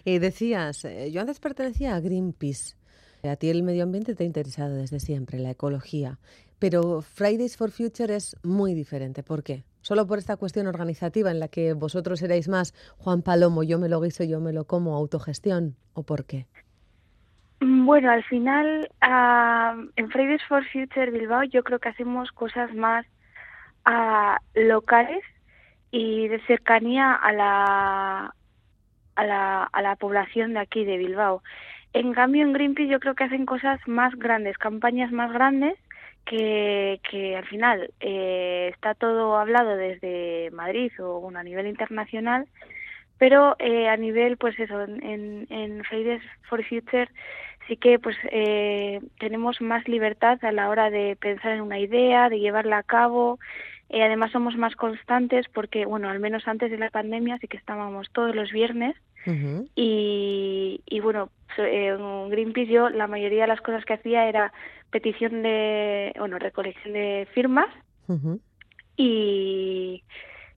y 0.05 0.19
decías, 0.19 0.85
eh, 0.85 1.11
yo 1.11 1.23
antes 1.23 1.41
pertenecía 1.41 1.95
a 1.95 2.01
Greenpeace. 2.01 2.80
A 3.23 3.37
ti 3.37 3.51
el 3.51 3.63
medio 3.63 3.83
ambiente 3.83 4.15
te 4.15 4.25
ha 4.25 4.27
interesado 4.27 4.75
desde 4.77 5.01
siempre, 5.01 5.39
la 5.39 5.51
ecología. 5.51 6.19
Pero 6.59 7.03
Fridays 7.03 7.57
for 7.57 7.71
Future 7.71 8.15
es 8.15 8.37
muy 8.43 8.75
diferente. 8.75 9.23
¿Por 9.23 9.43
qué? 9.43 9.65
solo 9.83 10.07
por 10.07 10.19
esta 10.19 10.37
cuestión 10.37 10.67
organizativa 10.67 11.31
en 11.31 11.41
la 11.41 11.49
que 11.49 11.73
vosotros 11.75 12.23
erais 12.23 12.49
más 12.49 12.75
Juan 12.99 13.23
Palomo, 13.23 13.63
yo 13.63 13.79
me 13.79 13.89
lo 13.89 14.01
guiso, 14.01 14.25
yo 14.25 14.41
me 14.41 14.53
lo 14.53 14.65
como, 14.65 14.97
autogestión, 14.97 15.77
o 15.95 16.03
por 16.03 16.27
qué? 16.27 16.47
Mm, 17.61 17.87
bueno, 17.87 18.11
al 18.11 18.23
final 18.25 18.89
en 19.97 20.11
Fridays 20.11 20.43
for 20.49 20.65
Future 20.71 21.11
Bilbao 21.11 21.45
yo 21.45 21.63
creo 21.63 21.79
que 21.79 21.89
hacemos 21.89 22.31
cosas 22.33 22.75
más 22.75 23.07
locales 24.55 25.25
y 25.91 26.29
de 26.29 26.41
cercanía 26.47 27.15
a 27.15 27.33
la, 27.33 28.35
a 29.17 29.25
la, 29.25 29.65
a 29.65 29.83
la 29.83 29.97
población 29.97 30.53
de 30.53 30.61
aquí 30.61 30.85
de 30.85 30.99
Bilbao. 30.99 31.43
En 31.93 32.13
cambio, 32.13 32.43
en 32.43 32.53
Greenpeace 32.53 32.91
yo 32.91 33.01
creo 33.01 33.15
que 33.15 33.25
hacen 33.25 33.47
cosas 33.47 33.81
más 33.87 34.15
grandes, 34.17 34.57
campañas 34.59 35.11
más 35.11 35.33
grandes 35.33 35.77
que, 36.25 37.01
que 37.11 37.37
al 37.37 37.47
final 37.47 37.91
eh, 38.01 38.71
está 38.73 38.95
todo 38.95 39.37
hablado 39.37 39.77
desde 39.77 40.51
Madrid 40.53 40.93
o 41.01 41.31
a 41.35 41.43
nivel 41.43 41.67
internacional, 41.67 42.47
pero 43.19 43.57
eh, 43.59 43.89
a 43.89 43.97
nivel, 43.97 44.37
pues 44.37 44.59
eso, 44.59 44.83
en, 44.83 45.47
en 45.51 45.85
Fridays 45.85 46.23
for 46.49 46.65
Future 46.65 47.09
sí 47.71 47.77
que 47.77 47.99
pues 47.99 48.17
eh, 48.33 49.01
tenemos 49.19 49.61
más 49.61 49.87
libertad 49.87 50.45
a 50.45 50.53
la 50.53 50.69
hora 50.69 50.91
de 50.91 51.17
pensar 51.17 51.53
en 51.53 51.61
una 51.61 51.79
idea, 51.79 52.29
de 52.29 52.41
llevarla 52.41 52.79
a 52.79 52.83
cabo. 52.83 53.39
Eh, 53.91 54.03
además 54.03 54.33
somos 54.33 54.57
más 54.57 54.77
constantes 54.77 55.47
porque, 55.53 55.85
bueno, 55.85 56.09
al 56.09 56.21
menos 56.21 56.47
antes 56.47 56.71
de 56.71 56.79
la 56.79 56.91
pandemia 56.91 57.39
sí 57.39 57.49
que 57.49 57.57
estábamos 57.57 58.09
todos 58.13 58.35
los 58.35 58.51
viernes. 58.51 58.97
Y, 59.75 60.81
y 60.87 61.01
bueno, 61.01 61.29
en 61.59 62.31
Greenpeace 62.31 62.73
yo 62.73 62.89
la 62.89 63.07
mayoría 63.07 63.43
de 63.43 63.49
las 63.49 63.61
cosas 63.61 63.85
que 63.85 63.93
hacía 63.93 64.27
era 64.27 64.51
petición 64.91 65.43
de, 65.43 66.15
bueno, 66.19 66.39
recolección 66.39 66.95
de 66.95 67.29
firmas 67.35 67.69
y, 68.97 70.03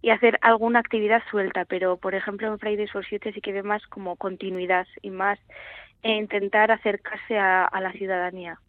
y 0.01 0.09
hacer 0.09 0.38
alguna 0.41 0.79
actividad 0.79 1.23
suelta, 1.31 1.65
pero 1.65 1.97
por 1.97 2.13
ejemplo 2.13 2.47
en 2.47 2.59
Fridays 2.59 2.91
for 2.91 3.05
Future 3.05 3.34
sí 3.34 3.41
que 3.41 3.53
ve 3.53 3.63
más 3.63 3.86
como 3.88 4.15
continuidad 4.17 4.86
y 5.01 5.09
más 5.09 5.39
e 6.03 6.11
intentar 6.11 6.71
acercarse 6.71 7.39
a, 7.39 7.69
la 7.81 7.93
ciudadanía. 7.93 8.59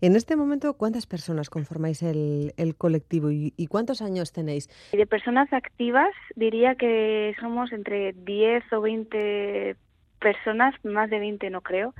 En 0.00 0.16
este 0.16 0.36
momento, 0.36 0.74
¿cuántas 0.74 1.06
personas 1.06 1.50
conformáis 1.50 2.02
el, 2.02 2.52
colectivo 2.76 3.30
y, 3.30 3.66
cuántos 3.68 4.02
años 4.02 4.32
tenéis? 4.32 4.68
De 4.92 5.06
personas 5.06 5.52
activas, 5.52 6.10
diría 6.36 6.74
que 6.74 7.34
somos 7.40 7.72
entre 7.72 8.12
10 8.12 8.72
o 8.72 8.80
20 8.80 9.76
personas, 10.20 10.74
más 10.84 11.10
de 11.10 11.18
20 11.18 11.50
no 11.50 11.60
creo. 11.60 11.94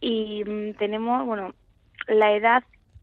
Y 0.00 0.44
mm, 0.44 0.74
tenemos, 0.78 1.24
bueno, 1.26 1.54
la 2.08 2.34
edad, 2.34 2.62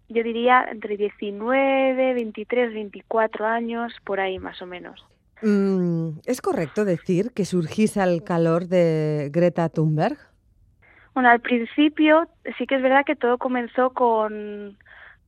yo 0.09 0.24
diría 0.24 0.67
entre 0.71 0.97
19, 0.97 2.13
23, 2.13 2.74
24 2.74 3.45
años, 3.45 3.93
por 4.05 4.19
ahí 4.19 4.39
más 4.39 4.61
o 4.61 4.65
menos. 4.65 5.05
Mm, 5.41 6.19
¿Es 6.26 6.41
correcto 6.41 6.86
decir 6.86 7.32
que 7.32 7.45
surgís 7.45 7.97
al 7.97 8.24
calor 8.24 8.67
de 8.67 9.30
Greta 9.34 9.67
Thunberg? 9.69 10.17
Bueno, 11.14 11.30
al 11.30 11.41
principio 11.41 12.28
sí 12.57 12.66
que 12.66 12.76
es 12.76 12.82
verdad 12.82 13.05
que 13.05 13.16
todo 13.16 13.38
comenzó 13.38 13.91
con, 13.91 14.78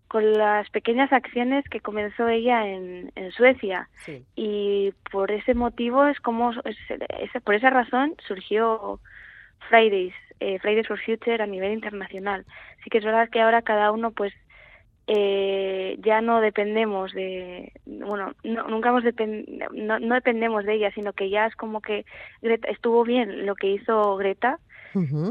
con 0.08 0.34
las 0.34 0.70
pequeñas 0.70 1.12
acciones 1.14 1.68
que 1.70 1.80
comenzó 1.80 2.28
ella 2.28 2.68
en, 2.68 3.12
en 3.16 3.32
Suecia. 3.32 3.90
Y 4.36 4.94
por 5.12 5.32
ese 5.32 5.54
motivo 5.54 6.08
es 6.08 6.20
como, 6.20 6.52
es, 6.52 7.44
por 7.44 7.56
esa 7.56 7.70
razón 7.70 8.16
surgió 8.28 9.00
Fridays, 9.70 10.14
eh, 10.40 10.60
Fridays 10.60 10.88
for 10.88 11.00
Future 11.00 11.42
a 11.44 11.48
nivel 11.48 11.74
internacional. 11.74 12.46
Sí 12.84 12.90
que 12.90 13.00
es 13.00 13.06
verdad 13.06 13.30
que 13.30 13.42
ahora 13.42 13.62
cada 13.62 13.92
uno 13.92 14.12
pues 14.12 14.34
eh, 15.08 15.98
ya 16.02 16.22
no 16.22 16.42
dependemos 16.42 17.14
de, 17.14 17.72
bueno, 17.86 18.34
no, 18.44 18.68
nunca 18.70 18.90
hemos 18.90 19.04
no, 19.74 20.00
no 20.00 20.16
dependemos 20.16 20.66
de 20.66 20.74
ella, 20.74 20.92
sino 20.92 21.14
que 21.14 21.30
ya 21.30 21.46
es 21.46 21.56
como 21.56 21.82
que 21.82 22.06
Greta, 22.42 22.70
estuvo 22.70 23.04
bien 23.04 23.46
lo 23.46 23.56
que 23.56 23.68
hizo 23.68 24.16
Greta, 24.18 24.60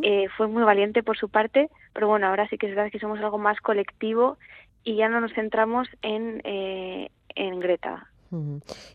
eh, 0.03 0.27
fue 0.37 0.47
muy 0.49 0.63
valiente 0.63 1.03
por 1.03 1.17
su 1.17 1.29
parte, 1.29 1.71
pero 1.93 2.09
bueno, 2.09 2.27
ahora 2.27 2.49
sí 2.49 2.59
que 2.59 2.67
es 2.67 2.75
verdad 2.75 2.91
que 2.91 2.99
somos 2.99 3.19
algo 3.21 3.39
más 3.39 3.61
colectivo 3.61 4.39
y 4.83 4.97
ya 4.97 5.09
no 5.09 5.21
nos 5.21 5.33
centramos 5.33 5.89
en, 6.03 6.41
eh, 6.45 7.11
en 7.35 7.61
Greta. 7.61 8.09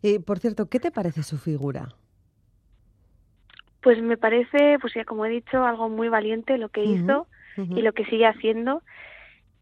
Y 0.02 0.20
por 0.20 0.40
cierto, 0.40 0.70
¿qué 0.70 0.80
te 0.80 0.92
parece 0.92 1.24
su 1.24 1.38
figura? 1.38 1.90
Pues 3.82 4.02
me 4.02 4.18
parece, 4.18 4.78
pues 4.82 4.94
ya 4.94 5.06
como 5.06 5.26
he 5.26 5.30
dicho, 5.30 5.64
algo 5.64 5.88
muy 5.88 6.10
valiente 6.10 6.58
lo 6.58 6.70
que 6.70 6.84
hizo 6.84 7.28
y 7.58 7.82
lo 7.82 7.94
que 7.94 8.06
sigue 8.06 8.26
haciendo. 8.26 8.84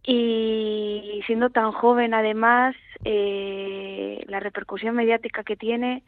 Y 0.03 1.21
siendo 1.25 1.49
tan 1.49 1.71
joven, 1.71 2.13
además, 2.13 2.75
eh, 3.03 4.23
la 4.27 4.39
repercusión 4.39 4.95
mediática 4.95 5.43
que 5.43 5.55
tiene, 5.55 6.03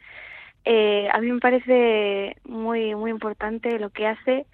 a 1.12 1.20
mí 1.20 1.30
me 1.30 1.40
parece 1.40 2.36
muy 2.44 2.94
muy 2.94 3.10
importante 3.10 3.78
lo 3.78 3.90
que 3.90 4.06
hace 4.08 4.46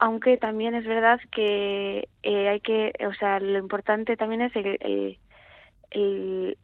aunque 0.00 0.38
también 0.38 0.74
es 0.74 0.86
verdad 0.86 1.20
que 1.30 2.08
eh, 2.22 2.48
hay 2.48 2.60
que, 2.60 2.92
o 3.06 3.12
sea, 3.14 3.38
lo 3.38 3.58
importante 3.58 4.16
también 4.16 4.40
es 4.40 4.56
el, 4.56 4.66
el, 4.80 5.18
el, 5.90 6.58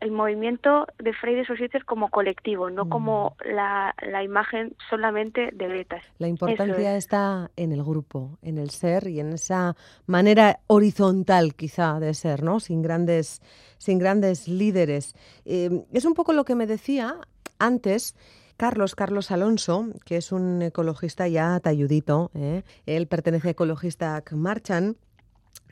el, 0.00 0.10
movimiento 0.10 0.86
de 0.98 1.12
Fridays 1.12 1.46
for 1.46 1.58
Future 1.58 1.84
como 1.84 2.08
colectivo, 2.08 2.70
no 2.70 2.88
como 2.88 3.36
la, 3.44 3.94
la 4.00 4.24
imagen 4.24 4.74
solamente 4.88 5.50
de 5.52 5.68
Greta. 5.68 6.00
La 6.18 6.28
importancia 6.28 6.96
está 6.96 7.50
en 7.54 7.72
el 7.72 7.84
grupo, 7.84 8.38
en 8.40 8.56
el 8.56 8.70
ser 8.70 9.06
y 9.08 9.20
en 9.20 9.34
esa 9.34 9.76
manera 10.06 10.60
horizontal 10.68 11.54
quizá 11.54 12.00
de 12.00 12.14
ser, 12.14 12.42
¿no? 12.42 12.60
Sin 12.60 12.80
grandes, 12.80 13.42
sin 13.76 13.98
grandes 13.98 14.48
líderes. 14.48 15.14
Eh, 15.44 15.84
es 15.92 16.06
un 16.06 16.14
poco 16.14 16.32
lo 16.32 16.46
que 16.46 16.54
me 16.54 16.66
decía 16.66 17.16
antes 17.58 18.16
Carlos, 18.56 18.94
Carlos 18.94 19.30
Alonso, 19.30 19.88
que 20.04 20.16
es 20.16 20.30
un 20.30 20.62
ecologista 20.62 21.26
ya 21.28 21.58
talludito, 21.60 22.30
¿eh? 22.34 22.62
él 22.86 23.06
pertenece 23.06 23.48
a 23.48 23.50
Ecologista 23.52 24.22
Marchan. 24.32 24.96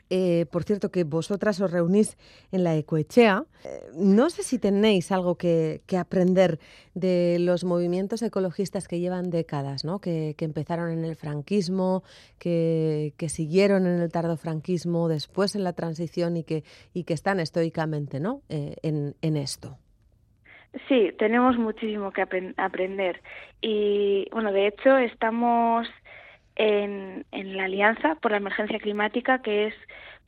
Eh, 0.09 0.45
por 0.51 0.63
cierto, 0.63 0.91
que 0.91 1.05
vosotras 1.05 1.59
os 1.61 1.71
reunís 1.71 2.17
en 2.51 2.63
la 2.63 2.75
Ecoechea. 2.75 3.45
Eh, 3.63 3.91
no 3.95 4.29
sé 4.29 4.43
si 4.43 4.59
tenéis 4.59 5.11
algo 5.11 5.35
que, 5.35 5.81
aprender 5.97 6.59
de 6.93 7.37
los 7.39 7.63
movimientos 7.63 8.21
ecologistas 8.21 8.87
que 8.87 8.99
llevan 8.99 9.31
décadas, 9.31 9.85
¿no? 9.85 9.99
que, 9.99 10.35
empezaron 10.37 10.91
en 10.91 11.05
el 11.05 11.15
franquismo, 11.15 12.03
que, 12.37 13.13
siguieron 13.27 13.87
en 13.87 14.01
el 14.01 14.11
tardofranquismo, 14.11 15.07
después 15.07 15.55
en 15.55 15.63
la 15.63 15.73
transición 15.73 16.37
y 16.37 16.43
que, 16.43 16.63
y 16.93 17.05
que 17.05 17.13
están 17.13 17.39
estoicamente 17.39 18.19
¿no? 18.19 18.41
en, 18.49 19.15
en 19.21 19.37
esto. 19.37 19.79
Sí, 20.87 21.11
tenemos 21.17 21.57
muchísimo 21.57 22.11
que 22.11 22.25
aprender. 22.57 23.21
Y 23.61 24.27
bueno, 24.31 24.51
de 24.51 24.67
hecho, 24.67 24.97
estamos 24.97 25.87
en, 26.55 27.25
en 27.31 27.57
la 27.57 27.65
Alianza 27.65 28.15
por 28.15 28.31
la 28.31 28.37
Emergencia 28.37 28.79
Climática, 28.79 29.41
que 29.41 29.67
es 29.67 29.75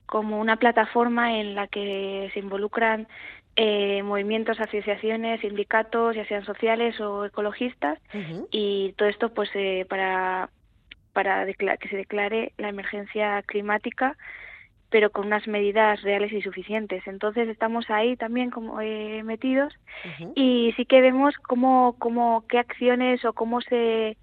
como 0.05 0.39
una 0.39 0.57
plataforma 0.57 1.39
en 1.39 1.55
la 1.55 1.67
que 1.67 2.29
se 2.33 2.39
involucran 2.39 3.07
eh, 3.55 4.03
movimientos, 4.03 4.59
asociaciones, 4.59 5.41
sindicatos, 5.41 6.15
ya 6.15 6.25
sean 6.25 6.45
sociales 6.45 6.99
o 6.99 7.25
ecologistas, 7.25 7.99
y 8.51 8.93
todo 8.97 9.07
esto 9.07 9.33
pues 9.33 9.49
eh, 9.55 9.85
para, 9.89 10.49
para 11.13 11.45
que 11.45 11.89
se 11.89 11.95
declare 11.95 12.51
la 12.57 12.69
emergencia 12.69 13.41
climática 13.43 14.17
pero 14.95 15.09
con 15.09 15.25
unas 15.27 15.45
medidas 15.45 16.01
reales 16.03 16.31
y 16.31 16.41
suficientes. 16.41 17.05
Entonces 17.05 17.49
estamos 17.49 17.89
ahí 17.89 18.15
también 18.15 18.49
como 18.49 18.79
eh, 18.79 19.23
metidos 19.23 19.73
y 20.35 20.73
sí 20.77 20.85
que 20.85 21.01
vemos 21.01 21.35
cómo, 21.35 21.97
cómo, 21.99 22.45
qué 22.47 22.59
acciones 22.59 23.25
o 23.25 23.33
cómo 23.33 23.59
se 23.59 24.15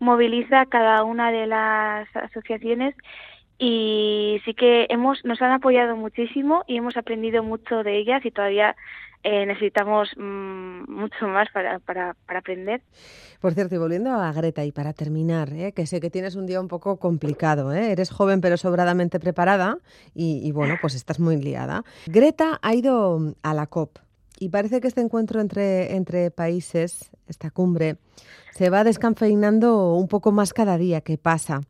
moviliza 0.00 0.66
cada 0.66 1.02
una 1.02 1.32
de 1.32 1.46
las 1.46 2.14
asociaciones 2.14 2.94
y 3.58 4.42
sí 4.44 4.52
que 4.52 4.86
hemos 4.90 5.24
nos 5.24 5.40
han 5.40 5.52
apoyado 5.52 5.96
muchísimo 5.96 6.62
y 6.66 6.76
hemos 6.76 6.98
aprendido 6.98 7.42
mucho 7.42 7.82
de 7.82 7.96
ellas 7.96 8.22
y 8.26 8.30
todavía 8.30 8.76
eh, 9.24 9.46
necesitamos 9.46 10.10
mm, 10.16 10.90
mucho 10.92 11.26
más 11.26 11.48
para, 11.52 11.80
para, 11.80 12.14
para, 12.26 12.38
aprender. 12.38 12.82
Por 13.40 13.54
cierto, 13.54 13.74
y 13.74 13.78
volviendo 13.78 14.12
a 14.12 14.32
Greta, 14.32 14.64
y 14.64 14.72
para 14.72 14.92
terminar, 14.92 15.52
¿eh? 15.52 15.72
que 15.72 15.86
sé 15.86 16.00
que 16.00 16.10
tienes 16.10 16.36
un 16.36 16.46
día 16.46 16.60
un 16.60 16.68
poco 16.68 16.98
complicado, 16.98 17.72
¿eh? 17.72 17.92
eres 17.92 18.10
joven 18.10 18.40
pero 18.40 18.56
sobradamente 18.56 19.18
preparada 19.18 19.78
y, 20.14 20.50
bueno, 20.52 20.76
pues 20.80 20.94
estás 20.94 21.18
muy 21.18 21.36
liada. 21.36 21.84
Greta 22.06 22.58
ha 22.62 22.74
ido 22.74 23.34
a 23.42 23.54
la 23.54 23.66
COP 23.66 23.98
y 24.38 24.50
parece 24.50 24.80
que 24.80 24.88
este 24.88 25.00
encuentro 25.00 25.40
entre, 25.40 25.96
entre 25.96 26.30
países, 26.30 27.10
esta 27.26 27.50
cumbre, 27.50 27.96
se 28.52 28.70
va 28.70 28.84
descanfeinando 28.84 29.94
un 29.94 30.08
poco 30.08 30.32
más 30.32 30.52
cada 30.52 30.78
día 30.78 31.00
que 31.00 31.18
pasa. 31.18 31.60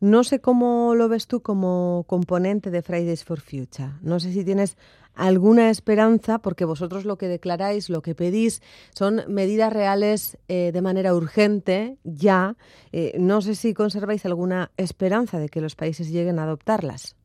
No 0.00 0.24
sé 0.24 0.40
cómo 0.40 0.96
lo 0.96 1.08
ves 1.08 1.28
tú 1.28 1.42
como 1.42 2.04
componente 2.08 2.72
de 2.72 2.82
Fridays 2.82 3.22
for 3.22 3.40
Future. 3.40 3.90
No 4.02 4.18
sé 4.18 4.32
si 4.32 4.44
tienes 4.44 4.76
alguna 5.14 5.70
esperanza, 5.70 6.38
porque 6.38 6.64
vosotros 6.64 7.04
lo 7.04 7.16
que 7.16 7.28
declaráis, 7.28 7.90
lo 7.90 8.02
que 8.02 8.14
pedís, 8.14 8.60
son 8.94 9.22
medidas 9.28 9.72
reales 9.72 10.38
eh, 10.48 10.70
de 10.72 10.82
manera 10.82 11.14
urgente, 11.14 11.96
ya. 12.04 12.56
Eh, 12.92 13.14
no 13.18 13.40
sé 13.40 13.54
si 13.54 13.74
conserváis 13.74 14.26
alguna 14.26 14.70
esperanza 14.76 15.38
de 15.38 15.48
que 15.48 15.60
los 15.60 15.76
países 15.76 16.10
lleguen 16.10 16.38
a 16.38 16.44
adoptarlas. 16.44 17.16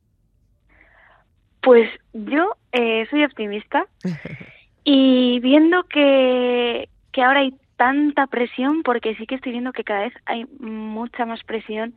Pues 1.62 1.88
yo 2.12 2.56
eh, 2.72 3.06
soy 3.10 3.24
optimista 3.24 3.86
Y 4.90 5.38
viendo 5.40 5.82
que, 5.82 6.88
que 7.12 7.22
ahora 7.22 7.40
hay 7.40 7.52
tanta 7.76 8.26
presión, 8.26 8.82
porque 8.82 9.14
sí 9.16 9.26
que 9.26 9.34
estoy 9.34 9.52
viendo 9.52 9.72
que 9.72 9.84
cada 9.84 10.04
vez 10.04 10.14
hay 10.24 10.46
mucha 10.60 11.26
más 11.26 11.44
presión 11.44 11.94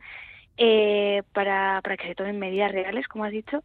eh, 0.58 1.22
para, 1.32 1.80
para 1.82 1.96
que 1.96 2.08
se 2.08 2.14
tomen 2.14 2.38
medidas 2.38 2.70
reales, 2.70 3.08
como 3.08 3.24
has 3.24 3.32
dicho. 3.32 3.64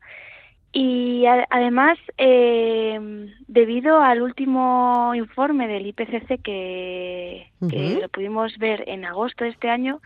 Y 0.74 1.26
además, 1.49 1.97
eh, 2.18 2.99
debido 3.47 4.01
al 4.01 4.22
último 4.22 5.13
informe 5.15 5.68
del 5.68 5.88
IPCC 5.88 6.41
que, 6.41 7.51
lo 7.59 8.09
pudimos 8.09 8.57
ver 8.57 8.84
en 8.88 9.05
agosto 9.05 9.43
de 9.43 9.51
este 9.51 9.70
año, 9.70 10.01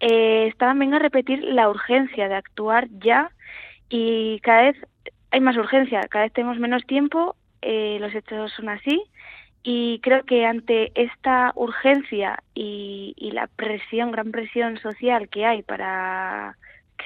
eh, 0.00 0.46
estaban 0.48 0.78
venga 0.78 0.96
a 0.96 1.00
repetir 1.00 1.42
la 1.42 1.68
urgencia 1.68 2.28
de 2.28 2.36
actuar 2.36 2.88
ya 3.00 3.32
y 3.88 4.38
cada 4.40 4.62
vez 4.62 4.76
hay 5.30 5.40
más 5.40 5.56
urgencia, 5.56 6.02
cada 6.08 6.24
vez 6.24 6.32
tenemos 6.32 6.58
menos 6.58 6.84
tiempo, 6.86 7.34
eh, 7.62 7.98
los 8.00 8.14
hechos 8.14 8.52
son 8.52 8.68
así 8.68 9.02
y 9.62 10.00
creo 10.00 10.24
que 10.24 10.46
ante 10.46 10.92
esta 10.94 11.52
urgencia 11.56 12.42
y, 12.54 13.14
la 13.32 13.46
presión, 13.48 14.12
gran 14.12 14.30
presión 14.30 14.78
social 14.78 15.28
que 15.28 15.44
hay 15.44 15.62
para 15.62 16.56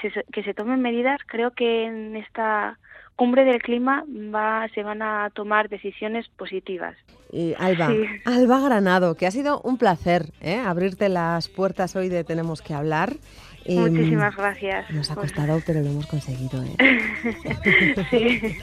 que 0.00 0.10
se, 0.10 0.24
que 0.32 0.42
se 0.42 0.54
tomen 0.54 0.80
medidas, 0.80 1.20
creo 1.26 1.50
que 1.52 1.84
en 1.84 2.16
esta 2.16 2.78
cumbre 3.16 3.44
del 3.44 3.62
clima 3.62 4.04
va, 4.34 4.66
se 4.74 4.82
van 4.82 5.02
a 5.02 5.30
tomar 5.30 5.68
decisiones 5.68 6.28
positivas. 6.30 6.96
Y 7.30 7.54
Alba, 7.58 7.90
Alba 8.24 8.60
Granado, 8.60 9.14
que 9.14 9.26
ha 9.26 9.30
sido 9.30 9.60
un 9.62 9.78
placer 9.78 10.32
¿eh? 10.40 10.56
abrirte 10.58 11.08
las 11.08 11.48
puertas 11.48 11.94
hoy 11.96 12.08
de 12.08 12.24
Tenemos 12.24 12.62
que 12.62 12.74
hablar. 12.74 13.14
Muchísimas 13.68 14.34
gracias. 14.36 14.90
Nos 14.90 15.10
ha 15.10 15.14
costado, 15.14 15.60
pero 15.64 15.80
lo 15.80 15.86
hemos 15.86 16.06
conseguido. 16.06 16.62
¿eh? 16.64 16.74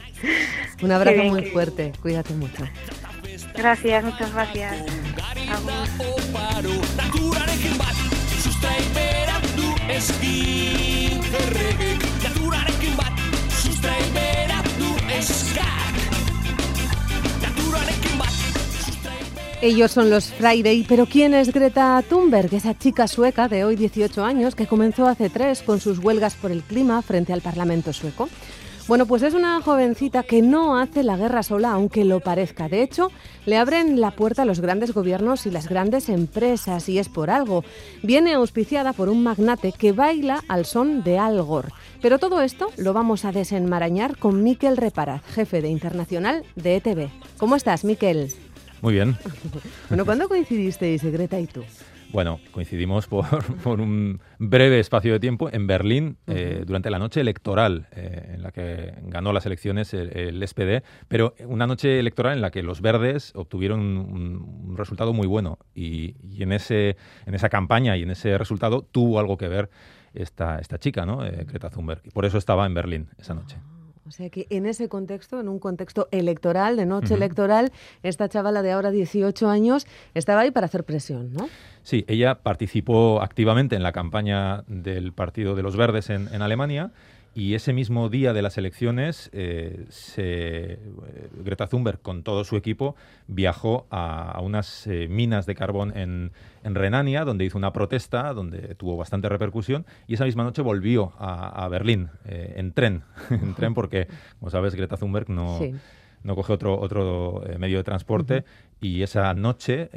Un 0.83 0.91
abrazo 0.91 1.23
muy 1.23 1.45
fuerte. 1.45 1.93
Cuídate 2.01 2.33
mucho. 2.33 2.65
Gracias, 3.55 4.03
muchas 4.03 4.33
gracias. 4.33 4.85
Ellos 19.61 19.91
son 19.91 20.09
los 20.09 20.31
Friday, 20.31 20.85
pero 20.87 21.05
¿quién 21.05 21.33
es 21.33 21.51
Greta 21.51 22.01
Thunberg? 22.07 22.53
Esa 22.53 22.77
chica 22.77 23.07
sueca 23.07 23.49
de 23.49 23.65
hoy 23.65 23.75
18 23.75 24.23
años 24.23 24.55
que 24.55 24.67
comenzó 24.67 25.05
hace 25.05 25.29
tres 25.29 25.61
con 25.63 25.81
sus 25.81 25.99
huelgas 25.99 26.35
por 26.35 26.51
el 26.51 26.63
clima 26.63 27.01
frente 27.01 27.33
al 27.33 27.41
Parlamento 27.41 27.91
sueco. 27.91 28.29
Bueno, 28.89 29.05
pues 29.05 29.21
es 29.21 29.35
una 29.35 29.61
jovencita 29.61 30.23
que 30.23 30.41
no 30.41 30.75
hace 30.75 31.03
la 31.03 31.15
guerra 31.15 31.43
sola, 31.43 31.73
aunque 31.73 32.05
lo 32.05 32.21
parezca. 32.21 32.67
De 32.67 32.81
hecho, 32.81 33.11
le 33.45 33.55
abren 33.55 34.01
la 34.01 34.09
puerta 34.09 34.41
a 34.41 34.45
los 34.45 34.61
grandes 34.61 34.95
gobiernos 34.95 35.45
y 35.45 35.51
las 35.51 35.69
grandes 35.69 36.09
empresas, 36.09 36.89
y 36.89 36.97
es 36.97 37.07
por 37.07 37.29
algo. 37.29 37.63
Viene 38.01 38.33
auspiciada 38.33 38.93
por 38.93 39.09
un 39.09 39.21
magnate 39.21 39.73
que 39.73 39.91
baila 39.91 40.43
al 40.47 40.65
son 40.65 41.03
de 41.03 41.19
Al 41.19 41.39
Gore. 41.43 41.69
Pero 42.01 42.17
todo 42.17 42.41
esto 42.41 42.71
lo 42.77 42.93
vamos 42.93 43.25
a 43.25 43.31
desenmarañar 43.31 44.17
con 44.17 44.41
Miquel 44.41 44.75
Reparaz, 44.75 45.21
jefe 45.35 45.61
de 45.61 45.69
Internacional 45.69 46.43
de 46.55 46.77
ETV. 46.77 47.09
¿Cómo 47.37 47.57
estás, 47.57 47.85
Miquel? 47.85 48.33
Muy 48.81 48.95
bien. 48.95 49.15
bueno, 49.89 50.03
¿cuándo 50.03 50.27
coincidisteis, 50.27 51.03
Greta 51.03 51.39
y 51.39 51.45
tú? 51.45 51.63
Bueno, 52.11 52.39
coincidimos 52.51 53.07
por, 53.07 53.25
por, 53.63 53.79
un 53.79 54.19
breve 54.39 54.79
espacio 54.79 55.13
de 55.13 55.19
tiempo 55.19 55.49
en 55.51 55.67
Berlín 55.67 56.17
eh, 56.25 56.63
durante 56.65 56.89
la 56.89 56.97
noche 56.97 57.21
electoral 57.21 57.87
eh, 57.91 58.31
en 58.33 58.41
la 58.41 58.51
que 58.51 58.93
ganó 59.03 59.31
las 59.31 59.45
elecciones 59.45 59.93
el, 59.93 60.47
SPD, 60.47 60.83
pero 61.07 61.35
una 61.45 61.67
noche 61.67 61.99
electoral 61.99 62.33
en 62.33 62.41
la 62.41 62.49
que 62.49 62.63
los 62.63 62.81
verdes 62.81 63.31
obtuvieron 63.35 63.79
un, 63.79 64.75
resultado 64.75 65.13
muy 65.13 65.27
bueno 65.27 65.59
y, 65.75 66.15
y, 66.23 66.41
en, 66.41 66.53
ese, 66.53 66.95
en 67.25 67.35
esa 67.35 67.49
campaña 67.49 67.97
y 67.97 68.03
en 68.03 68.11
ese 68.11 68.37
resultado 68.37 68.81
tuvo 68.81 69.19
algo 69.19 69.37
que 69.37 69.47
ver 69.47 69.69
esta, 70.13 70.59
esta 70.59 70.77
chica, 70.79 71.05
¿no? 71.05 71.25
Eh, 71.25 71.45
Greta 71.47 71.69
Thunberg. 71.69 72.01
Y 72.05 72.11
por 72.11 72.25
eso 72.25 72.37
estaba 72.37 72.65
en 72.65 72.73
Berlín 72.73 73.09
esa 73.17 73.33
noche. 73.33 73.57
O 74.09 74.11
sea 74.11 74.31
que 74.31 74.47
en 74.49 74.65
ese 74.65 74.89
contexto, 74.89 75.39
en 75.39 75.47
un 75.47 75.59
contexto 75.59 76.07
electoral, 76.09 76.75
de 76.77 76.87
noche 76.87 77.13
electoral, 77.13 77.71
esta 78.01 78.27
chavala 78.27 78.63
de 78.63 78.71
ahora 78.71 78.89
18 78.89 79.47
años 79.47 79.85
estaba 80.15 80.41
ahí 80.41 80.49
para 80.49 80.65
hacer 80.65 80.83
presión, 80.83 81.31
¿no? 81.31 81.47
Sí, 81.83 82.05
ella 82.07 82.39
participó 82.41 83.21
activamente 83.21 83.75
en 83.75 83.83
la 83.83 83.91
campaña 83.91 84.63
del 84.65 85.13
Partido 85.13 85.53
de 85.53 85.61
los 85.61 85.77
Verdes 85.77 86.09
en, 86.09 86.27
en 86.33 86.41
Alemania 86.41 86.91
y 87.39 87.55
ese 87.55 87.71
mismo 87.71 88.09
día 88.09 88.33
de 88.33 88.41
las 88.41 88.57
elecciones, 88.57 89.29
eh, 89.31 89.85
eh, 90.17 90.77
Greta 91.41 91.67
Thunberg, 91.67 92.01
con 92.01 92.21
todo 92.21 92.43
su 92.43 92.57
equipo, 92.57 92.97
viajó 93.27 93.87
a, 93.91 94.41
unas 94.43 94.85
eh, 94.87 95.07
minas 95.09 95.45
de 95.45 95.55
carbón 95.55 95.97
en, 95.97 96.31
Renania, 96.65 97.23
donde 97.23 97.45
hizo 97.45 97.57
una 97.57 97.71
protesta, 97.71 98.33
donde 98.33 98.75
tuvo 98.75 98.97
bastante 98.97 99.29
repercusión, 99.29 99.85
y 100.05 100.15
esa 100.15 100.25
misma 100.25 100.43
noche 100.43 100.61
volvió 100.61 101.13
a, 101.17 101.65
Berlín 101.69 102.09
en 102.25 102.73
tren, 102.73 103.03
en 103.29 103.55
tren 103.55 103.73
porque, 103.73 104.07
como 104.39 104.51
sabes, 104.51 104.75
Greta 104.75 104.97
Thunberg 104.97 105.29
no... 105.29 105.59
no 106.21 106.35
coge 106.35 106.51
otro, 106.51 106.77
otro 106.77 107.41
medio 107.57 107.77
de 107.77 107.83
transporte 107.85 108.43
y 108.81 109.03
esa 109.03 109.33
noche 109.33 109.89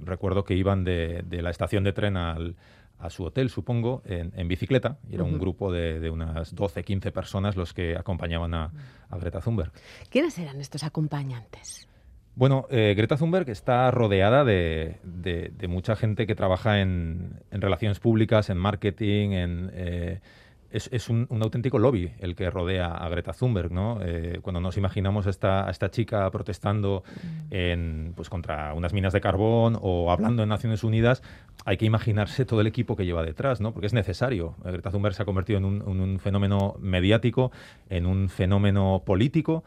recuerdo 0.00 0.44
que 0.44 0.54
iban 0.54 0.82
de, 0.82 1.22
la 1.28 1.50
estación 1.50 1.84
de 1.84 1.92
tren 1.92 2.16
al, 2.16 2.56
a 2.98 3.10
su 3.10 3.24
hotel, 3.24 3.50
supongo, 3.50 4.02
en, 4.06 4.48
bicicleta. 4.48 4.98
Y 5.08 5.14
era 5.14 5.24
un 5.24 5.38
grupo 5.38 5.72
de, 5.72 6.10
unas 6.10 6.54
12, 6.54 6.82
15 6.82 7.12
personas 7.12 7.56
los 7.56 7.72
que 7.74 7.96
acompañaban 7.96 8.54
a, 8.54 8.72
Greta 9.20 9.40
Thunberg. 9.40 9.72
¿Quiénes 10.10 10.38
eran 10.38 10.60
estos 10.60 10.82
acompañantes? 10.82 11.88
Bueno, 12.34 12.66
eh, 12.70 12.94
Greta 12.96 13.16
Thunberg 13.16 13.48
está 13.48 13.90
rodeada 13.90 14.44
de, 14.44 14.98
mucha 15.68 15.96
gente 15.96 16.26
que 16.26 16.34
trabaja 16.34 16.80
en, 16.80 17.40
relaciones 17.50 18.00
públicas, 18.00 18.50
en 18.50 18.58
marketing, 18.58 19.30
en... 19.30 19.70
Eh, 19.74 20.20
es, 20.70 21.08
un, 21.08 21.26
auténtico 21.30 21.78
lobby 21.78 22.12
el 22.18 22.34
que 22.34 22.50
rodea 22.50 22.86
a 22.88 23.08
Greta 23.08 23.32
Thunberg, 23.32 23.72
¿no? 23.72 24.00
Eh, 24.02 24.40
cuando 24.42 24.60
nos 24.60 24.76
imaginamos 24.76 25.26
a 25.26 25.30
esta, 25.30 25.70
esta 25.70 25.90
chica 25.90 26.30
protestando 26.30 27.04
en, 27.50 28.12
pues, 28.16 28.28
contra 28.28 28.74
unas 28.74 28.92
minas 28.92 29.12
de 29.12 29.20
carbón 29.20 29.78
o 29.80 30.10
hablando 30.10 30.42
en 30.42 30.48
Naciones 30.48 30.84
Unidas, 30.84 31.22
hay 31.64 31.76
que 31.76 31.84
imaginarse 31.84 32.44
todo 32.44 32.60
el 32.60 32.66
equipo 32.66 32.96
que 32.96 33.04
lleva 33.04 33.22
detrás, 33.22 33.60
¿no? 33.60 33.72
Porque 33.72 33.86
es 33.86 33.92
necesario. 33.92 34.56
Greta 34.64 34.90
Thunberg 34.90 35.14
se 35.14 35.22
ha 35.22 35.24
convertido 35.24 35.58
en 35.58 35.64
un, 35.64 36.18
fenómeno 36.18 36.76
mediático, 36.80 37.52
en 37.88 38.06
un 38.06 38.28
fenómeno 38.28 39.02
político. 39.04 39.64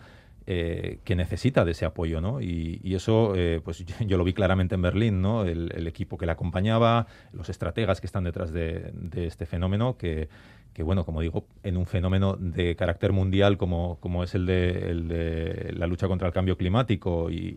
Eh, 0.51 1.01
que 1.03 1.15
necesita 1.15 1.63
de 1.63 1.73
ese 1.73 1.85
apoyo, 1.85 2.21
¿no? 2.21 2.41
Y, 2.41 2.95
eso, 2.95 3.33
eh, 3.35 3.61
pues 3.63 3.85
yo, 3.85 4.17
lo 4.17 4.23
vi 4.23 4.33
claramente 4.33 4.73
en 4.73 4.81
Berlín, 4.81 5.21
¿no? 5.21 5.45
El, 5.45 5.85
equipo 5.85 6.17
que 6.17 6.25
la 6.25 6.31
acompañaba, 6.31 7.05
los 7.33 7.49
estrategas 7.49 8.01
que 8.01 8.07
están 8.07 8.23
detrás 8.23 8.51
de, 8.51 8.89
de 8.93 9.27
este 9.27 9.45
fenómeno, 9.45 9.95
que, 9.95 10.27
que 10.73 10.83
bueno, 10.83 11.05
como 11.05 11.21
digo, 11.21 11.45
en 11.63 11.77
un 11.77 11.85
fenómeno 11.85 12.35
de 12.39 12.75
carácter 12.75 13.11
mundial 13.11 13.57
como, 13.57 13.97
como 13.99 14.23
es 14.23 14.35
el 14.35 14.45
de, 14.45 14.89
el 14.89 15.07
de 15.07 15.73
la 15.75 15.87
lucha 15.87 16.07
contra 16.07 16.27
el 16.27 16.33
cambio 16.33 16.57
climático 16.57 17.29
y, 17.29 17.49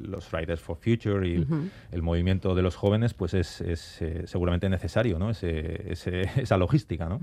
los 0.00 0.26
Fridays 0.26 0.60
for 0.60 0.76
Future 0.76 1.28
y 1.28 1.46
el, 1.92 2.02
movimiento 2.02 2.54
de 2.54 2.62
los 2.62 2.76
jóvenes, 2.76 3.14
pues 3.14 3.34
es, 3.34 3.60
es 3.60 4.02
eh, 4.02 4.22
seguramente 4.26 4.68
necesario, 4.68 5.18
¿no? 5.18 5.30
Ese, 5.30 5.92
esa 6.36 6.56
logística, 6.56 7.08
¿no? 7.08 7.20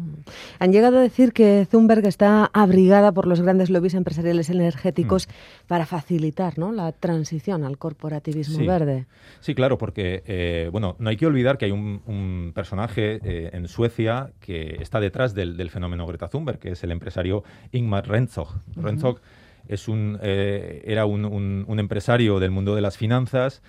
Han 0.60 0.72
llegado 0.72 0.98
a 0.98 1.02
decir 1.02 1.34
que 1.34 1.68
Thunberg 1.70 2.06
está 2.06 2.50
abrigada 2.54 3.12
por 3.12 3.28
los 3.28 3.42
grandes 3.42 3.70
lobbies 3.70 3.94
empresariales 3.94 4.50
energéticos 4.50 5.28
mm. 5.28 5.68
para 5.68 5.86
facilitar 5.86 6.58
¿no? 6.58 6.72
la 6.72 6.92
transición 6.92 7.64
al 7.64 7.78
corporativismo 7.78 8.66
verde. 8.66 9.06
Sí, 9.40 9.56
claro, 9.56 9.78
porque, 9.78 10.24
eh, 10.26 10.70
bueno, 10.72 10.96
no 11.00 11.10
hay 11.10 11.18
que 11.18 11.26
olvidar 11.26 11.58
que 11.58 11.66
hay 11.66 11.72
un, 11.72 12.52
personaje 12.54 13.20
eh, 13.24 13.50
en 13.54 13.68
Suecia 13.68 14.32
que 14.40 14.78
está 14.82 15.00
detrás 15.00 15.34
del, 15.38 15.70
fenómeno 15.70 16.06
Greta 16.06 16.28
Thunberg, 16.28 16.60
que 16.60 16.72
es 16.72 16.84
el 16.84 16.92
empresario 16.92 17.44
Ingmar 17.72 18.08
Renzog. 18.08 18.50
Renzog 18.76 19.22
es 19.68 19.88
un, 19.88 20.18
eh, 20.22 20.84
era 20.86 21.06
un, 21.06 21.80
empresario 21.80 22.40
del 22.40 22.52
mundo 22.52 22.76
de 22.76 22.82
las 22.82 22.98
finanzas 22.98 23.62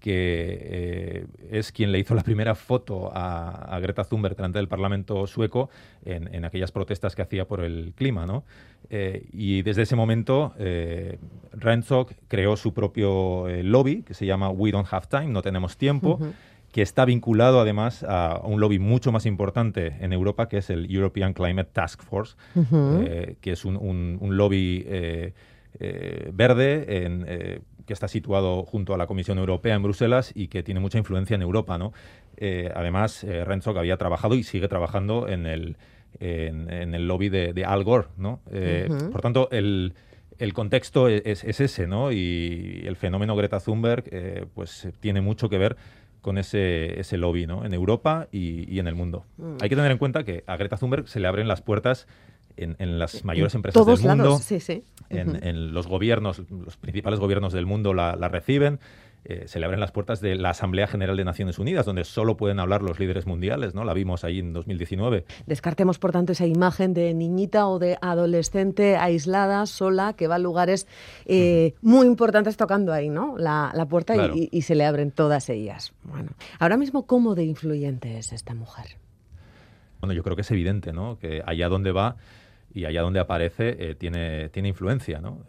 que 0.00 0.58
eh, 0.60 1.26
es 1.50 1.72
quien 1.72 1.90
le 1.90 1.98
hizo 1.98 2.14
la 2.14 2.22
primera 2.22 2.54
foto 2.54 3.10
a, 3.12 3.78
Greta 3.80 4.04
Thunberg 4.04 4.36
delante 4.36 4.58
del 4.58 4.68
Parlamento 4.68 5.26
sueco 5.26 5.68
en, 6.04 6.44
aquellas 6.44 6.70
protestas 6.70 7.16
que 7.16 7.22
hacía 7.22 7.46
por 7.46 7.60
el 7.60 7.92
clima. 7.96 8.26
¿no? 8.26 8.44
Eh, 8.88 9.26
y 9.32 9.62
desde 9.62 9.82
ese 9.82 9.96
momento, 9.96 10.54
eh, 10.58 11.18
Renzog 11.52 12.14
creó 12.28 12.56
su 12.56 12.72
propio 12.72 13.46
lobby 13.62 14.02
que 14.02 14.14
se 14.14 14.26
llama 14.26 14.50
We 14.50 14.70
Don't 14.70 14.88
Have 14.90 15.06
Time, 15.08 15.28
no 15.28 15.42
tenemos 15.42 15.76
tiempo 15.76 16.20
que 16.76 16.82
está 16.82 17.06
vinculado 17.06 17.58
además 17.58 18.04
a 18.06 18.42
un 18.44 18.60
lobby 18.60 18.78
mucho 18.78 19.10
más 19.10 19.24
importante 19.24 19.96
en 19.98 20.12
Europa, 20.12 20.46
que 20.46 20.58
es 20.58 20.68
el 20.68 20.94
European 20.94 21.32
Climate 21.32 21.70
Task 21.72 22.02
Force, 22.02 22.36
eh, 22.54 23.36
que 23.40 23.52
es 23.52 23.64
un, 23.64 24.18
lobby 24.20 24.84
eh, 24.86 25.32
eh, 25.80 26.30
verde 26.34 27.62
que 27.86 27.92
está 27.94 28.08
situado 28.08 28.62
junto 28.66 28.92
a 28.92 28.98
la 28.98 29.06
Comisión 29.06 29.38
Europea 29.38 29.74
en 29.74 29.84
Bruselas 29.84 30.32
y 30.34 30.48
que 30.48 30.62
tiene 30.62 30.78
mucha 30.78 30.98
influencia 30.98 31.34
en 31.34 31.40
Europa. 31.40 31.78
¿no? 31.78 31.94
además, 32.74 33.24
Renzo 33.24 33.72
que 33.72 33.78
había 33.78 33.96
trabajado 33.96 34.34
y 34.34 34.42
sigue 34.42 34.68
trabajando 34.68 35.28
en 35.28 35.46
el, 35.46 35.78
en, 36.20 36.94
el 36.94 37.08
lobby 37.08 37.30
de, 37.30 37.64
Al 37.64 37.84
Gore. 37.84 38.08
¿no? 38.18 38.40
Por 39.10 39.22
tanto, 39.22 39.48
el 39.50 39.94
el 40.38 40.52
contexto 40.52 41.08
e-, 41.08 41.22
es, 41.24 41.44
ese, 41.44 41.86
¿no? 41.86 42.12
Y 42.12 42.82
el 42.86 42.96
fenómeno 42.96 43.36
Greta 43.36 43.60
Thunberg, 43.60 44.04
eh, 44.10 44.46
pues 44.54 44.88
tiene 45.00 45.20
mucho 45.20 45.48
que 45.48 45.58
ver 45.58 45.76
con 46.26 46.38
ese, 46.38 46.98
ese 46.98 47.16
lobby, 47.18 47.46
¿no? 47.46 47.64
En 47.64 47.72
Europa 47.72 48.26
y, 48.32 48.80
en 48.80 48.88
el 48.88 48.96
mundo. 48.96 49.24
Mm. 49.36 49.58
Hay 49.60 49.68
que 49.68 49.76
tener 49.76 49.92
en 49.92 49.98
cuenta 49.98 50.24
que 50.24 50.42
a 50.48 50.56
Greta 50.56 50.76
Thunberg 50.76 51.06
se 51.06 51.20
le 51.20 51.28
abren 51.28 51.46
las 51.46 51.62
puertas 51.62 52.08
en, 52.56 52.98
las 52.98 53.24
mayores 53.24 53.54
empresas 53.54 53.86
del 53.86 54.00
mundo, 54.00 54.40
En, 55.08 55.72
los 55.72 55.86
gobiernos, 55.86 56.42
los 56.50 56.76
principales 56.78 57.20
gobiernos 57.20 57.52
del 57.52 57.64
mundo 57.64 57.94
la, 57.94 58.16
la 58.16 58.26
reciben. 58.26 58.80
Eh, 59.28 59.48
se 59.48 59.58
le 59.58 59.66
abren 59.66 59.80
las 59.80 59.90
puertas 59.90 60.20
de 60.20 60.36
la 60.36 60.50
Asamblea 60.50 60.86
General 60.86 61.16
de 61.16 61.24
Naciones 61.24 61.58
Unidas, 61.58 61.84
donde 61.84 62.04
solo 62.04 62.36
pueden 62.36 62.60
hablar 62.60 62.82
los 62.82 63.00
líderes 63.00 63.26
mundiales, 63.26 63.74
¿no? 63.74 63.82
La 63.82 63.92
vimos 63.92 64.22
ahí 64.22 64.38
en 64.38 64.52
2019. 64.52 65.24
Descartemos, 65.46 65.98
por 65.98 66.12
tanto, 66.12 66.30
esa 66.30 66.46
imagen 66.46 66.94
de 66.94 67.12
niñita 67.12 67.66
o 67.66 67.80
de 67.80 67.98
adolescente 68.00 68.96
aislada, 68.96 69.66
sola, 69.66 70.12
que 70.12 70.28
va 70.28 70.36
a 70.36 70.38
lugares 70.38 70.86
eh, 71.24 71.74
muy 71.82 72.06
importantes 72.06 72.56
tocando 72.56 72.92
ahí, 72.92 73.08
¿no? 73.08 73.36
La, 73.36 73.72
puerta 73.90 74.14
y, 74.32 74.62
se 74.62 74.76
le 74.76 74.84
abren 74.84 75.10
todas 75.10 75.48
ellas. 75.48 75.92
Bueno, 76.04 76.30
ahora 76.60 76.76
mismo, 76.76 77.06
¿cómo 77.06 77.34
de 77.34 77.44
influyente 77.44 78.18
es 78.18 78.32
esta 78.32 78.54
mujer? 78.54 78.96
Bueno, 80.00 80.12
yo 80.14 80.22
creo 80.22 80.36
que 80.36 80.42
es 80.42 80.50
evidente, 80.52 80.92
¿no? 80.92 81.18
Que 81.18 81.42
allá 81.44 81.68
donde 81.68 81.90
va 81.90 82.16
y 82.72 82.84
allá 82.84 83.02
donde 83.02 83.18
aparece 83.18 83.76
eh, 83.78 83.94
tiene, 83.96 84.50
tiene 84.50 84.68
influencia, 84.68 85.20
¿no? 85.20 85.40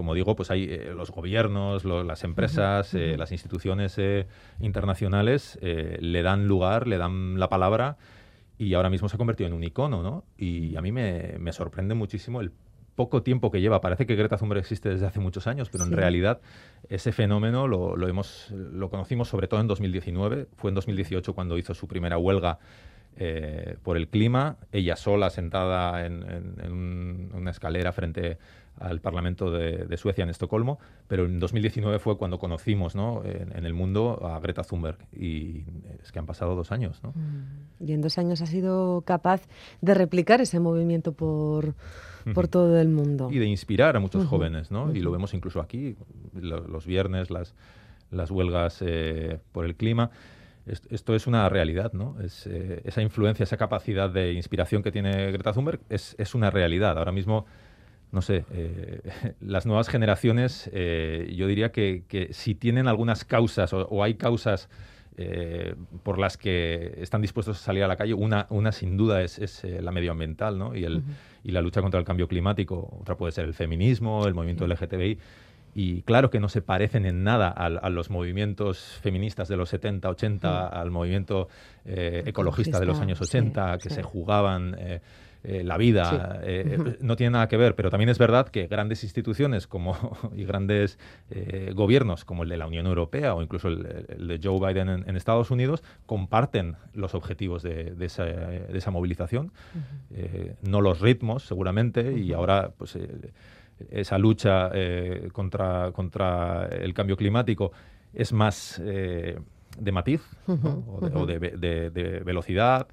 Como 0.00 0.14
digo, 0.14 0.34
pues 0.34 0.50
hay 0.50 0.64
eh, 0.64 0.92
los 0.96 1.10
gobiernos, 1.10 1.84
las 1.84 2.24
empresas, 2.24 2.94
eh, 2.94 3.16
las 3.18 3.32
instituciones 3.32 3.98
eh, 3.98 4.26
internacionales 4.60 5.58
le 5.60 6.22
dan 6.22 6.48
lugar, 6.48 6.86
le 6.86 6.96
dan 6.96 7.38
la 7.38 7.50
palabra 7.50 7.98
y 8.56 8.72
ahora 8.72 8.88
mismo 8.88 9.10
se 9.10 9.16
ha 9.16 9.18
convertido 9.18 9.48
en 9.48 9.52
un 9.52 9.62
icono, 9.62 10.02
¿no? 10.02 10.24
Y 10.38 10.74
a 10.76 10.80
mí 10.80 10.90
me, 10.90 11.52
sorprende 11.52 11.94
muchísimo 11.94 12.40
el 12.40 12.50
poco 12.94 13.22
tiempo 13.22 13.50
que 13.50 13.60
lleva. 13.60 13.82
Parece 13.82 14.06
que 14.06 14.16
Greta 14.16 14.38
Thunberg 14.38 14.60
existe 14.60 14.88
desde 14.88 15.06
hace 15.06 15.20
muchos 15.20 15.46
años, 15.46 15.68
pero 15.70 15.84
en 15.84 15.92
realidad 15.92 16.40
ese 16.88 17.12
fenómeno 17.12 17.68
lo, 17.68 18.08
hemos, 18.08 18.50
lo 18.52 18.88
conocimos 18.88 19.28
sobre 19.28 19.48
todo 19.48 19.60
en 19.60 19.66
2019. 19.66 20.48
Fue 20.56 20.70
en 20.70 20.76
2018 20.76 21.34
cuando 21.34 21.58
hizo 21.58 21.74
su 21.74 21.86
primera 21.86 22.16
huelga 22.16 22.58
por 23.82 23.98
el 23.98 24.08
clima, 24.08 24.56
ella 24.72 24.96
sola 24.96 25.28
sentada 25.28 26.06
en, 26.06 27.30
una 27.34 27.50
escalera 27.50 27.92
frente 27.92 28.38
al 28.80 29.00
Parlamento 29.00 29.50
de, 29.50 29.96
Suecia 29.96 30.24
en 30.24 30.30
Estocolmo, 30.30 30.78
pero 31.06 31.26
en 31.26 31.38
2019 31.38 31.98
fue 31.98 32.16
cuando 32.16 32.38
conocimos 32.38 32.96
¿no? 32.96 33.22
en, 33.24 33.64
el 33.64 33.74
mundo 33.74 34.26
a 34.26 34.40
Greta 34.40 34.62
Thunberg 34.62 34.98
y 35.12 35.64
es 36.02 36.10
que 36.10 36.18
han 36.18 36.26
pasado 36.26 36.56
dos 36.56 36.72
años. 36.72 37.00
¿no? 37.02 37.10
Mm. 37.10 37.84
Y 37.86 37.92
en 37.92 38.00
dos 38.00 38.18
años 38.18 38.40
ha 38.40 38.46
sido 38.46 39.02
capaz 39.02 39.42
de 39.82 39.94
replicar 39.94 40.40
ese 40.40 40.60
movimiento 40.60 41.12
por, 41.12 41.74
por 42.34 42.48
todo 42.48 42.80
el 42.80 42.88
mundo. 42.88 43.28
Y 43.30 43.38
de 43.38 43.46
inspirar 43.46 43.96
a 43.96 44.00
muchos 44.00 44.26
jóvenes, 44.26 44.70
¿no? 44.70 44.94
Y 44.94 45.00
lo 45.00 45.10
vemos 45.10 45.34
incluso 45.34 45.60
aquí, 45.60 45.96
los 46.32 46.86
viernes, 46.86 47.30
las, 47.30 47.54
las 48.10 48.30
huelgas 48.30 48.78
eh, 48.80 49.40
por 49.52 49.66
el 49.66 49.76
clima 49.76 50.10
esto 50.66 51.14
es 51.14 51.26
una 51.26 51.48
realidad, 51.48 51.92
¿no? 51.92 52.16
Es, 52.20 52.46
eh, 52.46 52.82
esa 52.84 53.02
influencia, 53.02 53.44
esa 53.44 53.56
capacidad 53.56 54.10
de 54.10 54.32
inspiración 54.32 54.82
que 54.82 54.92
tiene 54.92 55.32
Greta 55.32 55.52
Thunberg 55.52 55.80
es, 55.88 56.14
es 56.18 56.34
una 56.34 56.50
realidad. 56.50 56.98
Ahora 56.98 57.12
mismo 57.12 57.46
no 58.12 58.22
sé, 58.22 58.44
eh, 58.52 59.00
las 59.40 59.66
nuevas 59.66 59.88
generaciones, 59.88 60.70
eh, 60.72 61.32
yo 61.36 61.46
diría 61.46 61.72
que, 61.72 62.28
si 62.32 62.54
tienen 62.54 62.88
algunas 62.88 63.24
causas 63.24 63.72
o, 63.72 64.02
hay 64.02 64.14
causas 64.14 64.68
eh, 65.16 65.74
por 66.02 66.18
las 66.18 66.36
que 66.36 66.94
están 66.98 67.22
dispuestos 67.22 67.58
a 67.58 67.62
salir 67.62 67.84
a 67.84 67.88
la 67.88 67.96
calle, 67.96 68.14
una, 68.14 68.46
una 68.50 68.72
sin 68.72 68.96
duda 68.96 69.22
es, 69.22 69.62
la 69.64 69.92
medioambiental 69.92 70.58
¿no? 70.58 70.74
y, 70.74 70.84
el, 70.84 71.02
y 71.44 71.52
la 71.52 71.60
lucha 71.60 71.82
contra 71.82 72.00
el 72.00 72.06
cambio 72.06 72.26
climático, 72.26 72.98
otra 73.00 73.16
puede 73.16 73.32
ser 73.32 73.44
el 73.44 73.54
feminismo, 73.54 74.26
el 74.26 74.34
movimiento 74.34 74.66
LGTBI. 74.66 75.18
Y 75.72 76.02
claro 76.02 76.30
que 76.30 76.40
no 76.40 76.48
se 76.48 76.62
parecen 76.62 77.06
en 77.06 77.22
nada 77.22 77.48
a, 77.48 77.90
los 77.90 78.10
movimientos 78.10 78.98
feministas 79.02 79.46
de 79.46 79.56
los 79.56 79.68
70, 79.68 80.10
80, 80.10 80.66
al 80.66 80.90
movimiento 80.90 81.46
ecologista 81.84 82.80
de 82.80 82.86
los 82.86 82.98
años 82.98 83.20
80, 83.20 83.78
que 83.78 83.88
se 83.88 84.02
jugaban 84.02 84.76
eh, 85.42 85.64
la 85.64 85.78
vida, 85.78 86.38
eh, 86.42 86.76
eh, 86.78 86.96
no 87.00 87.16
tiene 87.16 87.30
nada 87.30 87.48
que 87.48 87.56
ver, 87.56 87.74
pero 87.74 87.88
también 87.88 88.10
es 88.10 88.18
verdad 88.18 88.48
que 88.48 88.66
grandes 88.66 89.04
instituciones 89.04 89.66
como 89.66 89.96
y 90.36 90.44
grandes 90.44 90.98
gobiernos 91.74 92.26
como 92.26 92.42
el 92.42 92.50
de 92.50 92.58
la 92.58 92.66
Unión 92.66 92.86
Europea 92.86 93.34
o 93.34 93.42
incluso 93.42 93.68
el, 93.68 94.28
de 94.28 94.40
Joe 94.42 94.58
Biden 94.58 94.88
en, 95.06 95.16
Estados 95.16 95.50
Unidos 95.50 95.82
comparten 96.04 96.76
los 96.92 97.14
objetivos 97.14 97.62
de, 97.62 97.94
esa, 98.00 98.90
movilización, 98.90 99.52
no 100.62 100.80
los 100.80 101.00
ritmos 101.00 101.44
seguramente, 101.44 102.18
y 102.18 102.32
ahora 102.32 102.72
pues 102.76 102.98
esa 103.90 104.18
lucha 104.18 104.70
contra, 105.32 105.92
contra 105.92 106.66
el 106.66 106.92
cambio 106.94 107.16
climático 107.16 107.72
es 108.12 108.32
más 108.32 108.80
de 108.82 109.92
matiz 109.92 110.22
o, 110.46 111.26
de 111.26 112.22
velocidad 112.24 112.88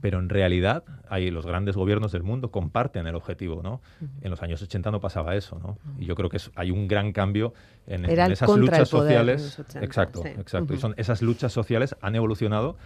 pero 0.00 0.18
en 0.18 0.28
realidad 0.28 0.84
hay 1.08 1.30
los 1.30 1.46
grandes 1.46 1.76
gobiernos 1.76 2.12
del 2.12 2.22
mundo 2.22 2.50
comparten 2.50 3.06
el 3.06 3.14
objetivo, 3.14 3.62
¿no? 3.62 3.80
En 4.20 4.30
los 4.30 4.42
años 4.42 4.62
80 4.62 4.90
no 4.90 5.00
pasaba 5.00 5.34
eso, 5.34 5.58
¿no? 5.58 5.78
Y 5.98 6.06
yo 6.06 6.14
creo 6.14 6.28
que 6.28 6.38
hay 6.54 6.70
un 6.70 6.88
gran 6.88 7.12
cambio 7.12 7.54
en, 7.86 8.04
esas 8.04 8.56
luchas 8.56 8.88
sociales. 8.88 9.58
exacto, 9.80 10.24
exacto. 10.24 10.74
Y 10.74 10.78
son 10.78 10.94
esas 10.96 11.22
luchas 11.22 11.52
sociales 11.52 11.96
han 12.00 12.14
evolucionado, 12.14 12.76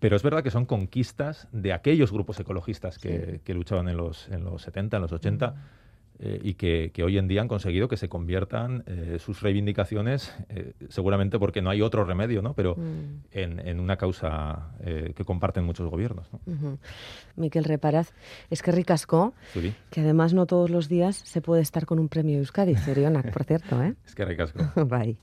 pero 0.00 0.16
es 0.16 0.22
verdad 0.22 0.42
que 0.42 0.50
son 0.50 0.66
conquistas 0.66 1.48
de 1.52 1.72
aquellos 1.72 2.12
grupos 2.12 2.38
ecologistas 2.40 2.98
que, 2.98 3.40
que 3.44 3.54
luchaban 3.54 3.88
en 3.88 3.96
los, 3.96 4.28
en 4.28 4.44
los 4.44 4.62
70, 4.62 4.96
en 4.96 5.02
los 5.02 5.12
80 5.12 5.54
eh, 6.20 6.38
y 6.42 6.54
que, 6.54 6.92
hoy 7.04 7.18
en 7.18 7.26
día 7.26 7.40
han 7.40 7.48
conseguido 7.48 7.88
que 7.88 7.96
se 7.96 8.08
conviertan 8.08 8.84
eh, 8.86 9.18
sus 9.18 9.42
reivindicaciones, 9.42 10.32
eh, 10.48 10.72
seguramente 10.88 11.38
porque 11.38 11.60
no 11.60 11.70
hay 11.70 11.82
otro 11.82 12.04
remedio, 12.04 12.40
¿no? 12.40 12.54
pero 12.54 12.76
mm. 12.76 13.24
en, 13.32 13.80
una 13.80 13.96
causa 13.96 14.70
que 14.84 15.24
comparten 15.24 15.64
muchos 15.64 15.90
gobiernos. 15.90 16.28
¿no? 16.32 16.78
Miquel 17.36 17.64
Reparaz, 17.64 18.12
es 18.50 18.62
que 18.62 18.70
ricasco, 18.72 19.34
que 19.90 20.00
además 20.00 20.34
no 20.34 20.46
todos 20.46 20.70
los 20.70 20.88
días 20.88 21.16
se 21.16 21.40
puede 21.40 21.62
estar 21.62 21.84
con 21.84 21.98
un 21.98 22.08
premio 22.08 22.38
Euskadi, 22.38 22.76
Serionak, 22.76 23.32
por 23.32 23.44
cierto. 23.44 23.82
¿eh? 23.82 23.94
Es 24.06 24.14
que 24.14 24.24
ricasco. 24.24 24.62
Bye. 24.86 25.16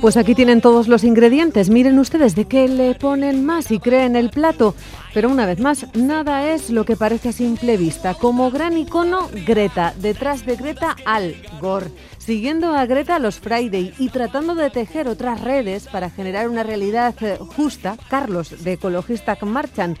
Pues 0.00 0.16
aquí 0.16 0.36
tienen 0.36 0.60
todos 0.60 0.86
los 0.86 1.02
ingredientes. 1.02 1.70
Miren 1.70 1.98
ustedes 1.98 2.36
de 2.36 2.44
qué 2.44 2.68
le 2.68 2.94
ponen 2.94 3.44
más 3.44 3.72
y 3.72 3.80
creen 3.80 4.14
el 4.14 4.30
plato. 4.30 4.76
Pero 5.12 5.28
una 5.28 5.44
vez 5.44 5.58
más, 5.58 5.92
nada 5.96 6.52
es 6.52 6.70
lo 6.70 6.84
que 6.84 6.94
parece 6.94 7.30
a 7.30 7.32
simple 7.32 7.76
vista. 7.76 8.14
Como 8.14 8.52
gran 8.52 8.78
icono, 8.78 9.28
Greta. 9.44 9.94
Detrás 9.98 10.46
de 10.46 10.54
Greta, 10.54 10.94
Al 11.04 11.34
Gore. 11.60 11.90
Siguiendo 12.18 12.74
a 12.74 12.86
Greta 12.86 13.18
los 13.18 13.40
Friday 13.40 13.92
y 13.98 14.10
tratando 14.10 14.54
de 14.54 14.70
tejer 14.70 15.08
otras 15.08 15.40
redes 15.40 15.88
para 15.88 16.10
generar 16.10 16.48
una 16.48 16.62
realidad 16.62 17.16
eh, 17.20 17.36
justa, 17.56 17.96
Carlos 18.08 18.62
de 18.62 18.74
Ecologista 18.74 19.36
Marchan. 19.42 19.96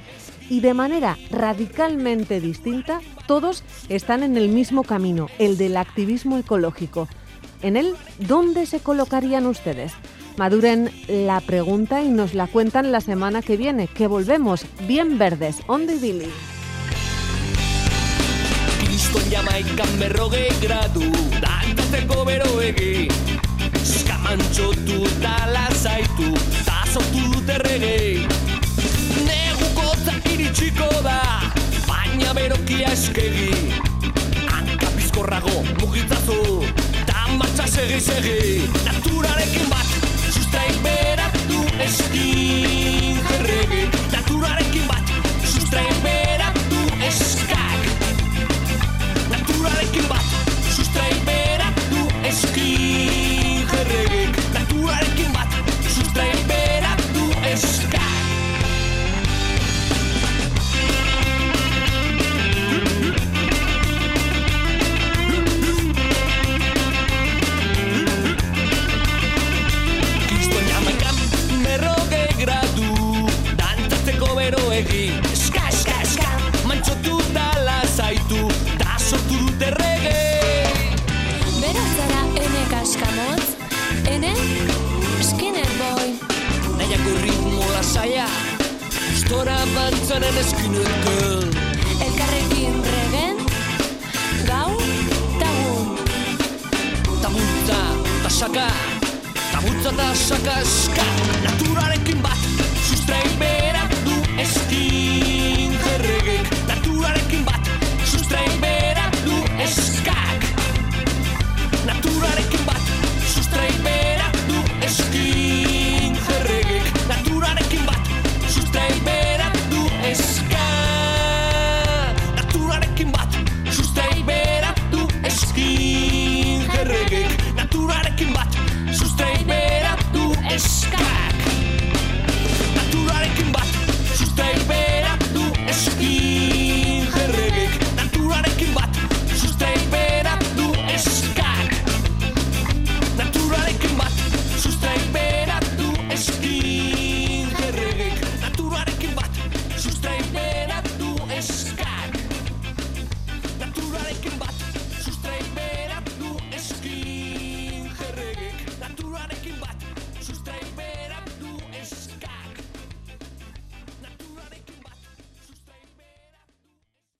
Y 0.48 0.60
de 0.60 0.74
manera 0.74 1.18
radicalmente 1.32 2.40
distinta, 2.40 3.00
todos 3.26 3.64
están 3.88 4.22
en 4.22 4.36
el 4.36 4.48
mismo 4.48 4.84
camino, 4.84 5.26
el 5.40 5.58
del 5.58 5.76
activismo 5.76 6.38
ecológico. 6.38 7.08
En 7.62 7.76
él, 7.76 7.94
¿dónde 8.18 8.66
se 8.66 8.80
colocarían 8.80 9.46
ustedes? 9.46 9.92
Maduren 10.36 10.90
la 11.08 11.40
pregunta 11.40 12.02
y 12.02 12.08
nos 12.08 12.34
la 12.34 12.46
cuentan 12.46 12.92
la 12.92 13.00
semana 13.00 13.42
que 13.42 13.56
viene, 13.56 13.88
que 13.88 14.06
volvemos 14.06 14.64
bien 14.86 15.18
verdes. 15.18 15.56
Ondo 15.66 15.92
Billy. 16.00 16.30
Kriston 18.78 19.22
jamaikan 19.30 19.98
berrogei 19.98 20.50
gradu 20.60 21.06
Dantatzeko 21.42 22.24
beroegi 22.26 23.08
Eskamantxotu 23.78 24.98
eta 25.06 25.34
lazaitu 25.52 26.32
Tazotu 26.66 27.22
dute 27.32 27.58
regei 27.62 28.26
Neguko 29.28 29.94
iritxiko 30.34 30.90
da 31.06 31.20
Baina 31.86 32.34
berokia 32.34 32.90
eskegi 32.98 33.50
Hanka 34.50 34.90
bizkorrago 34.98 35.62
mugitzazu 35.78 36.42
marcha 36.42 36.57
segi 37.78 38.00
segi 38.00 38.38
Naturarekin 38.84 39.68
bat 39.70 39.86
Sustraik 40.34 40.82
berak 40.82 41.34
du 41.46 41.62
eskin 41.78 43.22
Erregi 43.38 43.97